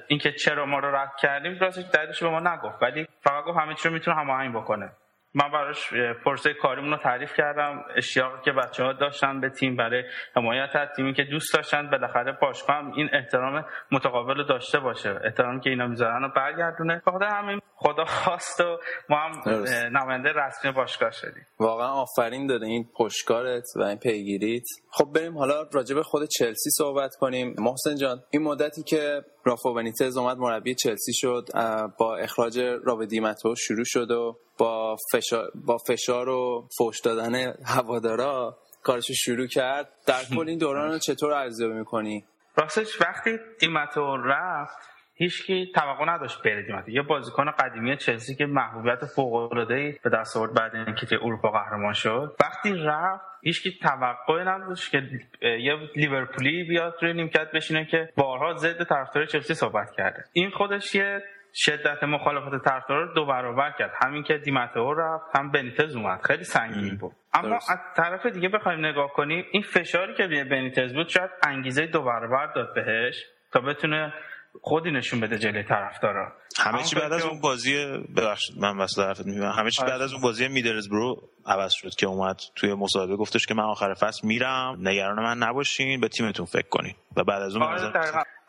اینکه 0.09 0.33
چرا 0.33 0.67
ما 0.67 0.79
رو 0.79 0.97
رد 0.97 1.17
کردیم 1.17 1.59
راستش 1.61 1.85
دلیلش 1.95 2.23
به 2.23 2.29
ما 2.29 2.41
نگفت. 2.41 2.83
ولی 2.83 3.07
فقط 3.21 3.45
گفت 3.45 3.59
همه 3.59 3.75
چی 3.75 3.89
رو 3.89 3.95
می‌تونه 3.95 4.17
هماهنگ 4.17 4.55
بکنه. 4.55 4.93
من 5.35 5.51
براش 5.53 5.95
پرسه 6.25 6.55
کاریمون 6.55 6.91
رو 6.91 6.97
تعریف 6.97 7.35
کردم. 7.37 7.85
اشتیاقی 7.97 8.43
که 8.45 8.53
بچه 8.53 8.85
ها 8.85 8.93
داشتن 8.93 9.41
به 9.41 9.51
تیم 9.51 9.77
برای 9.77 10.05
حمایت 10.37 10.77
از 10.77 10.89
تیمی 10.97 11.15
که 11.15 11.25
دوست 11.25 11.55
داشتن 11.55 11.91
بالاخره 11.91 12.39
باشگاه 12.43 12.77
هم 12.77 12.93
این 12.93 13.09
احترام 13.13 13.65
متقابل 13.93 14.37
رو 14.37 14.45
داشته 14.45 14.79
باشه. 14.81 15.21
احترامی 15.25 15.61
که 15.61 15.71
اینا 15.71 15.87
می‌ذارن 15.87 16.23
رو 16.23 16.29
برگردونه. 16.37 17.03
بخاطر 17.07 17.25
همین 17.25 17.61
خدا 17.75 18.05
خواست 18.05 18.61
و 18.61 18.79
ما 19.09 19.17
هم 19.19 19.41
درست. 19.47 19.85
نماینده 19.85 20.33
رسمی 20.33 20.73
باشگاه 20.73 21.11
شدیم. 21.11 21.47
واقعا 21.59 21.89
آفرین 21.89 22.47
داده 22.47 22.67
این 22.67 22.85
پشتکارت 22.97 23.65
و 23.77 23.83
این 23.83 23.99
پیگیریت. 23.99 24.65
خب 24.93 25.13
بریم 25.15 25.39
حالا 25.39 25.63
راجع 25.73 25.95
به 25.95 26.03
خود 26.03 26.29
چلسی 26.39 26.71
صحبت 26.71 27.11
کنیم. 27.21 27.55
محسن 27.59 27.97
جان 27.97 28.23
این 28.31 28.43
مدتی 28.43 28.83
که 28.83 29.23
رافا 29.45 29.73
بنیتز 29.73 30.17
اومد 30.17 30.37
مربی 30.37 30.75
چلسی 30.75 31.13
شد 31.15 31.49
با 31.99 32.17
اخراج 32.17 32.59
رابه 32.59 33.07
دیمتو 33.07 33.55
شروع 33.55 33.85
شد 33.85 34.11
و 34.11 34.39
با 34.59 34.97
فشار, 35.13 35.51
با 35.55 35.79
فشار 35.79 36.29
و 36.29 36.69
فوش 36.79 37.01
دادن 37.01 37.55
هوادارا 37.65 38.59
کارش 38.83 39.11
شروع 39.11 39.47
کرد. 39.47 39.89
در 40.07 40.23
کل 40.37 40.49
این 40.49 40.59
دوران 40.59 40.93
رو 40.93 40.99
چطور 40.99 41.33
ارزیابی 41.33 41.75
می‌کنی؟ 41.75 42.25
راستش 42.57 43.01
وقتی 43.01 43.31
دیمتو 43.61 44.17
رفت 44.17 44.90
هیچکی 45.21 45.73
توقع 45.75 46.05
نداشت 46.05 46.43
بره 46.43 46.63
دیمتو 46.63 46.91
یه 46.91 47.03
بازیکن 47.03 47.51
قدیمی 47.51 47.97
چلسی 47.97 48.35
که 48.35 48.47
محبوبیت 48.47 49.05
فوق‌العاده‌ای 49.05 49.93
به 50.05 50.11
دست 50.11 50.37
آورد 50.37 50.55
بعد 50.55 50.75
اینکه 50.75 51.07
اروپا 51.23 51.51
قهرمان 51.51 51.93
شد. 51.93 52.37
وقتی 52.41 52.75
رفت 52.75 53.25
هیچکی 53.43 53.79
توقع 53.83 54.45
نداشت 54.45 54.91
که 54.91 55.03
یه 55.43 55.77
لیورپولی 55.97 56.65
بیاد 56.65 56.95
روی 57.03 57.13
نیمکت 57.13 57.51
بشینه 57.51 57.85
که 57.85 58.09
بارها 58.17 58.55
ضد 58.55 58.85
طرفدار 58.85 59.25
چلسی 59.25 59.55
صحبت 59.55 59.91
کرده. 59.97 60.25
این 60.33 60.51
خودش 60.51 60.95
یه 60.95 61.23
شدت 61.55 62.05
مخالفت 62.05 62.65
طرفدارا 62.65 63.05
رو 63.05 63.15
دو 63.15 63.27
برابر 63.27 63.71
کرد. 63.79 63.93
همین 64.05 64.23
که 64.23 64.39
دیمتو 64.39 64.95
رفت 64.95 65.37
هم 65.37 65.51
بنیتز 65.51 65.97
اومد. 65.97 66.21
خیلی 66.23 66.45
سنگین 66.45 66.97
بود. 66.97 67.13
اما 67.35 67.49
درست. 67.49 67.71
از 67.71 67.79
طرف 67.97 68.27
دیگه 68.27 68.49
بخوایم 68.49 68.87
نگاه 68.87 69.13
کنیم 69.13 69.45
این 69.53 69.63
فشاری 69.63 70.15
که 70.15 70.27
روی 70.27 70.45
بنیتز 70.45 70.95
بود 70.95 71.09
شاید 71.09 71.31
انگیزه 71.47 71.87
دو 71.87 72.03
برابر 72.03 72.47
داد 72.47 72.75
بهش 72.75 73.25
تا 73.53 73.61
بتونه 73.61 74.13
خودی 74.63 74.91
نشون 74.91 75.21
بده 75.21 75.39
جلوی 75.39 75.63
طرفدارا 75.63 76.33
همه 76.59 76.83
چی 76.83 76.97
همونطور 76.97 77.01
بعد 77.01 77.13
از 77.13 77.25
اون 77.25 77.41
بازی 77.41 77.87
ببخشید 78.17 78.59
من 78.59 78.77
واسه 78.77 79.03
حرفت 79.03 79.27
می‌بینم 79.27 79.53
همه 79.59 79.71
چی 79.71 79.83
آره. 79.83 79.91
بعد 79.91 80.01
از 80.03 80.13
اون 80.13 80.23
بازی 80.23 80.49
میدلزبرو 80.49 81.17
عوض 81.47 81.73
شد 81.73 81.95
که 81.99 82.07
اومد 82.07 82.41
توی 82.57 82.75
مصاحبه 82.75 83.17
گفتش 83.17 83.47
که 83.47 83.55
من 83.55 83.65
آخر 83.65 83.95
فصل 83.95 84.27
میرم 84.27 84.77
نگران 84.81 85.23
من 85.23 85.39
نباشین 85.39 86.01
به 86.01 86.09
تیمتون 86.09 86.47
فکر 86.47 86.69
کنین 86.69 86.95
و 87.17 87.25
بعد 87.25 87.43
از 87.43 87.57
اون 87.57 87.63
آره. 87.63 87.93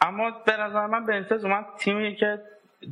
اما 0.01 0.31
به 0.45 0.57
نظر 0.57 0.85
من 0.87 1.05
بنیتز 1.05 1.45
اومد 1.45 1.65
تیمی 1.79 2.15
که 2.15 2.39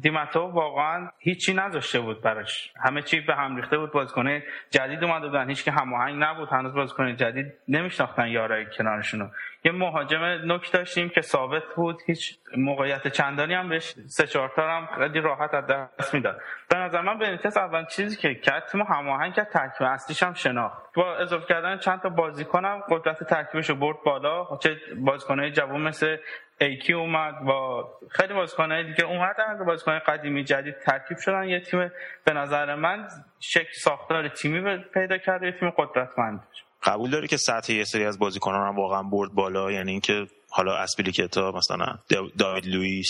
دیماتو 0.02 0.40
واقعا 0.40 1.10
هیچی 1.20 1.54
نذاشته 1.54 2.00
بود 2.00 2.22
براش. 2.22 2.74
همه 2.84 3.02
چی 3.02 3.20
به 3.20 3.36
هم 3.36 3.56
ریخته 3.56 3.78
بود 3.78 3.92
بازیکنه 3.92 4.44
جدید 4.70 5.04
اومده 5.04 5.28
بودن 5.28 5.50
هیچ 5.50 5.64
که 5.64 5.72
هماهنگ 5.72 6.24
نبود. 6.24 6.50
هنوز 6.50 6.74
بازیکن 6.74 7.16
جدید 7.16 7.54
نمیشناختن 7.68 8.28
یارای 8.28 8.66
کنارشونو. 8.78 9.28
یه 9.64 9.72
مهاجم 9.72 10.24
نوک 10.24 10.72
داشتیم 10.72 11.10
که 11.10 11.22
ثابت 11.22 11.64
بود. 11.76 12.02
هیچ 12.06 12.38
موقعیت 12.58 13.08
چندانی 13.08 13.54
هم 13.54 13.70
بهش 13.70 13.96
سه 14.08 14.28
چهار 14.28 14.52
تا 14.56 14.70
هم 14.70 14.88
خیلی 14.98 15.22
راحت 15.22 15.54
از 15.54 15.66
دست 15.68 16.14
می‌داد. 16.14 16.42
به 16.70 16.78
نظر 16.78 17.02
من 17.02 17.18
بنیتز 17.18 17.58
اول 17.58 17.86
چیزی 17.86 18.18
که 18.18 18.36
کرد 18.36 18.72
هماهنگ 18.90 19.34
کرد 19.34 19.50
ترکیب 19.50 19.88
اصلیش 19.88 20.24
هم 20.24 20.34
شناخت. 20.34 20.94
با 20.96 21.16
اضافه 21.16 21.46
کردن 21.46 21.78
چند 21.78 22.02
تا 22.02 22.10
بازیکن 22.10 22.66
هم 22.66 22.84
قدرت 22.90 23.24
ترکیبش 23.24 23.70
رو 23.70 23.76
برد 23.76 23.98
بالا. 24.06 24.58
چه 24.58 24.78
بازیکنهای 24.98 25.52
جوان 25.52 25.82
مثل 25.82 26.18
ایکی 26.62 26.94
اومد 26.94 27.40
با 27.46 27.90
خیلی 28.10 28.34
بازیکنهای 28.34 28.84
دیگه 28.84 29.06
اومدن 29.06 29.66
بازیکنهای 29.66 30.00
قدیمی 30.00 30.44
جدید 30.44 30.76
ترکیب 30.86 31.18
شدن. 31.18 31.44
یه 31.44 31.60
تیم 31.60 31.92
به 32.26 32.34
نظر 32.34 32.76
من 32.76 33.08
شکل 33.40 33.72
ساختار 33.84 34.28
تیمی 34.30 34.78
پیدا 34.94 35.18
کرده 35.18 35.46
یه 35.46 35.52
تیم 35.60 35.70
قدرتمند. 35.70 36.48
قبول 36.84 37.10
داری 37.10 37.28
که 37.28 37.38
سطح 37.38 37.74
یه 37.74 37.84
سری 37.84 38.06
از 38.06 38.20
بازیکنان 38.20 38.68
هم 38.68 38.76
واقعا 38.76 39.04
برد 39.04 39.32
بالا؟ 39.34 39.72
یعنی 39.72 39.92
اینکه 39.92 40.28
حالا 40.52 40.78
اسپیلیکتا 40.78 41.52
مثلا 41.52 41.86
دا- 41.86 42.38
داوید 42.40 42.66
لوئیس 42.68 43.10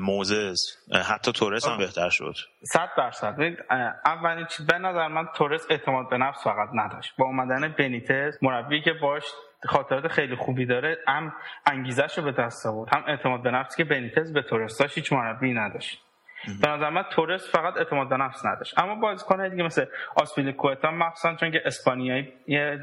موزز 0.00 0.56
حتی 1.08 1.32
تورس 1.32 1.68
هم 1.68 1.78
بهتر 1.78 2.08
شد. 2.10 2.34
صد 2.62 2.88
درصد. 2.96 3.36
اولین 4.06 4.46
چیز 4.46 4.66
به 4.66 4.78
نظر 4.78 5.08
من 5.08 5.26
تورس 5.36 5.66
اعتماد 5.70 6.08
به 6.10 6.18
نفس 6.18 6.44
فقط 6.44 6.68
نداشت. 6.74 7.12
با 7.18 7.24
اومدن 7.24 7.74
بنیتز 7.78 8.38
مربی 8.42 8.82
که 8.82 8.92
باش 8.92 9.22
خاطرات 9.66 10.08
خیلی 10.08 10.36
خوبی 10.36 10.66
داره 10.66 10.98
هم 11.08 11.32
انگیزش 11.66 12.18
رو 12.18 12.24
به 12.24 12.32
دست 12.32 12.66
آورد 12.66 12.94
هم 12.94 13.04
اعتماد 13.06 13.42
به 13.42 13.50
نفسی 13.50 13.76
که 13.76 13.90
بنیتز 13.90 14.32
به 14.32 14.42
تورس 14.42 14.78
داشت 14.78 14.98
هیچ 14.98 15.12
مربی 15.12 15.54
نداشت. 15.54 16.02
به 16.62 16.68
نظر 16.68 16.90
من 16.90 17.02
تورس 17.10 17.52
فقط 17.52 17.76
اعتماد 17.76 18.08
به 18.08 18.16
نفس 18.16 18.46
نداشت. 18.46 18.78
اما 18.78 18.94
بازیکن‌های 18.94 19.50
دیگه 19.50 19.62
مثل 19.62 19.84
آسپیلیکوئتا 20.16 20.90
مخصوصا 20.90 21.34
چون 21.34 21.50
که 21.50 21.62
اسپانیایی 21.64 22.32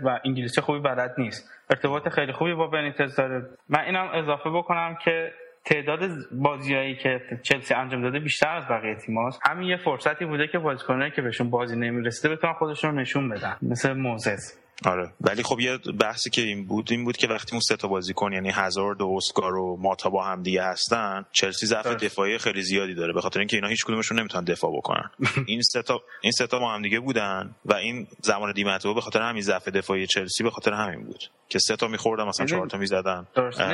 و 0.04 0.20
انگلیسی 0.26 0.62
خوبی 0.62 0.80
بلد 0.80 1.16
نیست. 1.18 1.52
ارتباط 1.70 2.10
خیلی 2.10 2.32
خوبی 2.32 2.54
با 2.54 2.68
بنیتز 2.68 3.16
داره. 3.16 3.46
من 3.70 3.80
اینم 3.80 4.10
اضافه 4.14 4.50
بکنم 4.50 4.98
که 5.04 5.32
تعداد 5.66 6.00
بازیایی 6.32 6.96
که 6.96 7.22
چلسی 7.44 7.74
انجام 7.74 8.02
داده 8.02 8.20
بیشتر 8.20 8.56
از 8.56 8.68
بقیه 8.68 8.96
تیماست 8.96 9.42
همین 9.50 9.70
یه 9.70 9.78
فرصتی 9.78 10.26
بوده 10.26 10.48
که 10.48 10.60
بازیکنایی 10.60 11.12
که 11.12 11.22
بهشون 11.22 11.50
بازی 11.50 11.76
نمی‌رسیده 11.80 12.36
بتونن 12.36 12.54
خودشون 12.54 12.92
رو 12.92 12.98
نشون 13.00 13.30
بدن. 13.30 13.58
مثل 13.62 13.94
موزز. 13.94 14.64
آره. 14.86 15.14
ولی 15.22 15.44
خب 15.44 15.60
یه 15.60 15.78
بحثی 15.78 16.30
که 16.30 16.42
این 16.42 16.66
بود 16.68 16.88
این 16.92 17.04
بود 17.04 17.18
که 17.18 17.28
وقتی 17.28 17.52
اون 17.52 17.60
سه 17.60 17.76
تا 17.76 17.88
بازیکن 17.88 18.34
یعنی 18.34 18.50
هزارد 18.50 19.02
و 19.02 19.14
اسکار 19.18 19.56
و 19.56 19.78
ماتا 19.82 20.10
با 20.10 20.24
هم 20.24 20.44
دیگه 20.44 20.64
هستن 20.64 21.26
چلسی 21.32 21.66
ضعف 21.66 21.88
درست. 21.88 22.04
دفاعی 22.04 22.38
خیلی 22.38 22.62
زیادی 22.62 22.94
داره. 22.94 23.14
به 23.14 23.22
خاطر 23.22 23.40
اینکه 23.40 23.58
اینا 23.58 23.68
هیچ 23.68 23.86
کدومشون 23.86 24.20
نمی‌تونن 24.20 24.44
دفاع 24.44 24.78
بکنن. 24.78 25.10
این 25.48 25.62
سه 25.62 25.82
تا 25.82 26.02
این 26.22 26.32
سه 26.32 26.48
تا 26.48 26.60
با 26.60 26.74
هم 26.74 26.82
دیگه 26.82 27.00
بودن 27.00 27.56
و 27.66 27.74
این 27.74 28.08
زمان 28.22 28.54
دیمتو 28.54 28.94
به 28.94 29.02
خاطر 29.02 29.22
همین 29.22 29.42
ضعف 29.42 29.68
دفاعی 29.68 30.08
چلسی 30.08 30.44
به 30.44 30.50
خاطر 30.50 30.74
همین 30.74 31.04
بود 31.06 31.24
که 31.50 31.60
سه 31.60 31.76
تا 31.76 31.88
میخوردن 31.88 32.24
مثلا 32.24 32.46
چهار 32.46 32.68
تا 32.68 32.78
می‌زدن. 32.78 33.28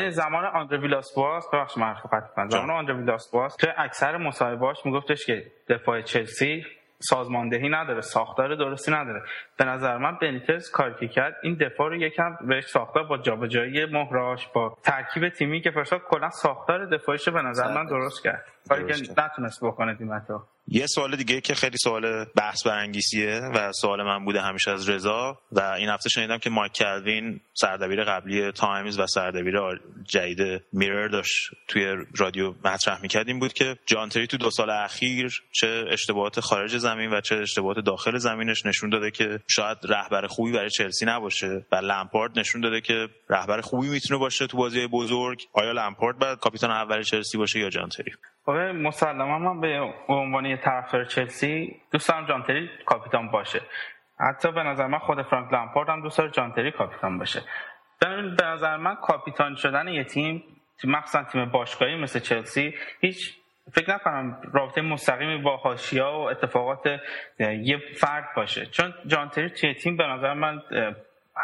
زمان 0.09 0.45
آندره 0.45 0.81
ویلاس 0.81 1.13
باس 1.15 1.43
بخش 1.53 1.77
من 1.77 1.93
کنم 2.35 2.49
زمان 2.49 2.69
آندره 2.69 2.97
ویلاس 2.97 3.29
باس 3.31 3.55
تو 3.55 3.67
اکثر 3.77 4.17
مصاحبه‌هاش 4.17 4.77
میگفتش 4.85 5.25
که 5.25 5.51
دفاع 5.69 6.01
چلسی 6.01 6.63
سازماندهی 7.01 7.69
نداره 7.69 8.01
ساختار 8.01 8.55
درستی 8.55 8.91
نداره. 8.91 9.21
به 9.57 9.65
نظر 9.65 9.97
من 9.97 10.17
بنیتز 10.21 10.71
کاری 10.71 10.93
که 10.99 11.07
کرد 11.07 11.35
این 11.43 11.53
دفاع 11.53 11.89
رو 11.89 11.95
یکم 11.95 12.37
بهش 12.47 12.65
ساختار 12.65 13.03
با 13.03 13.17
جابجایی 13.17 13.85
مهراش 13.85 14.47
با 14.47 14.77
ترکیب 14.83 15.29
تیمی 15.29 15.61
که 15.61 15.71
فرسا 15.71 15.99
کلا 15.99 16.29
ساختار 16.29 16.85
دفاعیش 16.85 17.27
رو 17.27 17.33
به 17.33 17.41
نظر 17.41 17.73
من 17.75 17.85
درست 17.85 18.23
کرد. 18.23 18.45
کاری 18.69 18.85
که. 18.85 19.13
نتونست 19.17 19.63
بکنه 19.63 19.93
دیمتو 19.93 20.43
یه 20.67 20.87
سوال 20.87 21.15
دیگه 21.15 21.41
که 21.41 21.55
خیلی 21.55 21.77
سوال 21.77 22.25
بحث 22.25 22.67
برانگیزیه 22.67 23.41
و 23.55 23.71
سوال 23.71 24.03
من 24.03 24.25
بوده 24.25 24.41
همیشه 24.41 24.71
از 24.71 24.89
رضا 24.89 25.39
و 25.51 25.61
این 25.61 25.89
هفته 25.89 26.09
شنیدم 26.09 26.37
که 26.37 26.49
مایک 26.49 26.71
کلوین 26.71 27.39
سردبیر 27.53 28.03
قبلی 28.03 28.51
تایمز 28.51 28.99
و 28.99 29.07
سردبیر 29.07 29.55
جدید 30.07 30.63
میرر 30.73 31.07
داشت 31.07 31.49
توی 31.67 31.95
رادیو 32.17 32.53
مطرح 32.65 33.01
می‌کرد. 33.01 33.27
این 33.27 33.39
بود 33.39 33.53
که 33.53 33.77
جانتری 33.85 34.27
تو 34.27 34.37
دو 34.37 34.49
سال 34.49 34.69
اخیر 34.69 35.41
چه 35.51 35.85
اشتباهات 35.89 36.39
خارج 36.39 36.77
زمین 36.77 37.13
و 37.13 37.21
چه 37.21 37.35
اشتباهات 37.35 37.79
داخل 37.85 38.17
زمینش 38.17 38.65
نشون 38.65 38.89
داده 38.89 39.11
که 39.11 39.39
شاید 39.47 39.77
رهبر 39.83 40.27
خوبی 40.27 40.51
برای 40.51 40.69
چلسی 40.69 41.05
نباشه 41.05 41.65
و 41.71 41.75
لمپارد 41.75 42.39
نشون 42.39 42.61
داده 42.61 42.81
که 42.81 43.07
رهبر 43.29 43.61
خوبی 43.61 43.89
می‌تونه 43.89 44.19
باشه 44.19 44.47
تو 44.47 44.57
بازی 44.57 44.87
بزرگ. 44.87 45.41
آیا 45.53 45.71
لمپارد 45.71 46.19
بعد 46.19 46.39
کاپیتان 46.39 46.71
اول 46.71 47.03
چلسی 47.03 47.37
باشه 47.37 47.59
یا 47.59 47.69
جانتری 47.69 48.11
خب 48.45 48.51
مسلما 48.51 49.39
من 49.39 49.61
به 49.61 49.93
عنوان 50.07 50.45
یه 50.45 50.57
طرفدار 50.57 51.05
چلسی 51.05 51.81
دوست 51.91 52.09
دارم 52.09 52.25
جانتری 52.25 52.69
کاپیتان 52.85 53.31
باشه. 53.31 53.61
حتی 54.19 54.51
به 54.51 54.63
نظر 54.63 54.87
من 54.87 54.99
خود 54.99 55.21
فرانک 55.21 55.53
لامپارد 55.53 55.89
هم 55.89 56.01
دوست 56.01 56.17
داره 56.17 56.31
جانتری 56.31 56.71
کاپیتان 56.71 57.17
باشه. 57.17 57.41
به 57.99 58.45
نظر 58.45 58.77
من 58.77 58.95
کاپیتان 58.95 59.55
شدن 59.55 59.87
یه 59.87 60.03
تیم 60.03 60.43
مخصوصا 60.83 61.23
تیم 61.23 61.45
باشگاهی 61.45 61.95
مثل 61.95 62.19
چلسی 62.19 62.75
هیچ 63.01 63.37
فکر 63.73 63.93
نکنم 63.93 64.41
رابطه 64.53 64.81
مستقیمی 64.81 65.37
با 65.37 65.57
حاشیه 65.57 66.03
و 66.03 66.27
اتفاقات 66.31 66.87
یه 67.39 67.77
فرد 67.99 68.25
باشه. 68.35 68.65
چون 68.65 68.93
جانتری 69.07 69.49
توی 69.49 69.73
تیم 69.73 69.97
به 69.97 70.03
نظر 70.03 70.33
من 70.33 70.61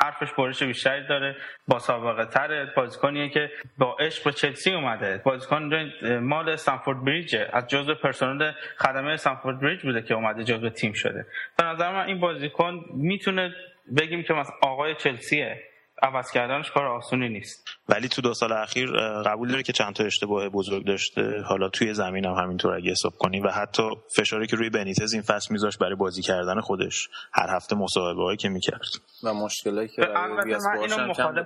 حرفش 0.02 0.34
برش 0.34 0.64
بیشتری 0.64 1.08
داره 1.08 1.36
با 1.68 1.80
سابقه 1.80 2.26
تره. 2.26 2.74
بازیکنیه 2.76 3.30
که 3.30 3.52
با 3.78 3.98
عشق 4.00 4.24
به 4.24 4.32
چلسی 4.32 4.74
اومده. 4.74 5.22
بازیکن 5.24 5.92
مال 6.22 6.50
استنفورد 6.50 7.06
بریجه. 7.06 7.50
از 7.54 7.68
جزء 7.68 7.94
پرسنل 7.94 8.52
خدمه 8.78 9.12
استنفورد 9.12 9.60
بریج 9.60 9.82
بوده 9.82 10.02
که 10.02 10.14
اومده 10.14 10.44
جزء 10.44 10.70
تیم 10.70 10.94
شده. 10.94 11.26
به 11.58 11.64
نظر 11.64 11.92
من 11.92 12.06
این 12.06 12.20
بازیکن 12.20 12.86
می‌تونه 12.94 13.56
بگیم 13.98 14.24
که 14.24 14.34
مثلا 14.34 14.56
آقای 14.62 14.96
چلسیه. 14.96 15.64
عوض 16.02 16.32
کردنش 16.32 16.72
کار 16.72 16.86
آسونی 16.86 17.30
نیست. 17.30 17.68
ولی 17.90 18.08
تو 18.08 18.22
دو 18.22 18.34
سال 18.34 18.52
اخیر 18.52 18.92
قبول 19.26 19.50
داره 19.50 19.64
که 19.64 19.74
چند 19.74 19.94
تا 19.94 20.04
اشتباه 20.04 20.50
بزرگ 20.50 20.86
داشته. 20.86 21.42
حالا 21.46 21.70
توی 21.70 21.94
زمین 21.94 22.26
هم 22.26 22.34
همینطور 22.34 22.74
اگه 22.74 22.92
حساب 22.92 23.14
کنی. 23.14 23.40
و 23.40 23.50
حتی 23.50 23.84
فشاری 24.16 24.48
که 24.48 24.56
روی 24.56 24.70
بنیتز 24.70 25.14
این 25.14 25.22
فصل 25.22 25.48
میذاشت 25.54 25.80
برای 25.80 25.96
بازی 25.96 26.22
کردن 26.22 26.62
خودش. 26.62 27.10
هر 27.34 27.56
هفته 27.56 27.76
مصاحبه 27.76 28.24
هایی 28.24 28.38
که 28.38 28.50
می‌کرد. 28.50 28.82
و 29.24 29.34
مشکلی 29.34 29.88
که. 29.88 30.02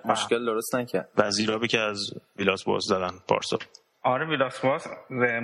مشکل 0.06 0.46
درست 0.46 0.76
نکرد. 0.76 1.10
و 1.18 1.32
زیرابی 1.32 1.68
که 1.68 1.80
از 1.80 2.14
ویلاس 2.38 2.64
باز 2.64 2.88
دادن 2.88 3.12
پارسا 3.28 3.58
آره 4.04 4.28
ویلاس 4.28 4.66
باس 4.66 4.88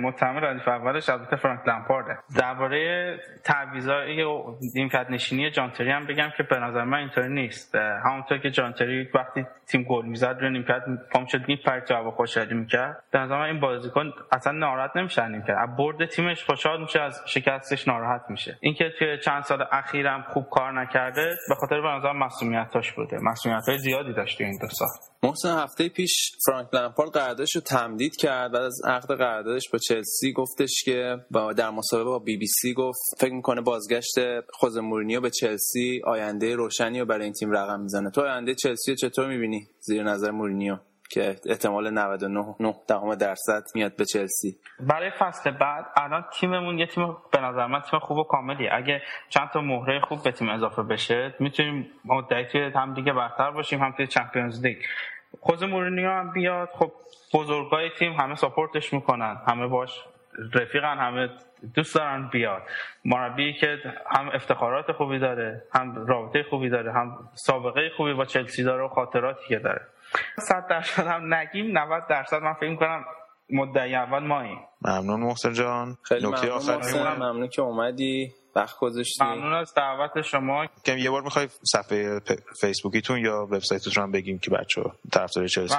متهم 0.00 0.36
ردیف 0.36 0.68
اولش 0.68 1.08
البته 1.08 1.36
فرانک 1.36 1.68
لمپارده. 1.68 2.18
درباره 2.36 3.16
تعویضای 3.44 4.24
نیمکت 4.74 5.06
نشینی 5.10 5.50
جانتری 5.50 5.90
هم 5.90 6.06
بگم 6.06 6.30
که 6.36 6.42
به 6.42 6.58
نظر 6.58 6.84
من 6.84 6.98
اینطوری 6.98 7.28
نیست. 7.28 7.74
همونطور 8.04 8.38
که 8.38 8.50
جانتری 8.50 9.08
وقتی 9.14 9.46
تیم 9.66 9.82
گل 9.82 10.06
می‌زد 10.06 10.36
روی 10.40 10.50
نیمکت 10.50 10.82
پام 11.12 11.26
شد 11.26 11.48
میپرید 11.48 11.84
تو 11.84 11.94
هوا 11.94 12.10
خوشحالی 12.10 12.54
می‌کرد. 12.54 13.04
به 13.12 13.18
نظر 13.18 13.38
من 13.38 13.44
این 13.44 13.60
بازیکن 13.60 14.12
اصلا 14.32 14.52
ناراحت 14.52 14.96
نمیشه 14.96 15.28
نیمکت. 15.28 15.50
از 15.50 15.76
برد 15.76 16.06
تیمش 16.06 16.44
خوشحال 16.44 16.80
میشه 16.80 17.00
از 17.00 17.22
شکستش 17.26 17.88
ناراحت 17.88 18.22
میشه. 18.28 18.58
اینکه 18.60 18.92
توی 18.98 19.18
چند 19.18 19.42
سال 19.42 19.64
اخیرم 19.72 20.22
خوب 20.22 20.46
کار 20.50 20.80
نکرده 20.80 21.34
به 21.48 21.54
خاطر 21.54 21.80
به 21.80 21.88
نظر 21.88 22.12
مسئولیتاش 22.12 22.92
بوده. 22.92 23.18
مسئولیت 23.22 23.68
های 23.68 23.78
زیادی 23.78 24.12
داشته 24.12 24.44
این 24.44 24.58
دو 24.60 24.68
سال. 24.68 24.88
محسن 25.22 25.58
هفته 25.58 25.88
پیش 25.88 26.32
فرانک 26.46 26.74
لمپارد 26.74 27.10
قراردادش 27.10 27.54
رو 27.54 27.60
تمدید 27.60 28.16
کرد. 28.16 28.52
بعد 28.52 28.62
از 28.62 28.80
عقد 28.84 29.16
قراردادش 29.18 29.62
با 29.72 29.78
چلسی 29.78 30.32
گفتش 30.32 30.82
که 30.84 31.16
با 31.30 31.52
در 31.52 31.70
مصاحبه 31.70 32.04
با 32.04 32.18
بی 32.18 32.36
بی 32.36 32.46
سی 32.46 32.74
گفت 32.74 33.00
فکر 33.18 33.32
می‌کنه 33.32 33.60
بازگشت 33.60 34.14
خوزه 34.52 34.76
مورینیو 34.76 35.20
به 35.20 35.30
چلسی 35.30 36.00
آینده 36.04 36.54
روشنی 36.54 37.00
رو 37.00 37.06
برای 37.06 37.24
این 37.24 37.32
تیم 37.32 37.50
رقم 37.50 37.80
می‌زنه. 37.80 38.10
تو 38.10 38.20
آینده 38.20 38.54
چلسی 38.54 38.96
چطور 38.96 39.28
می‌بینی 39.28 39.68
زیر 39.80 40.02
نظر 40.02 40.30
مورینیو؟ 40.30 40.76
که 41.10 41.36
احتمال 41.46 41.90
99 41.90 43.16
درصد 43.16 43.62
میاد 43.74 43.96
به 43.96 44.04
چلسی. 44.04 44.56
برای 44.80 45.10
فصل 45.18 45.50
بعد 45.50 45.86
الان 45.96 46.24
تیممون 46.32 46.78
یه 46.78 46.86
تیم 46.86 47.16
به 47.32 47.40
نظر 47.40 47.66
من 47.66 47.80
تیم 47.80 47.98
خوب 47.98 48.18
و 48.18 48.24
کاملی. 48.24 48.68
اگه 48.68 49.02
چند 49.28 49.48
تا 49.48 49.60
مهره 49.60 50.00
خوب 50.00 50.22
به 50.22 50.32
تیم 50.32 50.48
اضافه 50.48 50.82
بشه 50.82 51.34
می‌تونیم 51.38 51.90
مدعی 52.04 52.44
توی 52.44 52.70
هم 52.74 52.94
لیگ 52.94 53.12
برتر 53.12 53.50
باشیم 53.50 53.80
هم 53.80 53.92
توی 53.92 54.06
Champions 54.06 54.66
League. 54.66 54.76
خود 55.40 55.64
مورینیو 55.64 56.10
هم 56.10 56.32
بیاد. 56.32 56.68
خب 56.72 56.92
بزرگای 57.34 57.90
تیم 57.98 58.12
همه 58.12 58.34
ساپورتش 58.34 58.92
می‌کنن. 58.92 59.36
همه 59.46 59.66
باش 59.66 60.04
رفیقن 60.54 60.98
همه 60.98 61.28
دوست 61.74 61.94
دارن 61.94 62.28
بیاد. 62.32 62.62
مربی 63.04 63.52
که 63.52 63.78
هم 64.10 64.28
افتخارات 64.28 64.92
خوبی 64.92 65.18
داره 65.18 65.62
هم 65.74 66.06
رابطه 66.06 66.42
خوبی 66.42 66.68
داره 66.68 66.92
هم 66.92 67.28
سابقه 67.34 67.90
خوبی 67.96 68.14
با 68.14 68.24
چلسی 68.24 68.64
داره 68.64 68.84
و 68.84 68.88
خاطراتی 68.88 69.48
که 69.48 69.58
داره. 69.58 69.80
صد 70.38 70.66
درصد 70.70 71.06
هم 71.06 71.34
نگیم 71.34 71.78
90 71.78 72.02
درصد 72.10 72.42
من 72.42 72.52
فکر 72.54 72.76
کنم 72.76 73.04
مدعی 73.50 73.94
اول 73.94 74.26
ماییم 74.26 74.58
ممنون 74.82 75.20
محسن 75.20 75.52
جان. 75.52 75.96
خیلی 76.02 76.26
نکته 76.28 76.46
ممنون 76.46 76.70
آخر 76.70 77.14
ممنون 77.14 77.48
که 77.48 77.62
اومدی. 77.62 78.32
وقت 78.56 78.78
گذاشتی. 78.78 79.24
ممنون 79.24 79.52
از 79.52 79.74
دعوت 79.74 80.20
شما. 80.22 80.66
که 80.84 80.92
یه 80.92 81.10
بار 81.10 81.22
می‌خوای 81.22 81.48
صفحه 81.72 82.20
پ- 82.20 82.40
فیسبوکیتون 82.60 83.18
یا 83.18 83.42
وبسایتتون 83.42 84.04
هم 84.04 84.12
بگیم 84.12 84.38
که 84.38 84.50
بچه 84.50 84.82
طرفدار 85.12 85.46
چلسی. 85.46 85.76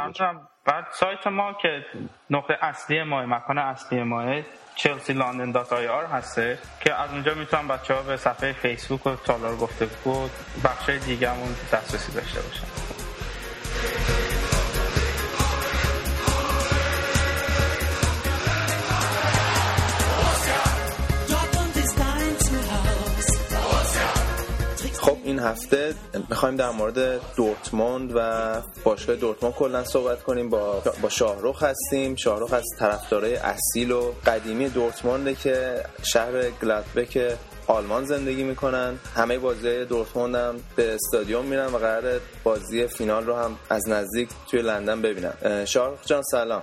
بعد 0.66 0.86
سایت 0.92 1.28
ما 1.28 1.54
که 1.54 1.86
نقطه 2.30 2.58
اصلی 2.62 3.04
ما 3.04 3.26
مکان 3.26 3.58
اصلی 3.58 4.04
ما 4.04 4.42
Chelsea 4.76 5.14
London 5.14 5.52
dot 5.52 5.74
IR 5.74 6.06
هستش 6.06 6.58
که 6.84 6.94
از 6.94 7.12
اونجا 7.12 7.34
می‌تونن 7.34 7.68
بچه 7.68 7.94
ها 7.94 8.02
به 8.02 8.18
صفحه 8.18 8.54
فیسبوک 8.54 9.08
و 9.08 9.16
تالار 9.16 9.56
گفتگو 9.56 9.86
و 9.86 10.32
بخش 10.64 10.90
دیگه 10.90 11.30
همون 11.30 11.56
دسترسی 11.74 12.12
داشته 12.12 12.42
باشن. 12.42 12.99
این 25.30 25.40
هفته 25.40 25.94
می‌خوایم 26.30 26.56
در 26.56 26.70
مورد 26.70 27.22
دورتموند 27.36 28.12
و 28.16 28.62
باشگاه 28.84 29.16
دورتموند 29.16 29.56
کلا 29.56 29.84
صحبت 29.84 30.24
کنیم. 30.24 30.50
با 30.50 30.82
با 31.02 31.10
شاهرخ 31.10 31.64
هستیم. 31.64 32.16
شاهرخ 32.16 32.54
از 32.54 32.66
طرفدارای 32.80 33.36
اصیل 33.36 33.92
و 33.92 34.12
قدیمی 34.26 34.70
دورتمونده 34.70 35.36
که 35.36 35.84
شهر 36.04 36.50
گلادبک 36.50 37.38
آلمان 37.68 38.06
زندگی 38.06 38.44
می‌کنن. 38.44 39.00
همه 39.16 39.38
بازی 39.38 39.86
دورتموند 39.86 40.36
هم 40.36 40.56
به 40.76 40.94
استادیوم 40.94 41.46
میرن 41.46 41.68
و 41.68 41.78
قرار 41.78 42.20
بازی 42.44 42.88
فینال 42.88 43.26
رو 43.26 43.36
هم 43.36 43.56
از 43.70 43.90
نزدیک 43.90 44.30
توی 44.52 44.62
لندن 44.62 45.02
ببینن. 45.02 45.34
اه، 45.42 45.66
شاهرخ 45.66 46.06
جان 46.06 46.22
سلام. 46.32 46.62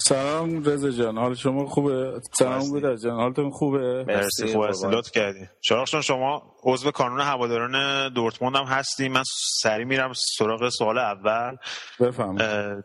سلام 0.00 0.64
رضا 0.64 0.90
جان 0.90 1.18
حال 1.18 1.34
شما 1.34 1.66
خوبه؟ 1.66 2.20
سلام 2.38 2.68
بوده 2.70 2.96
جان 2.96 3.20
حالتون 3.20 3.50
خوبه؟ 3.50 4.04
مرسی 4.04 4.46
خوب 4.46 4.64
هستی 4.64 4.88
لطف 4.90 5.10
کردی 5.10 5.48
شراخ 5.60 5.90
جان 5.90 6.02
شما 6.02 6.42
عضو 6.62 6.90
کانون 6.90 7.20
هواداران 7.20 8.08
دورتموند 8.12 8.56
هم 8.56 8.64
هستی 8.64 9.08
من 9.08 9.22
سری 9.62 9.84
میرم 9.84 10.12
سراغ 10.14 10.68
سوال 10.68 10.98
اول. 10.98 11.56
بفهم 12.00 12.36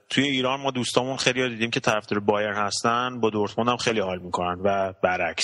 توی 0.10 0.24
ایران 0.24 0.62
ما 0.62 0.72
دوستامون 0.72 1.18
خیلی 1.18 1.50
دیدیم 1.50 1.70
که 1.70 1.80
طرفدار 1.80 2.20
بایرن 2.20 2.56
هستن. 2.56 3.20
با 3.20 3.30
دورتموند 3.30 3.70
هم 3.70 3.78
خیلی 3.78 4.00
حال 4.00 4.20
می‌کنن 4.20 4.60
و 4.64 4.94
برعکس. 5.04 5.44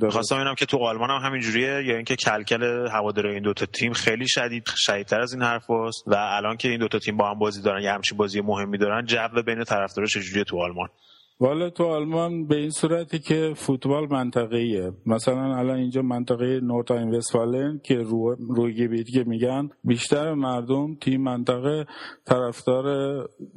می‌خواستم 0.00 0.36
ببینم 0.36 0.54
که 0.54 0.66
تو 0.66 0.78
آلمان 0.78 1.10
هم 1.10 1.26
همینجوریه 1.26 1.84
یا 1.84 1.96
اینکه 1.96 2.16
کلکل 2.16 2.88
هوادارای 2.88 3.34
این 3.34 3.42
دوتا 3.42 3.66
تیم 3.66 3.92
خیلی 3.92 4.28
شدید 4.28 4.68
شدیدتر 4.76 5.20
از 5.20 5.32
این 5.32 5.42
حرفاست 5.42 6.04
و 6.06 6.14
الان 6.14 6.56
که 6.56 6.68
این 6.68 6.80
دوتا 6.80 6.98
تیم 6.98 7.16
با 7.16 7.30
هم 7.30 7.38
بازی 7.38 7.62
دارن 7.62 7.82
یه 7.82 7.92
همچین 7.92 8.18
بازی 8.18 8.40
مهمی 8.40 8.78
دارن 8.78 9.06
جو 9.06 9.42
بین 9.46 9.64
طرفدارا 9.64 10.06
چجوریه 10.06 10.44
تو 10.44 10.62
آلمان؟ 10.62 10.88
والا 11.40 11.70
تو 11.70 11.84
آلمان 11.84 12.46
به 12.46 12.56
این 12.56 12.70
صورتی 12.70 13.18
که 13.18 13.52
فوتبال 13.56 14.06
منطقه‌ایه. 14.10 14.92
مثلا 15.06 15.56
الان 15.56 15.76
اینجا 15.76 16.02
منطقه 16.02 16.60
نورتاین 16.60 17.14
وستفالن 17.14 17.80
که 17.84 17.94
رو 17.94 18.34
روی 18.34 19.04
میگن 19.26 19.68
بیشتر 19.84 20.34
مردم 20.34 20.94
تیم 20.94 21.22
منطقه 21.22 21.86
طرفدار 22.24 22.84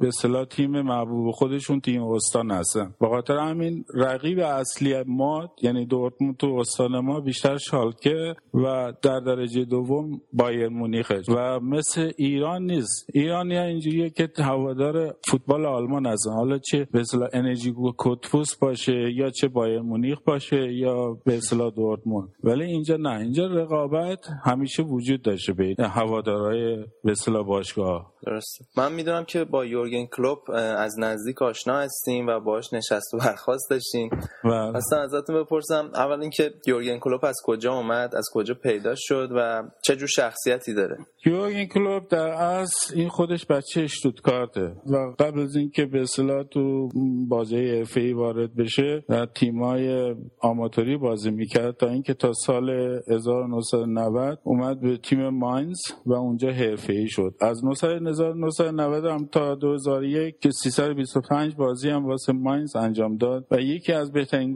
به 0.00 0.08
اصطلاح 0.08 0.44
تیم 0.44 0.80
محبوب 0.80 1.30
خودشون 1.30 1.80
تیم 1.80 2.02
استان 2.02 2.50
هستن. 2.50 2.94
به 3.00 3.08
خاطر 3.08 3.36
همین 3.36 3.84
رقیب 3.94 4.38
اصلی 4.38 5.02
ما 5.06 5.50
یعنی 5.62 5.86
دورتموند 5.86 6.36
تو 6.36 6.46
استان 6.46 6.98
ما 6.98 7.20
بیشتر 7.20 7.58
شالکه 7.58 8.34
و 8.54 8.92
در 9.02 9.20
درجه 9.20 9.64
دوم 9.64 10.20
بایر 10.32 10.68
مونیخه 10.68 11.22
و 11.28 11.60
مثل 11.60 12.12
ایران 12.16 12.62
نیست. 12.62 13.10
ایران 13.14 13.50
یا 13.50 13.64
اینجوریه 13.64 14.10
که 14.10 14.28
هوادار 14.38 15.14
فوتبال 15.30 15.66
آلمان 15.66 16.06
هستن. 16.06 16.30
حالا 16.30 16.58
چه 16.58 16.88
به 16.92 17.04
انرژی 17.32 17.73
کتفوس 17.98 18.56
باشه 18.56 19.12
یا 19.14 19.30
چه 19.30 19.48
بایر 19.48 19.80
مونیخ 19.80 20.18
باشه 20.26 20.72
یا 20.72 21.18
به 21.24 21.36
اصطلاح 21.36 21.70
دورتموند. 21.70 22.28
ولی 22.44 22.64
اینجا 22.64 22.96
نه 22.96 23.18
اینجا 23.18 23.46
رقابت 23.46 24.26
همیشه 24.44 24.82
وجود 24.82 25.22
داشته 25.22 25.52
بین 25.52 25.76
هوادارهای 25.78 26.76
به 27.04 27.10
اصطلاح 27.10 27.46
باشگاه. 27.46 28.14
درسته. 28.26 28.64
من 28.76 28.92
می‌دونم 28.92 29.24
که 29.24 29.44
با 29.44 29.64
یورگن 29.64 30.06
کلوپ 30.06 30.50
از 30.76 30.98
نزدیک 30.98 31.42
آشنا 31.42 31.78
هستیم 31.78 32.26
و 32.26 32.40
باهاش 32.40 32.72
نشست 32.72 33.14
و 33.14 33.18
برخواست 33.18 33.70
داشتیم. 33.70 34.10
و 34.44 34.48
اصلا 34.48 35.02
ازتون 35.02 35.42
بپرسم 35.42 35.90
اول 35.94 36.20
اینکه 36.20 36.50
یورگن 36.66 36.98
کلوپ 36.98 37.24
از 37.24 37.36
کجا 37.44 37.74
اومد؟ 37.74 38.14
از 38.14 38.28
کجا 38.32 38.54
پیدا 38.54 38.94
شد 38.96 39.28
و 39.36 39.62
چه 39.84 39.96
جور 39.96 40.08
شخصیتی 40.08 40.74
داره؟ 40.74 40.98
یورگن 41.26 41.64
کلوب 41.64 42.08
در 42.08 42.26
اصل 42.28 42.94
این 42.94 43.08
خودش 43.08 43.46
بچه 43.46 43.80
اشتوتگارته 43.80 44.76
و 44.86 44.96
قبل 45.18 45.40
از 45.40 45.56
اینکه 45.56 45.86
به 45.86 46.02
اصطلاح 46.02 46.42
تو 46.42 46.88
بازی 47.28 47.63
اف 47.70 47.96
ای 47.96 48.12
وارد 48.12 48.54
بشه 48.54 49.04
در 49.08 49.26
تیمای 49.26 50.14
آماتوری 50.40 50.96
بازی 50.96 51.30
می‌کرد 51.30 51.76
تا 51.76 51.88
اینکه 51.88 52.14
تا 52.14 52.32
سال 52.32 52.70
1990 53.10 54.38
اومد 54.42 54.80
به 54.80 54.96
تیم 54.96 55.28
ماینز 55.28 55.78
و 56.06 56.12
اونجا 56.12 56.50
حرفه 56.50 56.92
ای 56.92 57.08
شد. 57.08 57.34
از 57.40 57.64
1990 57.64 59.04
هم 59.04 59.26
تا 59.26 59.54
2001 59.54 60.40
که 60.40 60.50
325 60.50 61.54
بازی 61.54 61.90
هم 61.90 62.06
واسه 62.06 62.32
ماینز 62.32 62.76
انجام 62.76 63.16
داد 63.16 63.46
و 63.50 63.60
یکی 63.60 63.92
از 63.92 64.12
بهترین 64.12 64.54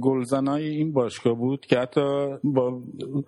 گلزنای 0.00 0.68
این 0.68 0.92
باشگاه 0.92 1.34
بود 1.34 1.66
که 1.66 1.78
حتی 1.78 2.00
با 2.44 2.82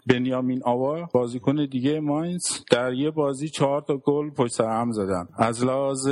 بنیامین 0.06 0.60
آوا 0.64 1.08
بازیکن 1.14 1.66
دیگه 1.66 2.00
ماینز 2.00 2.42
در 2.70 2.92
یه 2.92 3.10
بازی 3.10 3.48
چهار 3.48 3.80
تا 3.80 3.96
گل 3.96 4.30
پشت 4.30 4.60
هم 4.60 4.92
زدن. 4.92 5.28
از 5.38 5.64
لحاظ 5.64 6.08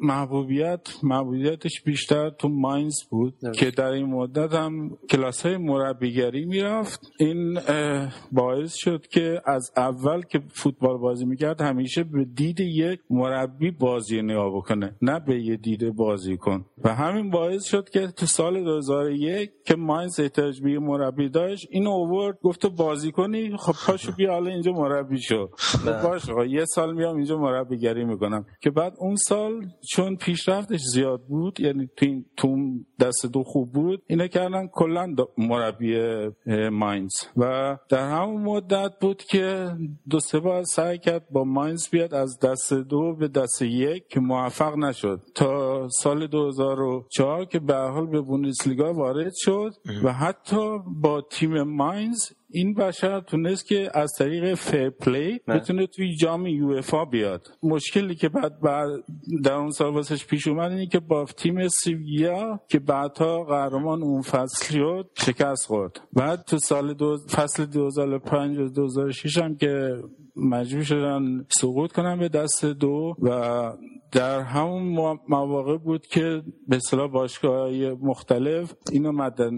محبوبیت 0.00 0.80
محبوبیتش 1.02 1.82
بیشتر 1.82 2.30
تو 2.30 2.48
ماینز 2.64 2.94
بود 3.10 3.34
که 3.54 3.70
در 3.70 3.84
این 3.90 4.06
مدت 4.06 4.52
هم 4.54 4.90
کلاس 5.10 5.46
های 5.46 5.56
مربیگری 5.56 6.44
می‌رفت. 6.44 7.00
این 7.18 7.58
باعث 8.32 8.74
شد 8.74 9.06
که 9.06 9.40
از 9.46 9.70
اول 9.76 10.22
که 10.22 10.40
فوتبال 10.48 10.98
بازی 10.98 11.24
می‌کرد 11.24 11.60
همیشه 11.60 12.04
به 12.04 12.24
دید 12.24 12.60
یک 12.60 13.00
مربی 13.10 13.70
بازی 13.70 14.22
نگاه 14.22 14.56
بکنه 14.56 14.96
نه 15.02 15.20
به 15.20 15.42
یه 15.42 15.56
دید 15.56 15.96
بازی 15.96 16.36
کن. 16.36 16.64
و 16.84 16.94
همین 16.94 17.30
باعث 17.30 17.64
شد 17.64 17.88
که 17.88 18.06
تو 18.06 18.26
سال 18.26 18.64
2001 18.64 19.50
که 19.66 19.76
ماینز 19.76 20.20
احتیاج 20.20 20.60
به 20.62 20.78
مربی 20.78 21.28
داشت 21.28 21.66
اینو 21.70 21.90
اوورد 21.90 22.38
گفت 22.42 22.66
بازی 22.66 23.12
کنی 23.12 23.56
خب 23.56 23.72
پاشو 23.86 24.12
بیا 24.16 24.32
حالا 24.32 24.50
اینجا 24.50 24.72
مربی 24.72 25.18
شو. 25.22 25.48
خب 25.56 26.02
باشه 26.02 26.32
آقا، 26.32 26.44
یه 26.44 26.64
سال 26.64 26.94
میام 26.94 27.16
اینجا 27.16 27.38
مربیگری 27.38 28.04
می‌کنم. 28.04 28.46
که 28.62 28.70
بعد 28.70 28.92
اون 28.98 29.16
سال 29.16 29.66
چون 29.92 30.16
پیشرفتش 30.16 30.80
زیاد 30.94 31.20
بود 31.28 31.60
یعنی 31.60 31.88
تو, 31.96 32.06
این- 32.06 32.24
تو 32.36 32.48
اون 32.54 32.86
دست 33.00 33.26
دو 33.26 33.42
خوب 33.42 33.72
بود 33.72 34.02
اینا 34.06 34.26
کردن 34.26 34.66
کلا 34.66 35.14
مربی 35.38 35.98
ماینز. 36.72 37.12
و 37.36 37.76
در 37.88 38.10
همون 38.10 38.42
مدت 38.42 38.92
بود 39.00 39.22
که 39.22 39.70
دو 40.10 40.20
سه 40.20 40.40
بار 40.40 40.62
سعی 40.62 40.98
کرد 40.98 41.28
با 41.30 41.44
ماینز 41.44 41.88
بیاد 41.88 42.14
از 42.14 42.38
دست 42.38 42.72
دو 42.72 43.14
به 43.14 43.28
دست 43.28 43.62
یک 43.62 44.08
که 44.08 44.20
موفق 44.20 44.76
نشد. 44.76 45.20
تا 45.34 45.88
سال 45.88 46.26
2004 46.26 47.44
که 47.44 47.58
به 47.58 47.74
حال 47.74 48.06
به 48.06 48.20
بوندسلیگا 48.20 48.92
وارد 48.92 49.32
شد 49.36 49.72
و 50.04 50.12
حتی 50.12 50.78
با 50.86 51.20
تیم 51.20 51.62
ماینز 51.62 52.32
این 52.54 52.74
بشر 52.74 53.20
تونست 53.20 53.66
که 53.66 53.90
از 53.94 54.12
طریق 54.18 54.54
fair 54.54 54.90
play 54.90 55.40
نه. 55.48 55.54
بتونه 55.54 55.86
توی 55.86 56.16
جام 56.16 56.46
یوفا 56.46 56.94
بیاد 57.10 57.48
مشکلی 57.62 58.14
که 58.14 58.28
بعد, 58.28 58.60
بعد 58.60 58.88
در 59.44 59.52
اون 59.52 59.70
سال 59.70 59.94
واسش 59.94 60.26
پیش 60.26 60.48
اومد 60.48 60.70
اینه 60.70 60.86
که 60.86 61.00
با 61.00 61.24
تیم 61.24 61.68
سیویا 61.68 62.60
که 62.68 62.78
بعدها 62.78 63.44
قهرمان 63.44 64.02
اون 64.02 64.22
فصل 64.22 64.74
شد 64.74 65.10
شکست 65.18 65.66
خورد 65.66 66.00
بعد 66.12 66.44
تو 66.44 66.58
سال 66.58 66.94
دو 66.94 67.18
فصل 67.18 67.64
2005 67.64 68.58
و 68.58 68.68
2006 68.68 69.38
هم 69.38 69.56
که 69.56 69.96
مجبور 70.36 70.82
شدن 70.82 71.46
سقوط 71.60 71.92
کنن 71.92 72.18
به 72.18 72.28
دست 72.28 72.64
دو 72.64 73.16
و 73.22 73.30
در 74.14 74.40
همون 74.40 74.82
مو- 74.82 75.18
مواقع 75.28 75.76
بود 75.76 76.06
که 76.06 76.42
به 76.68 76.76
اصطلاح 76.76 77.10
باشگاه 77.10 77.70
مختلف 78.02 78.74
اینو 78.92 79.12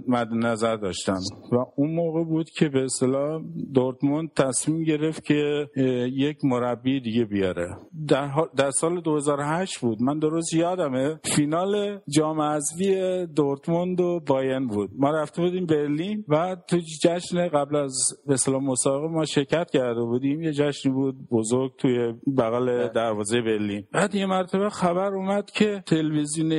مد, 0.08 0.28
نظر 0.32 0.76
داشتن 0.76 1.18
و 1.52 1.56
اون 1.76 1.90
موقع 1.94 2.24
بود 2.24 2.50
که 2.50 2.68
به 2.68 2.84
اصطلاح 2.84 3.42
دورتموند 3.74 4.32
تصمیم 4.32 4.82
گرفت 4.84 5.24
که 5.24 5.68
یک 6.12 6.38
مربی 6.44 7.00
دیگه 7.00 7.24
بیاره. 7.24 7.68
در, 8.08 8.30
در 8.56 8.70
سال 8.70 9.00
2008 9.00 9.80
بود. 9.80 10.02
من 10.02 10.18
درست 10.18 10.54
یادمه 10.54 11.20
فینال 11.24 11.98
جام 12.08 12.40
حذفی 12.40 13.26
دورتموند 13.26 14.00
و 14.00 14.20
باین 14.26 14.66
بود. 14.66 14.90
ما 14.98 15.10
رفته 15.10 15.42
بودیم 15.42 15.66
برلین 15.66 16.24
و 16.28 16.56
تو 16.68 16.78
جشن 17.02 17.48
قبل 17.48 17.76
از 17.76 17.94
به 18.26 18.34
اصطلاح 18.34 18.62
مسابقه 18.62 19.08
ما 19.08 19.24
شرکت 19.24 19.70
کرده 19.70 20.00
بودیم. 20.00 20.42
یه 20.42 20.52
جشنی 20.52 20.92
بود 20.92 21.28
بزرگ 21.30 21.76
توی 21.78 22.14
بغل 22.38 22.88
دروازه 22.88 23.40
برلین. 23.40 23.84
بعد 23.92 24.14
یه 24.14 24.26
مرتبه 24.46 24.70
خبر 24.70 25.14
اومد 25.14 25.50
که 25.50 25.82
تلویزیون 25.86 26.52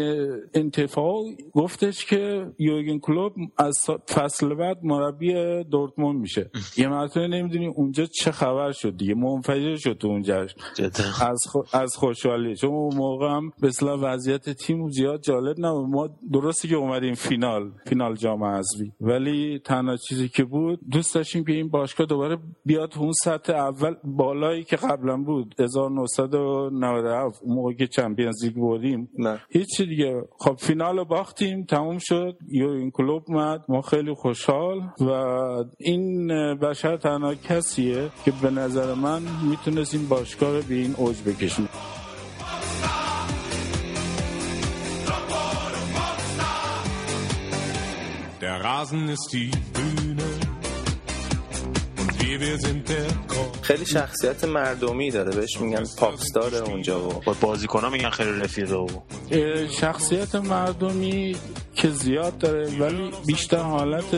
انتفاع 0.53 1.23
گفتش 1.53 2.05
که 2.05 2.51
یورگن 2.59 2.99
کلوب 2.99 3.33
از 3.57 3.77
فصل 4.09 4.53
بعد 4.53 4.77
مربی 4.83 5.63
دورتموند 5.63 6.19
میشه. 6.19 6.49
یه 6.77 6.87
مرتبه 6.87 7.27
نمی‌دونی 7.27 7.67
اونجا 7.67 8.05
چه 8.05 8.31
خبر 8.31 8.71
شد 8.71 8.97
دیگه. 8.97 9.13
منفجر 9.13 9.75
شد 9.75 9.97
تو 9.97 10.07
اون 10.07 10.21
جشن. 10.21 10.55
از, 11.21 11.39
خو... 11.49 11.59
از 11.73 11.95
خوشحالی. 11.95 12.55
چون 12.55 12.69
اون 12.69 12.95
موقع 12.95 13.27
هم 13.27 13.51
اصطلاح 13.63 13.99
وضعیت 13.99 14.49
تیم 14.49 14.89
زیاد 14.89 15.21
جالب 15.21 15.59
نبود. 15.59 15.89
ما 15.89 16.09
درستی 16.31 16.67
که 16.67 16.75
اومدیم 16.75 17.13
فینال 17.13 17.71
فینال 17.85 18.15
جام 18.15 18.43
حذفی. 18.43 18.91
ولی 19.01 19.59
تنها 19.59 19.97
چیزی 19.97 20.29
که 20.29 20.43
بود 20.43 20.79
دوست 20.91 21.15
داشتیم 21.15 21.43
که 21.43 21.53
این 21.53 21.69
باشگاه 21.69 22.07
دوباره 22.07 22.37
بیاد 22.65 22.93
اون 22.97 23.11
سطح 23.23 23.53
اول 23.53 23.95
بالایی 24.03 24.63
که 24.63 24.75
قبلا 24.75 25.17
بود 25.17 25.55
1997 25.59 27.39
اون 27.43 27.55
موقع 27.55 27.73
که 27.77 27.87
چمپیونز 27.87 28.43
لیگ 28.43 28.55
بردیم. 28.55 29.09
نه. 29.17 29.39
هیچی 29.49 29.85
دیگه. 29.85 30.21
خب 30.39 30.55
فینال 30.59 30.97
رو 30.97 31.05
باختیم 31.05 31.65
تموم 31.65 31.97
شد. 31.99 32.37
یورین 32.51 32.91
کلوب 32.91 33.23
اومد. 33.27 33.61
ما 33.69 33.81
خیلی 33.81 34.13
خوشحال 34.13 34.79
و 35.01 35.11
این 35.77 36.27
بشر 36.55 36.97
تنها 36.97 37.35
کسیه 37.35 38.09
که 38.25 38.33
به 38.41 38.49
نظر 38.49 38.93
من 38.93 39.21
می‌تونست 39.49 39.93
این 39.93 40.09
رو 40.41 40.61
به 40.69 40.75
این 40.75 40.93
اوج 40.97 41.15
بکشونه 41.21 41.67
Der 48.39 48.63
Rasen 48.63 49.09
ist 49.09 49.33
die 49.33 49.51
Bühne. 49.73 50.26
خیلی 53.61 53.85
شخصیت 53.85 54.43
مردمی 54.43 55.11
داره 55.11 55.35
بهش 55.35 55.57
میگن 55.61 55.83
پاپستار 55.97 56.55
اونجا 56.55 57.09
و 57.09 57.21
با 57.25 57.35
بازیکن‌ها 57.41 57.89
میگن 57.89 58.09
خیلی 58.09 58.31
رفیقه 58.31 58.75
و 58.75 58.87
شخصیت 59.79 60.35
مردمی 60.35 61.35
که 61.77 61.89
زیاد 61.89 62.37
داره 62.37 62.79
ولی 62.79 63.11
بیشتر 63.27 63.57
حالت 63.57 64.15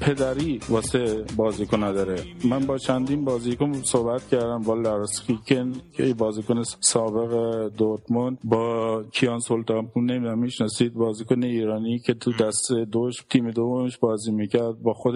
پدری 0.00 0.60
واسه 0.68 1.24
بازیکن 1.36 1.92
داره 1.92 2.16
من 2.44 2.66
با 2.66 2.78
چندین 2.78 3.24
بازیکن 3.24 3.72
صحبت 3.72 4.28
کردم 4.28 4.60
با 4.60 4.74
لارس 4.74 5.22
کیکن 5.26 5.72
که 5.92 6.14
بازیکن 6.14 6.62
سابق 6.80 7.32
دورتموند 7.78 8.38
با 8.44 9.02
کیان 9.12 9.38
سلطانپور 9.38 10.02
نمی‌دونم 10.02 10.38
می‌شناسید 10.38 10.94
بازیکن 10.94 11.42
ایرانی 11.42 11.98
که 11.98 12.14
تو 12.14 12.32
دست 12.32 12.72
دوش 12.92 13.14
تیم 13.30 13.50
دومش 13.50 13.98
بازی 13.98 14.32
می‌کرد. 14.32 14.82
با 14.82 14.92
خود 14.92 15.14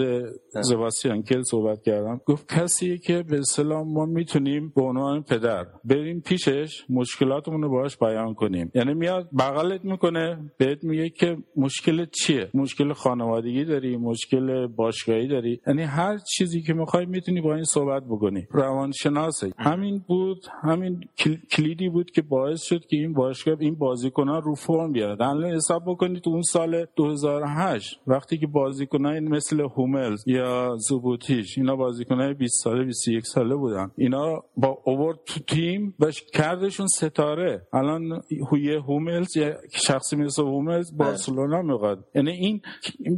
زباستیان 0.62 1.22
کل 1.22 1.43
صحبت 1.43 1.82
کردم. 1.82 2.20
گفت 2.26 2.55
کسی 2.55 2.99
که 2.99 3.22
به 3.22 3.39
اصطلاح 3.39 3.82
ما 3.86 4.07
می‌تونیم 4.07 4.72
به 4.76 4.82
عنوان 4.82 5.22
پدر 5.22 5.66
بریم 5.84 6.20
پیشش 6.20 6.84
مشکلاتمون 6.89 7.62
رو 7.62 7.70
باهاش 7.70 7.97
بیان 7.97 8.34
کنیم. 8.34 8.70
یعنی 8.74 8.95
میاد 8.95 9.28
بغلت 9.39 9.84
می‌کنه 9.84 10.51
بهت 10.59 10.84
میگه 10.84 11.11
که 11.11 11.36
مشکل 11.57 11.78
چیه؟ 12.07 12.51
مشکل 12.55 12.93
خانوادگی 12.93 13.64
داری 13.64 13.97
مشکل 13.97 14.66
باشگاهی 14.66 15.29
داری. 15.29 15.61
یعنی 15.66 15.83
هر 15.83 16.18
چیزی 16.18 16.62
که 16.62 16.72
می‌خوای 16.72 17.07
می‌تونی 17.07 17.41
با 17.41 17.55
این 17.55 17.64
صحبت 17.64 18.03
بکنی. 18.05 18.47
روانشناسه 18.51 19.53
همین 19.59 20.05
بود 20.09 20.47
همین 20.62 21.01
کل- 21.18 21.37
کلیدی 21.51 21.89
بود 21.89 22.11
که 22.11 22.22
باعث 22.22 22.62
شد 22.62 22.87
که 22.87 22.97
این 22.97 23.12
باشگاه 23.12 23.57
این 23.61 23.74
بازیکنان 23.74 24.43
رو 24.43 24.55
فرم 24.55 24.93
بیاد 24.93 25.22
الان 25.22 25.45
حساب 25.45 25.83
بکنید 25.87 26.22
اون 26.26 26.43
سال 26.43 26.87
2008 26.97 28.01
وقتی 28.07 28.39
که 28.39 28.47
بازیکنان 28.47 29.29
مثل 29.29 29.61
هوملز 29.61 30.24
یا 30.26 30.76
زوبوتیش 30.89 31.59
اینا 31.59 31.76
بازیکنای 31.76 32.35
20 32.35 32.64
ساله 32.64 32.85
21 32.85 33.26
ساله 33.26 33.55
بودن. 33.55 33.91
اینا 33.97 34.45
با 34.57 34.79
اوورد 34.85 35.18
تو 35.26 35.41
تیم 35.41 35.95
بهش 35.99 36.22
کردشون 36.35 36.87
ستاره. 36.87 37.66
الان 37.72 38.22
هوی 38.51 38.74
هوملز 38.74 39.37
یه 39.37 39.57
شخصی 39.72 40.16
مثل 40.16 40.43
هوملز 40.43 40.97
بارسلونا 40.97 41.62
می‌خواد 41.72 42.04
یعنی 42.14 42.30
این 42.30 42.60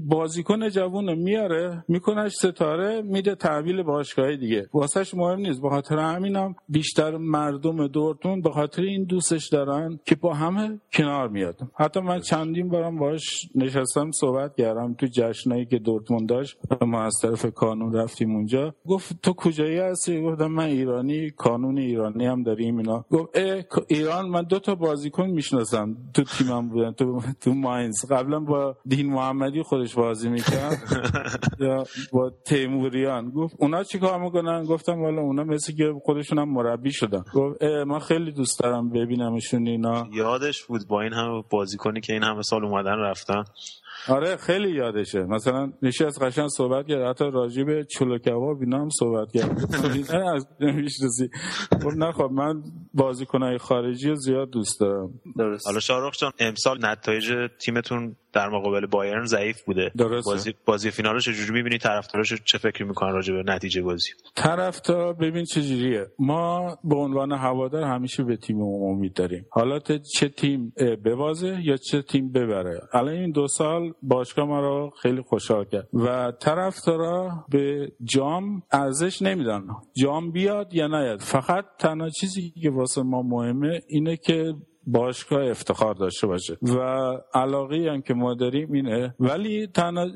بازیکن 0.08 0.68
جوون 0.68 1.14
میاره 1.14 1.84
میکنش 1.88 2.32
ستاره 2.32 3.02
میده 3.02 3.34
تحویل 3.34 3.82
باشگاهی 3.82 4.36
دیگه. 4.36 4.68
واسهش 4.74 5.14
مهم 5.14 5.38
نیست. 5.38 5.62
به 5.62 5.68
خاطر 5.68 5.98
همینم 5.98 6.54
بیشتر 6.68 7.16
مردم 7.16 7.86
دورتون 7.86 8.40
به 8.40 8.50
خاطر 8.50 8.82
این 8.82 9.04
دوستش 9.04 9.48
دارن 9.48 10.00
که 10.04 10.14
با 10.14 10.34
همه 10.34 10.80
کنار 10.92 11.28
میاد. 11.28 11.56
حتی 11.76 12.00
من 12.00 12.20
چندین 12.20 12.68
بارم 12.68 12.98
باش 12.98 13.48
نشستم 13.54 14.10
صحبت 14.10 14.56
کردم 14.56 14.94
تو 14.94 15.06
جشنایی 15.06 15.66
که 15.66 15.78
دورتموند 15.78 16.28
داشت. 16.28 16.56
ما 16.82 17.02
از 17.02 17.14
طرف 17.22 17.46
کانون 17.46 17.92
رفتیم 17.92 18.34
اونجا. 18.36 18.74
گفت 18.86 19.22
تو 19.22 19.32
کجایی 19.32 19.78
هستی؟ 19.78 20.22
گفتم 20.22 20.46
من 20.46 20.64
ایرانی 20.64 21.30
کانون 21.30 21.78
ایرانی 21.78 22.26
هم 22.26 22.42
داریم 22.42 22.76
اینا. 22.76 23.04
گفت 23.10 23.38
ایران 23.88 24.28
من 24.28 24.42
دو 24.42 24.58
تا 24.58 24.74
بازیکن 24.74 25.26
می‌شناسم 25.26 25.96
تو 26.14 26.22
تیمم 26.22 26.68
بودن 26.68 26.92
تو 26.92 27.20
تو 27.40 27.54
ماینز. 27.54 28.04
قبلا 28.30 28.40
با 28.40 28.76
دین 28.86 29.12
محمدی 29.12 29.62
خودش 29.62 29.94
بازی 29.94 30.28
می‌کرد. 30.28 30.78
یا 31.60 31.84
با 32.12 32.30
تیموریان. 32.46 33.30
گفت 33.30 33.56
اونا 33.58 33.84
چیکار 33.84 34.20
می‌کنن؟ 34.20 34.64
گفتم 34.64 35.02
والا 35.02 35.22
اونا 35.22 35.44
مثل 35.44 35.72
که 35.76 35.92
خودشون 36.04 36.38
هم 36.38 36.48
مربی 36.48 36.92
شدن. 36.92 37.24
گفت 37.34 37.62
من 37.62 37.98
خیلی 37.98 38.32
دوست 38.32 38.60
دارم 38.60 38.90
ببینمشون 38.90 39.66
اینا. 39.66 40.08
یادش 40.12 40.64
بود 40.64 40.80
با 40.88 41.00
این 41.00 41.12
همه 41.12 41.42
بازیکنی 41.50 42.00
که 42.00 42.12
این 42.12 42.22
همه 42.22 42.42
سال 42.42 42.64
اومدن 42.64 42.98
رفتن. 42.98 43.44
آره 44.08 44.36
خیلی 44.36 44.70
یادشه. 44.70 45.22
مثلا 45.24 45.72
نشست 45.82 46.22
قشنگ 46.22 46.48
صحبت 46.48 46.86
کرد. 46.86 47.02
حتی 47.10 47.24
راجع 47.32 47.62
به 47.62 47.84
چلو 47.84 48.18
کباب 48.18 48.60
اینا 48.60 48.80
هم 48.80 48.88
صحبت 48.88 49.32
کرد. 49.32 49.74
نه 50.14 50.34
از 50.34 50.46
می‌شناسی 50.60 51.30
گفت 51.84 51.96
نه 51.96 52.12
خب 52.12 52.30
من 52.32 52.62
بازیکنهای 52.94 53.58
خارجی 53.58 54.14
زیاد 54.16 54.50
دوست 54.50 54.80
دارم. 54.80 55.10
درست. 55.38 55.66
حالا 55.66 55.80
شاروخ 55.80 56.16
جان 56.20 56.32
امسال 56.38 56.86
نتایج 56.86 57.32
تیمتون 57.60 58.16
در 58.32 58.48
مقابل 58.48 58.86
بایرن 58.86 59.24
ضعیف 59.24 59.62
بوده. 59.62 59.92
درسته. 59.96 60.30
بازی 60.30 60.54
بازی 60.64 60.90
فینال 60.90 61.14
رو 61.14 61.20
چجوری 61.20 61.52
می‌بینی؟ 61.52 61.78
طرفداراش 61.78 62.34
چه 62.44 62.58
فکری 62.58 62.84
می‌کنن 62.84 63.12
راجع 63.12 63.34
به 63.34 63.42
نتیجه 63.46 63.82
بازی؟ 63.82 64.10
طرفدار 64.36 65.12
ببین 65.12 65.44
چجوریه 65.44 66.06
ما 66.18 66.78
به 66.84 66.96
عنوان 66.96 67.32
هوادار 67.32 67.82
همیشه 67.82 68.22
به 68.24 68.36
تیم 68.36 68.60
امید 68.62 69.12
داریم. 69.12 69.46
حالا 69.50 69.78
چه 70.14 70.28
تیم 70.28 70.72
ببازه 71.04 71.58
یا 71.62 71.76
چه 71.76 72.02
تیم 72.02 72.32
ببره. 72.32 72.80
الان 72.92 73.14
این 73.14 73.30
دو 73.30 73.46
سال 73.48 73.89
باشگاه 74.02 74.44
ما 74.46 74.60
رو 74.60 74.90
خیلی 75.02 75.22
خوشحال 75.22 75.64
کرد. 75.64 75.88
و 75.92 76.32
طرفدارا 76.40 77.44
به 77.48 77.92
جام 78.04 78.62
ارزش 78.72 79.22
نمیدن. 79.22 79.66
جام 80.02 80.30
بیاد 80.30 80.74
یا 80.74 80.86
نیاد. 80.86 81.20
فقط 81.20 81.64
تنها 81.78 82.08
چیزی 82.08 82.52
که 82.62 82.70
واسه 82.70 83.02
ما 83.02 83.22
مهمه 83.22 83.80
اینه 83.88 84.16
که 84.16 84.54
باشگاه 84.86 85.50
افتخار 85.50 85.94
داشته 85.94 86.26
باشه. 86.26 86.58
و 86.62 86.78
علاقه 87.34 87.90
هم 87.92 88.02
که 88.02 88.14
ما 88.14 88.34
داریم 88.34 88.72
اینه. 88.72 89.14
ولی 89.20 89.66
تنها 89.66 90.06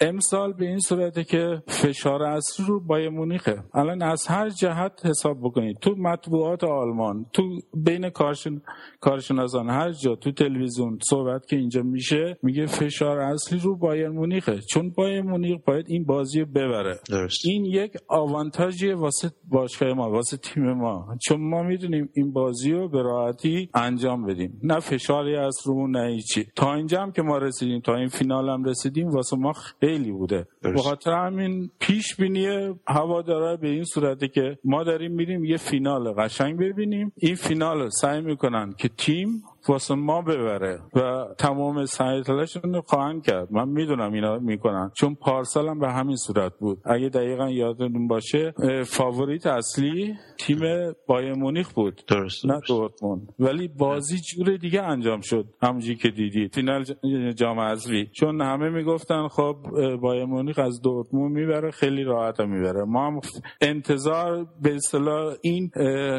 امسال 0.00 0.52
به 0.52 0.66
این 0.66 0.78
صورته 0.78 1.24
که 1.24 1.62
فشار 1.68 2.22
اصلی 2.22 2.66
رو 2.66 2.80
بایر 2.80 3.08
مونیخه. 3.08 3.62
الان 3.74 4.02
از 4.02 4.26
هر 4.26 4.48
جهت 4.48 5.06
حساب 5.06 5.38
بکنید. 5.42 5.78
تو 5.80 5.94
مطبوعات 5.98 6.64
آلمان 6.64 7.26
تو 7.32 7.42
بین 7.74 8.10
کارشن... 8.10 8.60
کارشناسان 9.00 9.70
هر 9.70 9.92
جا 9.92 10.14
تو 10.14 10.32
تلویزیون 10.32 10.98
صحبت 11.10 11.46
که 11.46 11.56
اینجا 11.56 11.82
میشه 11.82 12.38
میگه 12.42 12.66
فشار 12.66 13.18
اصلی 13.18 13.58
رو 13.58 13.76
بایر 13.76 14.08
مونیخه. 14.08 14.60
چون 14.70 14.90
بایر 14.90 15.22
مونیخ 15.22 15.60
باید 15.66 15.86
این 15.88 16.04
بازی 16.04 16.40
رو 16.40 16.46
ببره. 16.46 16.98
درست. 17.10 17.46
این 17.46 17.64
یک 17.64 17.92
آوانتاژی 18.08 18.92
واسه 18.92 19.30
باشگاه 19.48 19.92
ما 19.92 20.10
واسه 20.10 20.36
تیم 20.36 20.72
ما. 20.72 21.16
چون 21.28 21.40
ما 21.40 21.62
می‌دونیم 21.62 22.08
این 22.14 22.32
بازی 22.32 22.72
رو 22.72 22.88
به 22.88 23.02
راحتی 23.02 23.70
انجام 23.74 24.11
بدیم. 24.16 24.60
نه 24.62 24.80
فشاری 24.80 25.36
از 25.36 25.56
رو 25.66 25.86
نه 25.88 26.08
هیچی. 26.08 26.46
تا 26.56 26.74
اینجا 26.74 27.02
هم 27.02 27.12
که 27.12 27.22
ما 27.22 27.38
رسیدیم 27.38 27.80
تا 27.80 27.94
این 27.94 28.08
فینال 28.08 28.48
هم 28.48 28.64
رسیدیم 28.64 29.08
واسه 29.08 29.36
ما 29.36 29.52
خیلی 29.52 30.12
بوده. 30.12 30.46
به 30.62 30.82
خاطر 30.82 31.12
همین 31.12 31.70
پیش 31.80 32.16
بینی 32.16 32.46
هوادارا 32.88 33.56
به 33.56 33.68
این 33.68 33.84
صورته 33.84 34.28
که 34.28 34.58
ما 34.64 34.84
داریم 34.84 35.12
میریم 35.12 35.44
یه 35.44 35.56
فینال 35.56 36.12
قشنگ 36.12 36.58
ببینیم. 36.58 37.12
این 37.16 37.34
فینال 37.34 37.80
رو 37.80 37.90
سعی 37.90 38.20
می‌کنن 38.20 38.74
که 38.78 38.88
تیم 38.88 39.42
واسه 39.68 39.94
ما 39.94 40.22
ببره. 40.22 40.80
و 40.94 41.24
تمام 41.38 41.84
سعی 41.84 42.22
تلاششون 42.22 42.74
رو 42.74 42.80
خواهند 42.80 43.24
کرد. 43.24 43.52
من 43.52 43.68
می‌دونم 43.68 44.12
اینا 44.12 44.38
می‌کنن. 44.38 44.90
چون 44.94 45.14
پارسال 45.14 45.68
هم 45.68 45.78
به 45.78 45.92
همین 45.92 46.16
صورت 46.16 46.52
بود. 46.58 46.78
اگه 46.84 47.08
دقیقا 47.08 47.50
یادتون 47.50 48.08
باشه 48.08 48.54
فاوریت 48.86 49.46
اصلی 49.46 50.14
تیم 50.38 50.58
بایر 51.06 51.34
مونیخ 51.34 51.72
بود. 51.72 52.00
درست 52.08 52.46
نه 52.46 52.60
دورتموند. 52.68 53.34
ولی 53.38 53.68
بازی 53.68 54.18
جور 54.18 54.56
دیگه 54.56 54.82
انجام 54.82 55.20
شد. 55.20 55.44
همونجوری 55.62 55.96
که 55.96 56.08
دیدید 56.08 56.54
فینال 56.54 56.84
جام 57.32 57.60
حذفی. 57.60 58.10
چون 58.12 58.40
همه 58.40 58.70
می‌گفتن 58.70 59.28
خب 59.28 59.56
بایر 60.02 60.24
مونیخ 60.24 60.58
از 60.58 60.80
دورتموند 60.80 61.32
می‌بره. 61.32 61.70
خیلی 61.70 62.04
راحت 62.04 62.40
می‌بره. 62.40 62.84
ما 62.84 63.06
هم 63.06 63.20
انتظار 63.60 64.46
به 64.62 64.74
اصطلاح 64.74 65.34
این 65.42 65.70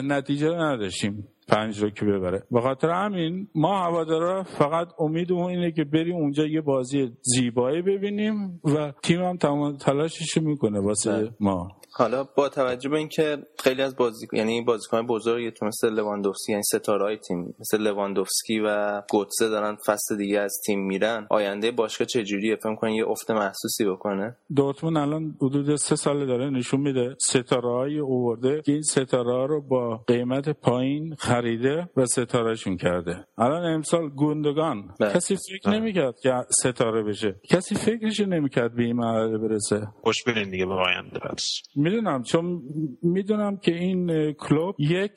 نتیجه 0.04 0.48
رو 0.48 0.62
نداشتیم. 0.62 1.28
پنج 1.48 1.84
رو 1.84 1.90
که 1.90 2.06
ببره. 2.06 2.44
به 2.52 2.62
خاطر 2.62 2.90
همین 2.90 3.48
ما 3.56 3.84
هوادارا 3.84 4.44
فقط 4.44 4.88
امیدمون 5.00 5.50
اینه 5.50 5.72
که 5.72 5.84
بریم 5.84 6.16
اونجا 6.16 6.46
یه 6.46 6.62
بازی 6.62 7.12
زیبایی 7.22 7.82
ببینیم 7.82 8.62
و 8.64 8.94
تیم 9.04 9.22
هم 9.22 9.38
تمام 9.38 9.78
تلاشش 9.78 10.38
می‌کنه 10.38 10.80
واسه 10.80 11.30
ما. 11.40 11.72
حالا 11.96 12.24
با 12.24 12.50
توجه 12.50 12.90
به 12.90 12.98
اینکه 12.98 13.38
خیلی 13.60 13.82
از 13.82 13.96
بازی 13.96 14.28
یعنی 14.34 14.62
بازیکن 14.62 15.08
بزرگی 15.08 15.52
تو 15.52 15.66
مثل 15.66 15.90
لواندوفسکی 15.90 16.52
یعنی 16.52 16.64
ستاره 16.64 17.18
تیم 17.18 17.56
مثل 17.60 17.78
لواندوفسکی 17.82 18.60
و 18.60 19.02
گوتسه 19.10 19.50
دارن 19.50 19.78
فصل 19.86 20.18
دیگه 20.18 20.40
از 20.40 20.54
تیم 20.66 20.80
میرن. 20.80 21.28
آینده 21.30 21.72
باشگاه 21.72 22.08
چجوریه 22.08 22.56
فکر 22.56 22.76
کنین 22.76 22.96
یه 22.96 23.08
افت 23.08 23.32
محسوسی 23.32 23.86
بکنه؟ 23.86 24.36
دورتموند 24.56 24.98
الان 24.98 25.36
حدود 25.42 25.76
سه 25.76 25.96
سال 25.96 26.26
داره 26.26 26.50
نشون 26.50 26.80
میده. 26.80 27.16
ستاره 27.20 27.72
های 27.72 28.00
اوورده 28.00 28.62
که 28.62 28.72
این 28.72 28.82
ستاره 28.82 29.32
ها 29.32 29.46
رو 29.46 29.62
با 29.62 29.98
قیمت 30.08 30.50
پایین 30.50 31.16
خریده 31.20 31.90
و 31.98 32.06
ستارهشون 32.06 32.78
کرده. 32.78 33.26
الان 33.38 33.74
امسال 33.74 34.10
گوندگان 34.10 34.96
بله. 35.00 35.14
کسی 35.14 35.36
فکر 35.36 35.70
نمی‌کرد 35.70 36.20
که 36.20 36.34
ستاره 36.50 37.04
بشه. 37.04 37.36
کسی 37.50 37.76
فکرش 37.76 38.20
نمی‌کرد 38.20 38.76
به 38.76 38.84
این 38.84 38.96
مرحله 38.96 39.38
برسه. 39.38 39.88
خوش 40.02 40.24
برین 40.24 40.50
دیگه 40.50 40.66
به 40.66 40.74
آینده. 40.74 41.20
پس 41.20 41.62
می‌دونم 41.84 42.24
چون 42.24 42.62
می‌دونم 43.02 43.58
که 43.58 43.76
این 43.76 44.34
کلوب 44.34 44.76
یک 44.80 45.12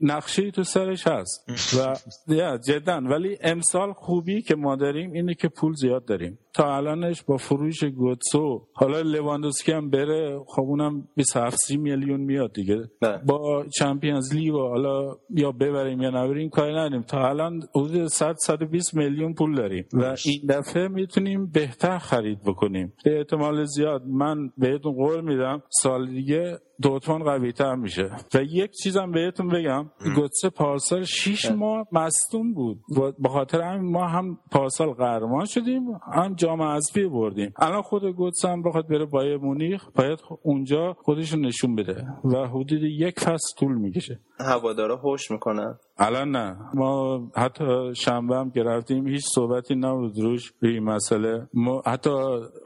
نقشه 0.00 0.50
تو 0.50 0.62
سرش 0.62 1.06
هست. 1.06 1.44
و 1.78 1.96
یا 2.34 2.58
جدا. 2.58 3.00
ولی 3.10 3.38
امسال 3.42 3.92
خوبی 3.92 4.42
که 4.42 4.54
ما 4.54 4.76
داریم 4.76 5.12
اینه 5.12 5.34
که 5.34 5.48
پول 5.48 5.74
زیاد 5.74 6.04
داریم. 6.04 6.38
تا 6.54 6.76
الانش 6.76 7.22
با 7.22 7.36
فروش 7.36 7.84
گوتسو 7.84 8.66
حالا 8.72 9.00
لواندوسکی 9.00 9.72
هم 9.72 9.90
بره 9.90 10.40
خب 10.46 10.62
اونم 10.62 11.08
27 11.16 11.56
30 11.56 11.76
میلیون 11.76 12.20
میاد 12.20 12.52
دیگه. 12.52 12.82
بله. 13.00 13.18
با 13.26 13.64
چمپیونز 13.78 14.34
لیگ 14.34 14.54
و 14.54 14.68
حالا 14.68 15.16
یا 15.30 15.52
ببریم 15.52 16.02
یا 16.02 16.10
نبریم 16.10 16.48
کاری 16.50 16.72
نداریم. 16.72 17.02
تا 17.02 17.28
الان 17.28 17.60
حدود 17.76 18.06
100 18.06 18.34
120 18.38 18.94
میلیون 18.94 19.34
پول 19.34 19.54
داریم. 19.54 19.84
و 19.92 20.16
این 20.24 20.40
دفعه 20.48 20.88
می‌تونیم 20.88 21.46
بهتر 21.46 21.98
خرید 21.98 22.38
بکنیم. 22.46 22.92
به 23.04 23.18
احتمال 23.18 23.64
زیاد 23.64 24.02
من 24.06 24.50
بهتون 24.58 24.92
قول 24.92 25.20
میدم 25.20 25.62
سال 25.70 26.08
دیگه 26.12 26.60
دورتموند 26.82 27.22
قوی 27.24 27.52
تر 27.52 27.74
میشه. 27.74 28.10
و 28.34 28.42
یک 28.42 28.70
چیزم 28.70 29.10
بهتون 29.10 29.48
بگم 29.48 29.90
گوتسه 30.16 30.50
پارسال 30.50 31.04
6 31.04 31.50
ماه 31.50 31.86
مصدوم 31.92 32.54
بود. 32.54 32.78
به 33.18 33.28
خاطر 33.28 33.60
همین 33.60 33.92
ما 33.92 34.06
هم 34.06 34.38
پارسال 34.50 34.88
قهرمان 34.88 35.44
شدیم 35.44 35.82
هم 36.12 36.34
جام 36.34 36.62
حذفی 36.62 37.04
بردیم. 37.08 37.52
الان 37.56 37.82
خود 37.82 38.04
گوتسه 38.04 38.48
هم 38.48 38.62
بخواد 38.62 38.88
بره 38.88 39.04
بایر 39.04 39.36
مونیخ 39.36 39.84
باید 39.96 40.18
اونجا 40.42 40.96
خودش 41.02 41.32
رو 41.32 41.40
نشون 41.40 41.74
بده 41.74 42.06
و 42.24 42.48
حدود 42.48 42.82
یک 42.82 43.20
فصل 43.20 43.58
طول 43.58 43.74
می‌کشه. 43.74 44.20
هوادارا 44.40 44.96
هوش 44.96 45.30
می‌کنن؟ 45.30 45.78
الان 45.98 46.30
نه. 46.30 46.56
ما 46.74 47.20
حتی 47.36 47.94
شنبه 47.94 48.36
هم 48.36 48.50
که 48.50 48.62
رفتیم 48.62 49.06
هیچ 49.06 49.24
صحبتی 49.34 49.74
نبود 49.74 50.18
روش 50.18 50.52
روی 50.60 50.72
این 50.72 50.84
مسئله. 50.84 51.48
ما 51.54 51.82
حتی 51.86 52.10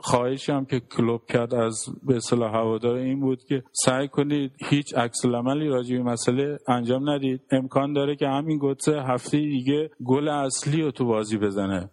خواهشی 0.01 0.53
هم 0.53 0.65
که 0.65 0.81
کلوب 0.81 1.21
کرد 1.29 1.55
از 1.55 1.85
به 2.03 2.17
اصطلاح 2.17 2.57
هوادار 2.57 2.95
این 2.95 3.21
بود 3.21 3.45
که 3.45 3.63
سعی 3.73 4.06
کنید 4.07 4.53
هیچ 4.69 4.95
عکس 4.95 5.25
العملی 5.25 5.69
راجع 5.69 5.97
به 5.97 6.03
مسئله 6.03 6.59
انجام 6.69 7.11
ندید. 7.11 7.41
امکان 7.51 7.93
داره 7.93 8.17
که 8.17 8.29
همین 8.29 8.59
گوتسه 8.59 9.03
هفته 9.03 9.39
دیگه 9.39 9.91
گل 10.05 10.29
اصلی 10.29 10.83
رو 10.83 10.91
تو 10.91 11.05
بازی 11.05 11.39
بزنه. 11.39 11.91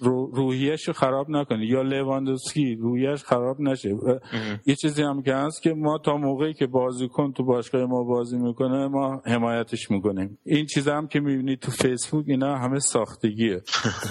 رو 0.00 0.30
روحیش 0.34 0.88
رو 0.88 0.92
خراب 0.92 1.30
نکنه. 1.30 1.66
یا 1.66 1.82
لواندوسکی 1.82 2.74
روحیش 2.74 3.24
خراب 3.24 3.60
نشه. 3.60 3.96
یه 4.66 4.74
چیزی 4.74 5.02
هم 5.02 5.22
که 5.22 5.34
هست 5.34 5.62
که 5.62 5.74
ما 5.74 5.98
تا 5.98 6.16
موقعی 6.16 6.54
که 6.54 6.66
بازیکن 6.66 7.32
تو 7.32 7.44
باشگاه 7.44 7.84
ما 7.84 8.04
بازی 8.04 8.38
می‌کنه 8.38 8.88
ما 8.88 9.22
حمایتش 9.26 9.90
می‌کنیم. 9.90 10.38
این 10.44 10.66
چیز 10.66 10.88
هم 10.88 11.06
که 11.08 11.20
می‌بینید 11.20 11.58
تو 11.58 11.70
فیسبوک 11.70 12.24
اینا 12.28 12.56
همه 12.56 12.78
ساختگیه. 12.78 13.62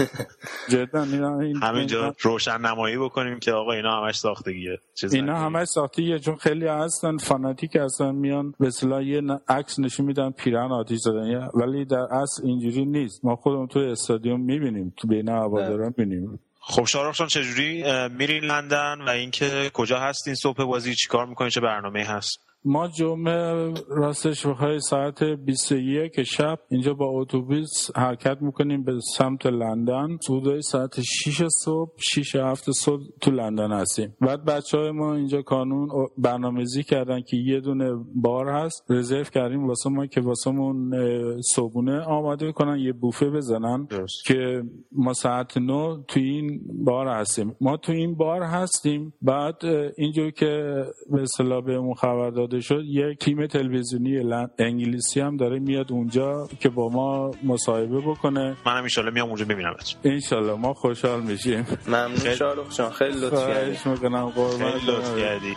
جدا 0.72 1.04
اینا 1.04 1.40
این 1.40 1.58
همینجا 1.58 2.16
روشن 2.22 2.62
نمایی 2.62 2.98
بکنیم 2.98 3.40
که 3.40 3.52
آقا 3.52 3.72
اینا 3.72 4.02
همش 4.02 4.16
ساختگیه. 4.16 4.78
اینا 5.12 5.36
همش 5.40 5.68
ساختگیه 6.10 6.20
چون 6.20 6.36
خیلی 6.36 6.68
هستن 6.68 7.18
فاناتیک 7.18 7.76
هستن 7.76 8.16
میان 8.16 8.54
به 8.60 8.68
اصطلاح 8.68 9.04
یه 9.04 9.22
عکس 9.48 9.80
نشون 9.80 10.06
میدن 10.06 10.32
پیرن 10.32 10.72
آتیش 10.72 11.00
زدن. 11.00 11.50
ولی 11.54 11.86
در 11.86 11.98
اصل 12.00 12.46
اینجوری 12.46 12.86
نیست. 12.86 13.26
ما 13.26 13.36
خودمون 13.36 13.68
تو 13.68 13.80
استادیوم 13.80 14.42
می‌بینیم 14.42 14.94
تو 14.98 15.08
بین 15.08 15.30
هواداران 15.30 15.94
می‌بینیم. 15.98 16.40
خب 16.62 16.86
شارخ 16.86 17.18
جان 17.18 17.28
چجوری؟ 17.28 17.84
میرین 18.10 18.44
لندن 18.44 19.02
و 19.08 19.10
اینکه 19.10 19.72
کجا 19.74 20.00
هستین؟ 20.00 20.36
صبح 20.36 20.64
بازی 20.64 20.96
چیکار 20.96 21.26
می‌کنین؟ 21.26 21.50
چه 21.50 21.62
برنامه 21.62 22.04
هست؟ 22.04 22.49
ما 22.66 22.88
جمعه 22.88 23.74
راستش 23.90 24.48
بخوای 24.48 24.80
ساعت 24.80 25.24
21 25.24 26.24
شب 26.24 26.60
اینجا 26.70 26.94
با 26.94 27.06
اتوبوس 27.10 27.90
حرکت 27.96 28.38
می‌کنیم 28.42 28.84
به 28.84 29.00
سمت 29.18 29.46
لندن. 29.46 30.18
حدود 30.30 30.60
ساعت 30.60 31.02
6 31.02 31.44
صبح 31.64 31.92
6 31.98 32.36
هفت 32.36 32.72
صبح 32.72 33.04
تو 33.22 33.32
لندن 33.32 33.72
هستیم. 33.72 34.16
بعد 34.22 34.46
بچه 34.46 34.78
های 34.78 34.92
ما 34.92 35.16
اینجا 35.16 35.42
کانون 35.42 35.90
برنامه‌ریزی 36.18 36.84
کردن 36.84 37.22
که 37.22 37.38
یه 37.38 37.60
دونه 37.60 37.92
بار 38.16 38.50
هست. 38.50 38.86
رزرو 38.90 39.24
کردیم 39.24 39.68
واسه 39.68 39.90
ما 39.90 40.06
که 40.06 40.22
واسه 40.22 40.52
مون 40.52 40.94
اه، 40.94 41.42
صبحونه 41.42 42.02
آماده 42.02 42.52
کنن 42.52 42.80
یه 42.80 42.94
بوفه 42.94 43.30
بزنن 43.30 43.88
که 44.26 44.64
ما 44.92 45.14
ساعت 45.14 45.58
9 45.58 46.04
تو 46.08 46.20
این 46.20 46.62
بار 46.86 47.08
هستیم. 47.08 47.56
ما 47.62 47.78
تو 47.78 47.92
این 47.92 48.16
بار 48.16 48.42
هستیم. 48.44 49.14
بعد 49.22 49.56
اینجور 49.98 50.32
که 50.32 50.84
به 51.12 51.22
اصطلاح 51.22 51.62
بهمون 51.62 51.94
خبر 51.94 52.30
داده 52.50 52.62
شد. 52.62 52.84
یک 52.86 53.20
تیم 53.20 53.48
تلویزیونی 53.48 54.34
انگلیسی 54.60 55.20
هم 55.20 55.38
داره 55.38 55.60
میاد 55.60 55.92
اونجا 55.92 56.48
که 56.60 56.70
با 56.70 56.90
ما 56.90 57.32
مصاحبه 57.44 58.00
بکنه. 58.00 58.58
منم 58.66 58.88
ان 58.98 59.14
میام 59.14 59.28
اونجا 59.28 59.46
ببینمت 59.46 59.96
انشالله. 60.04 60.54
ما 60.54 60.74
خوشحال 60.74 61.22
میشیم. 61.22 61.68
ممنون 61.88 62.36
شارخ 62.36 62.78
جان. 62.78 62.92
خیلی 62.92 63.20
لطف 63.20 63.88
می‌کنم. 63.88 64.30
قربان 64.30 64.72
خیلی 64.72 64.92
لطف 64.92 65.20
کردی. 65.20 65.56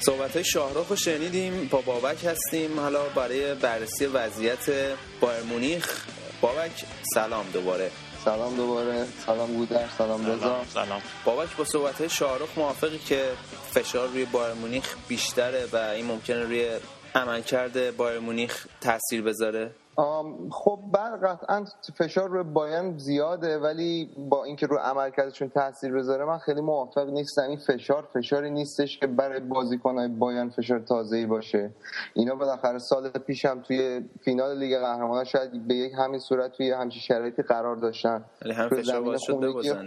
صحبت 0.00 0.34
های 0.34 0.44
شاهرخ 0.44 0.88
رو 0.88 0.96
شنیدیم. 0.96 1.68
با 1.70 1.80
بابک 1.80 2.24
هستیم. 2.24 2.80
حالا 2.80 3.00
برای 3.16 3.54
بررسی 3.54 4.06
وضعیت 4.06 4.70
بایر 5.20 5.42
مونیخ. 5.42 6.06
بابک 6.40 6.84
سلام 7.14 7.44
دوباره. 7.52 7.90
سلام 8.28 8.56
دوباره. 8.56 9.06
سلام 9.26 9.52
گودر 9.52 9.88
سلام 9.98 10.26
رضا. 10.26 10.64
سلام 10.74 11.02
بابک 11.24 11.56
با 11.56 11.64
صحبت 11.64 12.08
شاهرخ 12.08 12.48
موافقی 12.56 12.98
که 12.98 13.24
فشار 13.70 14.08
روی 14.08 14.24
بایر 14.24 14.54
مونیخ 14.54 14.96
بیشتره 15.08 15.66
و 15.72 15.76
این 15.76 16.06
ممکنه 16.06 16.42
روی 16.42 16.70
عملکرد 17.14 17.96
بایر 17.96 18.18
مونیخ 18.18 18.66
تاثیر 18.80 19.22
بذاره؟ 19.22 19.70
خب 20.50 20.78
بعد 20.92 21.24
قطعا 21.24 21.64
فشار 21.94 22.28
روی 22.28 22.42
بایرن 22.42 22.98
زیاده 22.98 23.58
ولی 23.58 24.10
با 24.30 24.44
اینکه 24.44 24.66
رو 24.66 24.76
عملکردشون 24.76 25.48
تاثیر 25.48 25.92
بذاره 25.92 26.24
من 26.24 26.38
خیلی 26.38 26.60
موافق 26.60 27.08
نیستم. 27.10 27.42
این 27.42 27.56
فشار 27.56 28.08
فشاری 28.14 28.50
نیستش 28.50 28.98
که 28.98 29.06
برای 29.06 29.40
بازیکنهای 29.40 30.08
بایرن 30.08 30.48
فشار 30.48 30.78
تازه‌ای 30.78 31.26
باشه. 31.26 31.70
اینا 32.14 32.34
بالاخره 32.34 32.78
سال 32.78 33.08
پیش 33.08 33.44
هم 33.44 33.60
توی 33.62 34.04
فینال 34.24 34.58
لیگ 34.58 34.78
قهرمانان 34.78 35.24
شاید 35.24 35.68
به 35.68 35.74
یک 35.74 35.92
همین 35.98 36.20
صورت 36.20 36.52
توی 36.52 36.70
همچین 36.70 37.00
شرایطی 37.00 37.42
قرار 37.42 37.76
داشتن. 37.76 38.24
هم 38.42 38.68
فشار. 38.68 39.16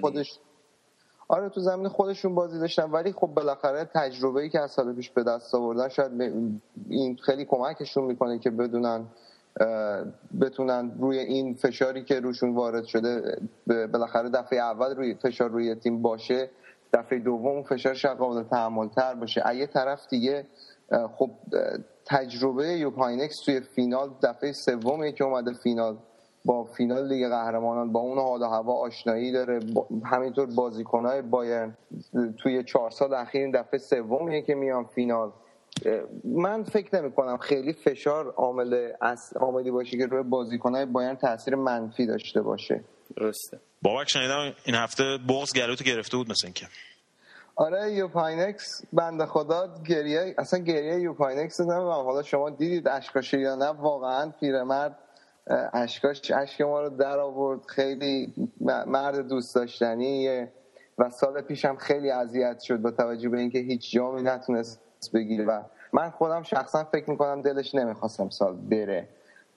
خودش 0.01 0.39
آره 1.27 1.49
تو 1.49 1.61
زمین 1.61 1.87
خودشون 1.87 2.35
بازی 2.35 2.59
داشتن 2.59 2.91
ولی 2.91 3.11
خب 3.11 3.27
بالاخره 3.27 3.89
تجربه‌ای 3.93 4.49
که 4.49 4.59
از 4.59 4.71
سال 4.71 4.93
پیش 4.93 5.09
به 5.09 5.23
دست 5.23 5.55
آوردن 5.55 5.89
شاید 5.89 6.21
این 6.89 7.17
خیلی 7.25 7.45
کمکشون 7.45 8.03
می‌کنه 8.03 8.39
که 8.39 8.49
بدونن 8.49 9.05
بتونن 10.41 10.91
روی 10.99 11.19
این 11.19 11.53
فشاری 11.53 12.03
که 12.03 12.19
روشون 12.19 12.55
وارد 12.55 12.85
شده 12.85 13.37
بالاخره 13.67 14.29
دفعه 14.29 14.59
اول 14.59 14.95
روی 14.95 15.15
فشار 15.15 15.49
روی 15.49 15.75
تیم 15.75 16.01
باشه 16.01 16.49
دفعه 16.93 17.19
دوم 17.19 17.63
فشار 17.63 17.93
شاید 17.93 18.17
قابل 18.17 18.43
تحمل 18.43 18.87
تر 18.87 19.13
باشه. 19.15 19.41
از 19.45 19.57
یه 19.57 19.67
طرف 19.67 20.07
دیگه 20.09 20.45
خب 21.17 21.31
تجربه 22.05 22.67
یوپاینکس 22.67 23.39
توی 23.45 23.61
فینال 23.61 24.09
دفعه 24.23 24.51
سومیه 24.51 25.11
که 25.11 25.23
اومده 25.23 25.53
فینال 25.53 25.97
با 26.45 26.63
فینال 26.63 27.07
لیگ 27.07 27.29
قهرمانان 27.29 27.91
با 27.91 27.99
اون 27.99 28.17
حال 28.17 28.41
و 28.41 28.45
هوا 28.45 28.73
آشنایی 28.73 29.31
داره 29.31 29.59
با- 29.59 29.87
همینطور 30.05 30.47
بازیکنهای 30.55 31.21
بایرن 31.21 31.77
توی 32.37 32.63
چهار 32.63 32.89
سال 32.89 33.13
اخیر 33.13 33.51
دفعه 33.51 33.79
سومیه 33.79 34.41
که 34.41 34.55
میان 34.55 34.83
فینال. 34.85 35.31
من 36.25 36.63
فکر 36.63 37.01
نمی 37.01 37.11
کنم. 37.11 37.37
خیلی 37.37 37.73
فشار 37.73 38.33
عامل 38.37 38.91
عاملی 39.35 39.71
باشه 39.71 39.97
که 39.97 40.05
روی 40.05 40.23
بازیکنهای 40.23 40.85
بایرن 40.85 41.15
تاثیر 41.15 41.55
منفی 41.55 42.05
داشته 42.05 42.41
باشه. 42.41 42.83
درسته. 43.17 43.59
بابک 43.81 44.09
شنیدم 44.09 44.53
این 44.65 44.75
هفته 44.75 45.03
بغض 45.29 45.53
گلوتو 45.53 45.83
گرفته 45.83 46.17
بود 46.17 46.31
مثل 46.31 46.47
اینکه. 46.47 46.65
آره 47.55 47.93
یوپ 47.93 48.22
هاینکس 48.22 48.81
بنده 48.93 49.25
خدا 49.25 49.73
گریه 49.87 50.35
اصلا 50.37 50.59
گریه 50.59 50.99
یوپ 50.99 51.19
هاینکس 51.19 51.59
رو 51.59 51.65
نمی‌دونم 51.65 52.03
حالا 52.03 52.23
شما 52.23 52.49
دیدید 52.49 52.87
اشکاش 52.87 53.33
یا 53.33 53.55
نه؟ 53.55 53.69
واقعا 53.69 54.31
پیرمرد 54.39 54.97
اشکاش 55.73 56.31
اشک 56.31 56.61
ما 56.61 56.81
رو 56.81 56.89
در 56.89 57.19
آورد. 57.19 57.65
خیلی 57.65 58.33
مرد 58.85 59.27
دوست 59.27 59.55
داشتنیه 59.55 60.51
و 60.97 61.09
سال 61.09 61.41
پیشم 61.41 61.75
خیلی 61.75 62.11
اذیت 62.11 62.59
شد 62.59 62.77
با 62.77 62.91
توجه 62.91 63.29
به 63.29 63.39
اینکه 63.39 63.59
هیچ 63.59 63.91
جامی 63.91 64.21
نتونست 64.21 64.81
بگیره 65.09 65.45
و 65.45 65.61
من 65.93 66.09
خودم 66.09 66.43
شخصا 66.43 66.83
فکر 66.83 67.09
می‌کنم 67.09 67.41
دلش 67.41 67.75
نمی‌خواست 67.75 68.19
امسال 68.19 68.55
بره 68.55 69.07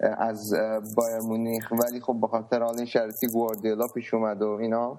از 0.01 0.55
بایر 0.97 1.20
مونیخ. 1.20 1.72
ولی 1.72 2.01
خب 2.01 2.16
به 2.20 2.26
خاطر 2.26 2.62
حال 2.62 2.76
این 2.76 2.86
شرطی 2.86 3.26
گواردیولا 3.26 3.86
پیش 3.86 4.14
اومد 4.14 4.42
و 4.42 4.49
اینا 4.49 4.99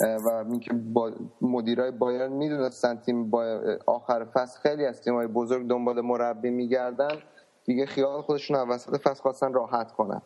و 0.00 0.28
اینکه 0.28 0.72
با 0.72 1.12
مدیرای 1.40 1.90
بایرن 1.90 2.32
می‌دونستن 2.32 2.96
تیم 2.96 3.30
با 3.30 3.60
آخر 3.86 4.24
فصل 4.24 4.60
خیلی 4.60 4.86
از 4.86 5.02
تیم‌های 5.02 5.26
بزرگ 5.26 5.66
دنبال 5.66 6.00
مربی 6.00 6.50
میگردن. 6.50 7.16
دیگه 7.64 7.86
خیال 7.86 8.22
خودشون 8.22 8.56
از 8.56 8.68
وسط 8.68 9.00
فصل 9.00 9.22
خواستن 9.22 9.52
راحت 9.52 9.92
کنن. 9.92 10.22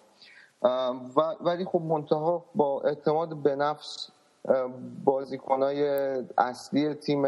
و 1.17 1.21
ولی 1.41 1.65
خب 1.65 1.81
منتها 1.81 2.45
با 2.55 2.81
اعتماد 2.81 3.43
به 3.43 3.57
نفس 3.57 4.11
بازیکنای 5.05 5.85
اصلی 6.39 6.95
تیم 6.95 7.23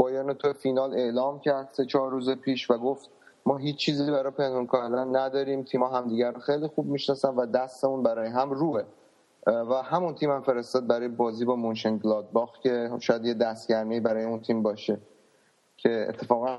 بایرن 0.00 0.34
تو 0.34 0.52
فینال 0.52 0.94
اعلام 0.94 1.40
کرد 1.40 1.68
سه 1.72 1.84
چهار 1.84 2.10
روز 2.10 2.30
پیش 2.30 2.70
و 2.70 2.78
گفت 2.78 3.10
ما 3.46 3.56
هیچ 3.56 3.76
چیزی 3.76 4.10
برای 4.10 4.30
پنهان 4.30 4.66
کردن 4.66 5.16
نداریم. 5.16 5.62
تیم‌ها 5.62 5.98
همدیگر 5.98 6.30
رو 6.30 6.40
خیلی 6.40 6.66
خوب 6.66 6.86
می‌شناسن 6.86 7.28
و 7.28 7.46
دستمون 7.46 8.02
برای 8.02 8.28
هم 8.28 8.50
روه 8.50 8.82
و 9.46 9.74
همون 9.82 10.14
تیم 10.14 10.30
هم 10.30 10.42
فرستاد 10.42 10.86
برای 10.86 11.08
بازی 11.08 11.44
با 11.44 11.56
مونشن 11.56 11.96
گلادباخ 11.96 12.60
که 12.62 12.90
شاید 13.00 13.24
یه 13.24 13.34
دستگرمی 13.34 14.00
برای 14.00 14.24
اون 14.24 14.40
تیم 14.40 14.62
باشه. 14.62 14.98
که 15.76 16.06
اتفاقا 16.08 16.58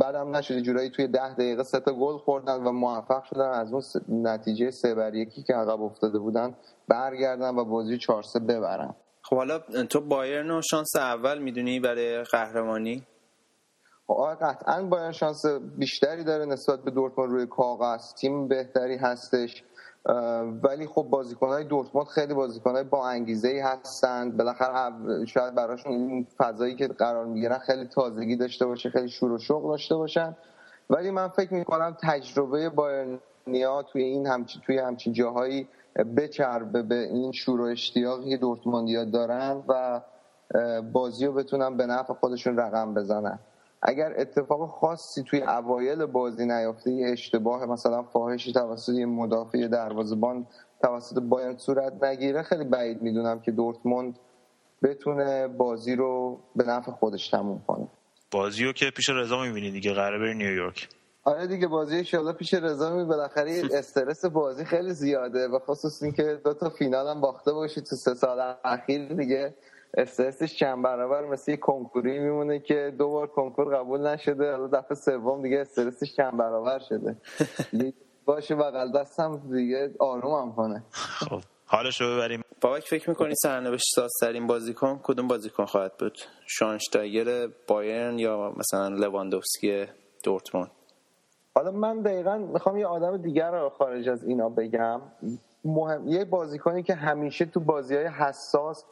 بعدم 0.00 0.36
نشد. 0.36 0.58
جورایی 0.58 0.90
توی 0.90 1.08
ده 1.08 1.34
دقیقه 1.34 1.62
سه 1.62 1.80
تا 1.80 1.92
گل 1.92 2.18
خوردن 2.18 2.64
و 2.64 2.72
موفق 2.72 3.24
شدن. 3.24 3.50
از 3.50 3.72
اون 3.72 3.82
نتیجه 4.08 4.70
سه 4.70 4.94
بر 4.94 5.14
یکی 5.14 5.42
که 5.42 5.54
عقب 5.54 5.82
افتاده 5.82 6.18
بودن 6.18 6.54
برگردن 6.88 7.56
و 7.56 7.64
بازی 7.64 7.98
4 7.98 8.22
3 8.22 8.38
ببرن. 8.40 8.94
خب 9.28 9.36
حالا 9.36 9.58
تو 9.90 10.00
بایرن 10.00 10.48
رو 10.48 10.62
شانس 10.70 10.96
اول 10.96 11.38
می‌دونی 11.38 11.80
برای 11.80 12.22
قهرمانی؟ 12.22 13.02
خب 14.06 14.36
قطعا 14.40 14.82
باید 14.82 15.12
شانس 15.12 15.46
بیشتری 15.76 16.24
داره 16.24 16.44
نسبت 16.44 16.82
به 16.82 16.90
دورتموند 16.90 17.30
روی 17.30 17.46
کاغذ. 17.46 18.14
تیم 18.20 18.48
بهتری 18.48 18.96
هستش. 18.96 19.64
ولی 20.62 20.86
خب 20.86 21.02
بازیکنهای 21.02 21.64
دورتموند 21.64 22.06
خیلی 22.06 22.34
بازیکنهای 22.34 22.84
با 22.84 23.08
انگیزه 23.08 23.48
ای 23.48 23.60
هستند. 23.60 24.36
بالاخره 24.36 24.92
شاید 25.26 25.54
براشون 25.54 25.92
این 25.92 26.26
فضایی 26.38 26.76
که 26.76 26.88
قرار 26.88 27.26
می‌گیرن 27.26 27.58
خیلی 27.58 27.86
تازگی 27.86 28.36
داشته 28.36 28.66
باشه 28.66 28.90
خیلی 28.90 29.08
شور 29.08 29.32
و 29.32 29.38
شوق 29.38 29.68
داشته 29.68 29.94
باشن. 29.94 30.36
ولی 30.90 31.10
من 31.10 31.28
فکر 31.28 31.54
می‌کنم 31.54 31.96
تجربه 32.02 32.70
بایرنیا 32.70 33.82
توی 33.92 34.02
این 34.02 34.26
همچین 34.26 34.62
توی 34.66 34.78
همچین 34.78 35.12
جاهایی 35.12 35.68
بچربه 36.16 36.82
به 36.82 36.94
این 36.94 37.32
شور 37.32 37.60
و 37.60 37.64
اشتیاقی 37.64 38.30
که 38.30 38.36
دورتموندیا 38.36 39.04
دارن 39.04 39.64
و 39.68 40.00
بازی 40.92 41.26
رو 41.26 41.32
بتونن 41.32 41.76
به 41.76 41.86
نفع 41.86 42.12
خودشون 42.14 42.56
رقم 42.56 42.94
بزنن. 42.94 43.38
اگر 43.82 44.14
اتفاق 44.16 44.70
خاصی 44.70 45.22
توی 45.22 45.42
اوایل 45.42 46.06
بازی 46.06 46.46
نیافته 46.46 46.90
یه 46.90 47.08
اشتباه 47.12 47.66
مثلا 47.66 48.02
فاحشی 48.02 48.52
توسط 48.52 48.92
یه 48.92 49.06
مدافع 49.06 49.68
دروازه‌بان 49.68 50.46
توسط 50.82 51.20
بایرن 51.22 51.56
صورت 51.58 52.04
نگیره 52.04 52.42
خیلی 52.42 52.64
بعید 52.64 53.02
می‌دونم 53.02 53.40
که 53.40 53.52
دورتموند 53.52 54.18
بتونه 54.82 55.48
بازی 55.48 55.96
رو 55.96 56.40
به 56.56 56.64
نفع 56.64 56.92
خودش 56.92 57.28
تموم 57.30 57.62
کنه. 57.66 57.88
بازی 58.30 58.64
رو 58.64 58.72
که 58.72 58.90
پیش 58.90 59.08
رضا 59.08 59.42
می‌بینی 59.42 59.70
دیگه 59.70 59.92
قراره 59.92 60.18
بری 60.18 60.34
نیویورک. 60.34 60.88
آره 61.24 61.46
دیگه 61.46 61.66
بازی 61.66 61.96
انشالله 61.96 62.32
پیش 62.32 62.54
رضا 62.54 62.96
می 62.96 63.04
بالاخره 63.04 63.62
استرس 63.78 64.24
بازی 64.24 64.64
خیلی 64.64 64.92
زیاده 64.92 65.48
و 65.48 65.58
خصوص 65.58 66.02
اینکه 66.02 66.40
دو 66.44 66.54
تا 66.54 66.70
فینال 66.70 67.08
هم 67.08 67.20
باخته 67.20 67.52
باشی 67.52 67.80
تو 67.80 67.96
سه 67.96 68.14
سال 68.14 68.54
اخیر 68.64 69.08
دیگه. 69.08 69.54
استرسش 69.98 70.56
چند 70.56 70.82
برابر 70.82 71.24
مثل 71.24 71.50
یه 71.50 71.56
کنکوری 71.56 72.18
میمونه 72.18 72.58
که 72.58 72.94
دو 72.98 73.10
بار 73.10 73.26
کنکور 73.26 73.76
قبول 73.76 74.06
نشده. 74.06 74.50
حالا 74.50 74.66
دفعه 74.66 74.94
سوم 74.94 75.42
دیگه 75.42 75.60
استرسش 75.60 76.14
چند 76.14 76.36
برابر 76.36 76.78
شده. 76.78 77.16
باشه 78.26 78.54
بغل 78.54 78.92
دستم 78.92 79.42
دیگه 79.52 79.90
آرومم 79.98 80.54
کنه. 80.54 80.84
خب 80.92 81.40
حالش 81.66 82.00
رو 82.00 82.14
ببریم. 82.16 82.42
بابک 82.60 82.88
فکر 82.88 83.10
می‌کنی 83.10 83.34
سرنوشت 83.42 83.84
سازترین 83.94 84.46
بازیکن 84.46 85.00
کدوم 85.02 85.28
بازیکن 85.28 85.64
خواهد 85.64 85.92
بود؟ 85.98 86.18
شانشتاگر 86.46 87.48
بایرن 87.68 88.18
یا 88.18 88.54
مثلا 88.56 88.88
لواندوفسکی 88.88 89.86
دورتموند؟ 90.24 90.70
حالا 91.54 91.70
من 91.70 92.02
دقیقا 92.02 92.38
می‌خوام 92.38 92.76
یه 92.76 92.86
آدم 92.86 93.16
دیگر 93.16 93.50
رو 93.50 93.68
خارج 93.68 94.08
از 94.08 94.24
اینا 94.24 94.48
بگم. 94.48 95.00
مهم... 95.64 96.08
یه 96.08 96.24
بازیکنی 96.24 96.82
که 96.82 96.94
همیشه 96.94 97.44
تو 97.44 97.60
بازی 97.60 97.96
های 97.96 98.06
حساس 98.06 98.84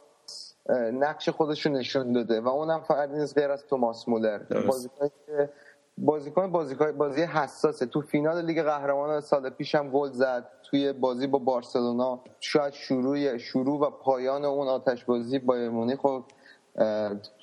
نقش 0.93 1.29
خودش 1.29 1.65
رو 1.65 1.71
نشون 1.71 2.13
داده 2.13 2.41
و 2.41 2.47
اونم 2.47 2.81
فقط 2.81 3.09
نیست 3.09 3.37
غیر 3.37 3.51
از 3.51 3.65
توماس 3.69 4.07
مولر. 4.07 4.39
بازیکنی 4.67 5.09
که 5.25 5.49
بازیکن 5.97 6.51
بازیکن 6.51 6.91
بازی 6.91 7.21
حساسه. 7.21 7.85
تو 7.85 8.01
فینال 8.01 8.45
لیگ 8.45 8.61
قهرمانان 8.61 9.21
سال 9.21 9.49
پیش 9.49 9.75
هم 9.75 9.89
گل 9.89 10.11
زد. 10.11 10.47
توی 10.63 10.93
بازی 10.93 11.27
با 11.27 11.39
بارسلونا 11.39 12.19
شاید 12.39 12.73
شروع 12.73 13.37
شروع 13.37 13.87
و 13.87 13.89
پایان 13.89 14.45
اون 14.45 14.67
آتش 14.67 15.05
بازی 15.05 15.39
با 15.39 15.55
مونیخ 15.55 15.99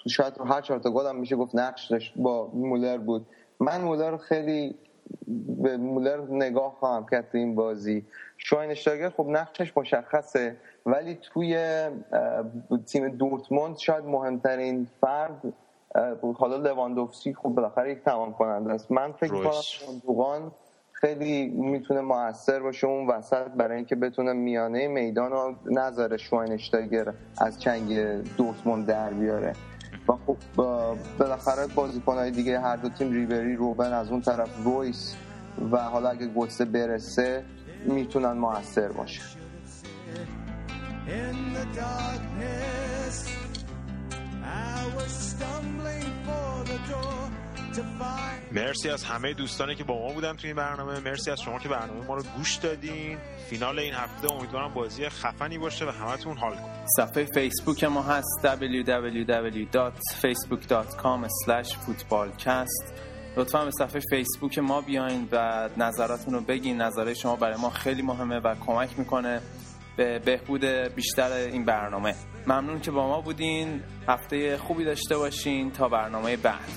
شاید 0.08 0.34
هر 0.46 0.60
چهار 0.60 0.80
تا 0.80 0.90
گل 0.90 1.06
هم 1.06 1.16
میشه 1.16 1.36
گفت 1.36 1.54
نقش 1.54 1.90
داشت 1.90 2.12
با 2.16 2.50
مولر 2.54 2.98
بود. 2.98 3.26
من 3.60 3.80
مولر 3.80 4.16
خیلی 4.16 4.74
به 5.62 5.76
مولر 5.76 6.20
نگاه 6.30 6.76
خواهم 6.80 7.06
کرد 7.10 7.28
تو 7.32 7.38
این 7.38 7.54
بازی. 7.54 8.06
شواینشتاگر 8.38 9.10
خب 9.10 9.26
نقشش 9.28 9.76
مشخصه 9.76 10.56
ولی 10.86 11.18
توی 11.22 11.56
تیم 12.86 13.08
دورتموند 13.08 13.78
شاید 13.78 14.04
مهمترین 14.04 14.86
فرد 15.00 15.42
اه، 15.94 16.32
حالا 16.38 16.56
لواندوفسکی 16.56 17.34
خب 17.34 17.48
بالاخره 17.48 17.92
یک 17.92 17.98
تمام 18.04 18.32
کننده 18.32 18.72
است. 18.72 18.92
من 18.92 19.12
فکر. 19.12 19.32
می‌کنم 19.32 19.52
دوغان 20.06 20.52
خیلی 20.92 21.48
می‌تونه 21.48 22.00
موثر 22.00 22.60
باشه 22.60 22.86
اون 22.86 23.06
وسط 23.06 23.48
برای 23.48 23.76
اینکه 23.76 23.96
بتونه 23.96 24.32
میانه 24.32 24.88
میدان 24.88 25.30
رو 25.30 25.54
نذاره 25.66 26.16
شواینشتاگر 26.16 27.14
از 27.38 27.60
چنگ 27.60 27.94
دورتموند 28.36 28.86
در 28.86 29.10
بیاره. 29.10 29.52
و 30.08 30.12
خب 30.26 30.36
با- 30.56 30.96
بالاخره 31.18 31.66
بازیکنهای 31.74 32.30
دیگه 32.30 32.60
هر 32.60 32.76
دو 32.76 32.88
تیم 32.88 33.12
ریبری 33.12 33.56
روبن 33.56 33.92
از 33.92 34.10
اون 34.10 34.20
طرف 34.20 34.64
رویس 34.64 35.16
و 35.72 35.76
حالا 35.76 36.08
اگه 36.08 36.26
گوتسه 36.26 36.64
برسه 36.64 37.44
می‌تونن 37.86 38.32
موثر 38.32 38.88
باشه. 38.88 39.22
In 41.06 41.36
the 41.56 41.78
darkness, 41.78 43.41
مرسی 48.52 48.90
از 48.90 49.04
همه 49.04 49.34
دوستانی 49.34 49.74
که 49.74 49.84
با 49.84 50.06
ما 50.06 50.12
بودن 50.12 50.36
توی 50.36 50.50
این 50.50 50.56
برنامه. 50.56 51.00
مرسی 51.00 51.30
از 51.30 51.40
شما 51.40 51.58
که 51.58 51.68
برنامه 51.68 52.06
ما 52.06 52.14
رو 52.14 52.22
گوش 52.36 52.56
دادین. 52.56 53.18
فینال 53.50 53.78
این 53.78 53.94
هفته 53.94 54.32
امیدوارم 54.32 54.74
بازی 54.74 55.08
خفنی 55.08 55.58
باشه 55.58 55.86
و 55.86 55.90
همتون 55.90 56.36
حال 56.36 56.54
کنید. 56.54 56.86
صفحه 56.96 57.24
فیسبوک 57.24 57.84
ما 57.84 58.02
هست 58.02 58.40
www.facebook.com 58.44 61.28
footballcast 61.86 62.92
لطفا 63.36 63.64
به 63.64 63.70
صفحه 63.70 64.00
فیسبوک 64.10 64.58
ما 64.58 64.80
بیاین 64.80 65.28
و 65.32 65.68
نظراتتون 65.76 66.34
رو 66.34 66.40
بگین. 66.40 66.80
نظرات 66.80 67.14
شما 67.14 67.36
برای 67.36 67.56
ما 67.56 67.70
خیلی 67.70 68.02
مهمه 68.02 68.38
و 68.38 68.54
کمک 68.54 68.98
می‌کنه. 68.98 69.40
به 69.96 70.18
بهبود 70.18 70.64
بیشتر 70.64 71.32
این 71.32 71.64
برنامه. 71.64 72.14
ممنون 72.46 72.80
که 72.80 72.90
با 72.90 73.08
ما 73.08 73.20
بودین. 73.20 73.82
هفته 74.08 74.56
خوبی 74.56 74.84
داشته 74.84 75.16
باشین 75.16 75.70
تا 75.70 75.88
برنامه 75.88 76.36
بعد. 76.36 76.68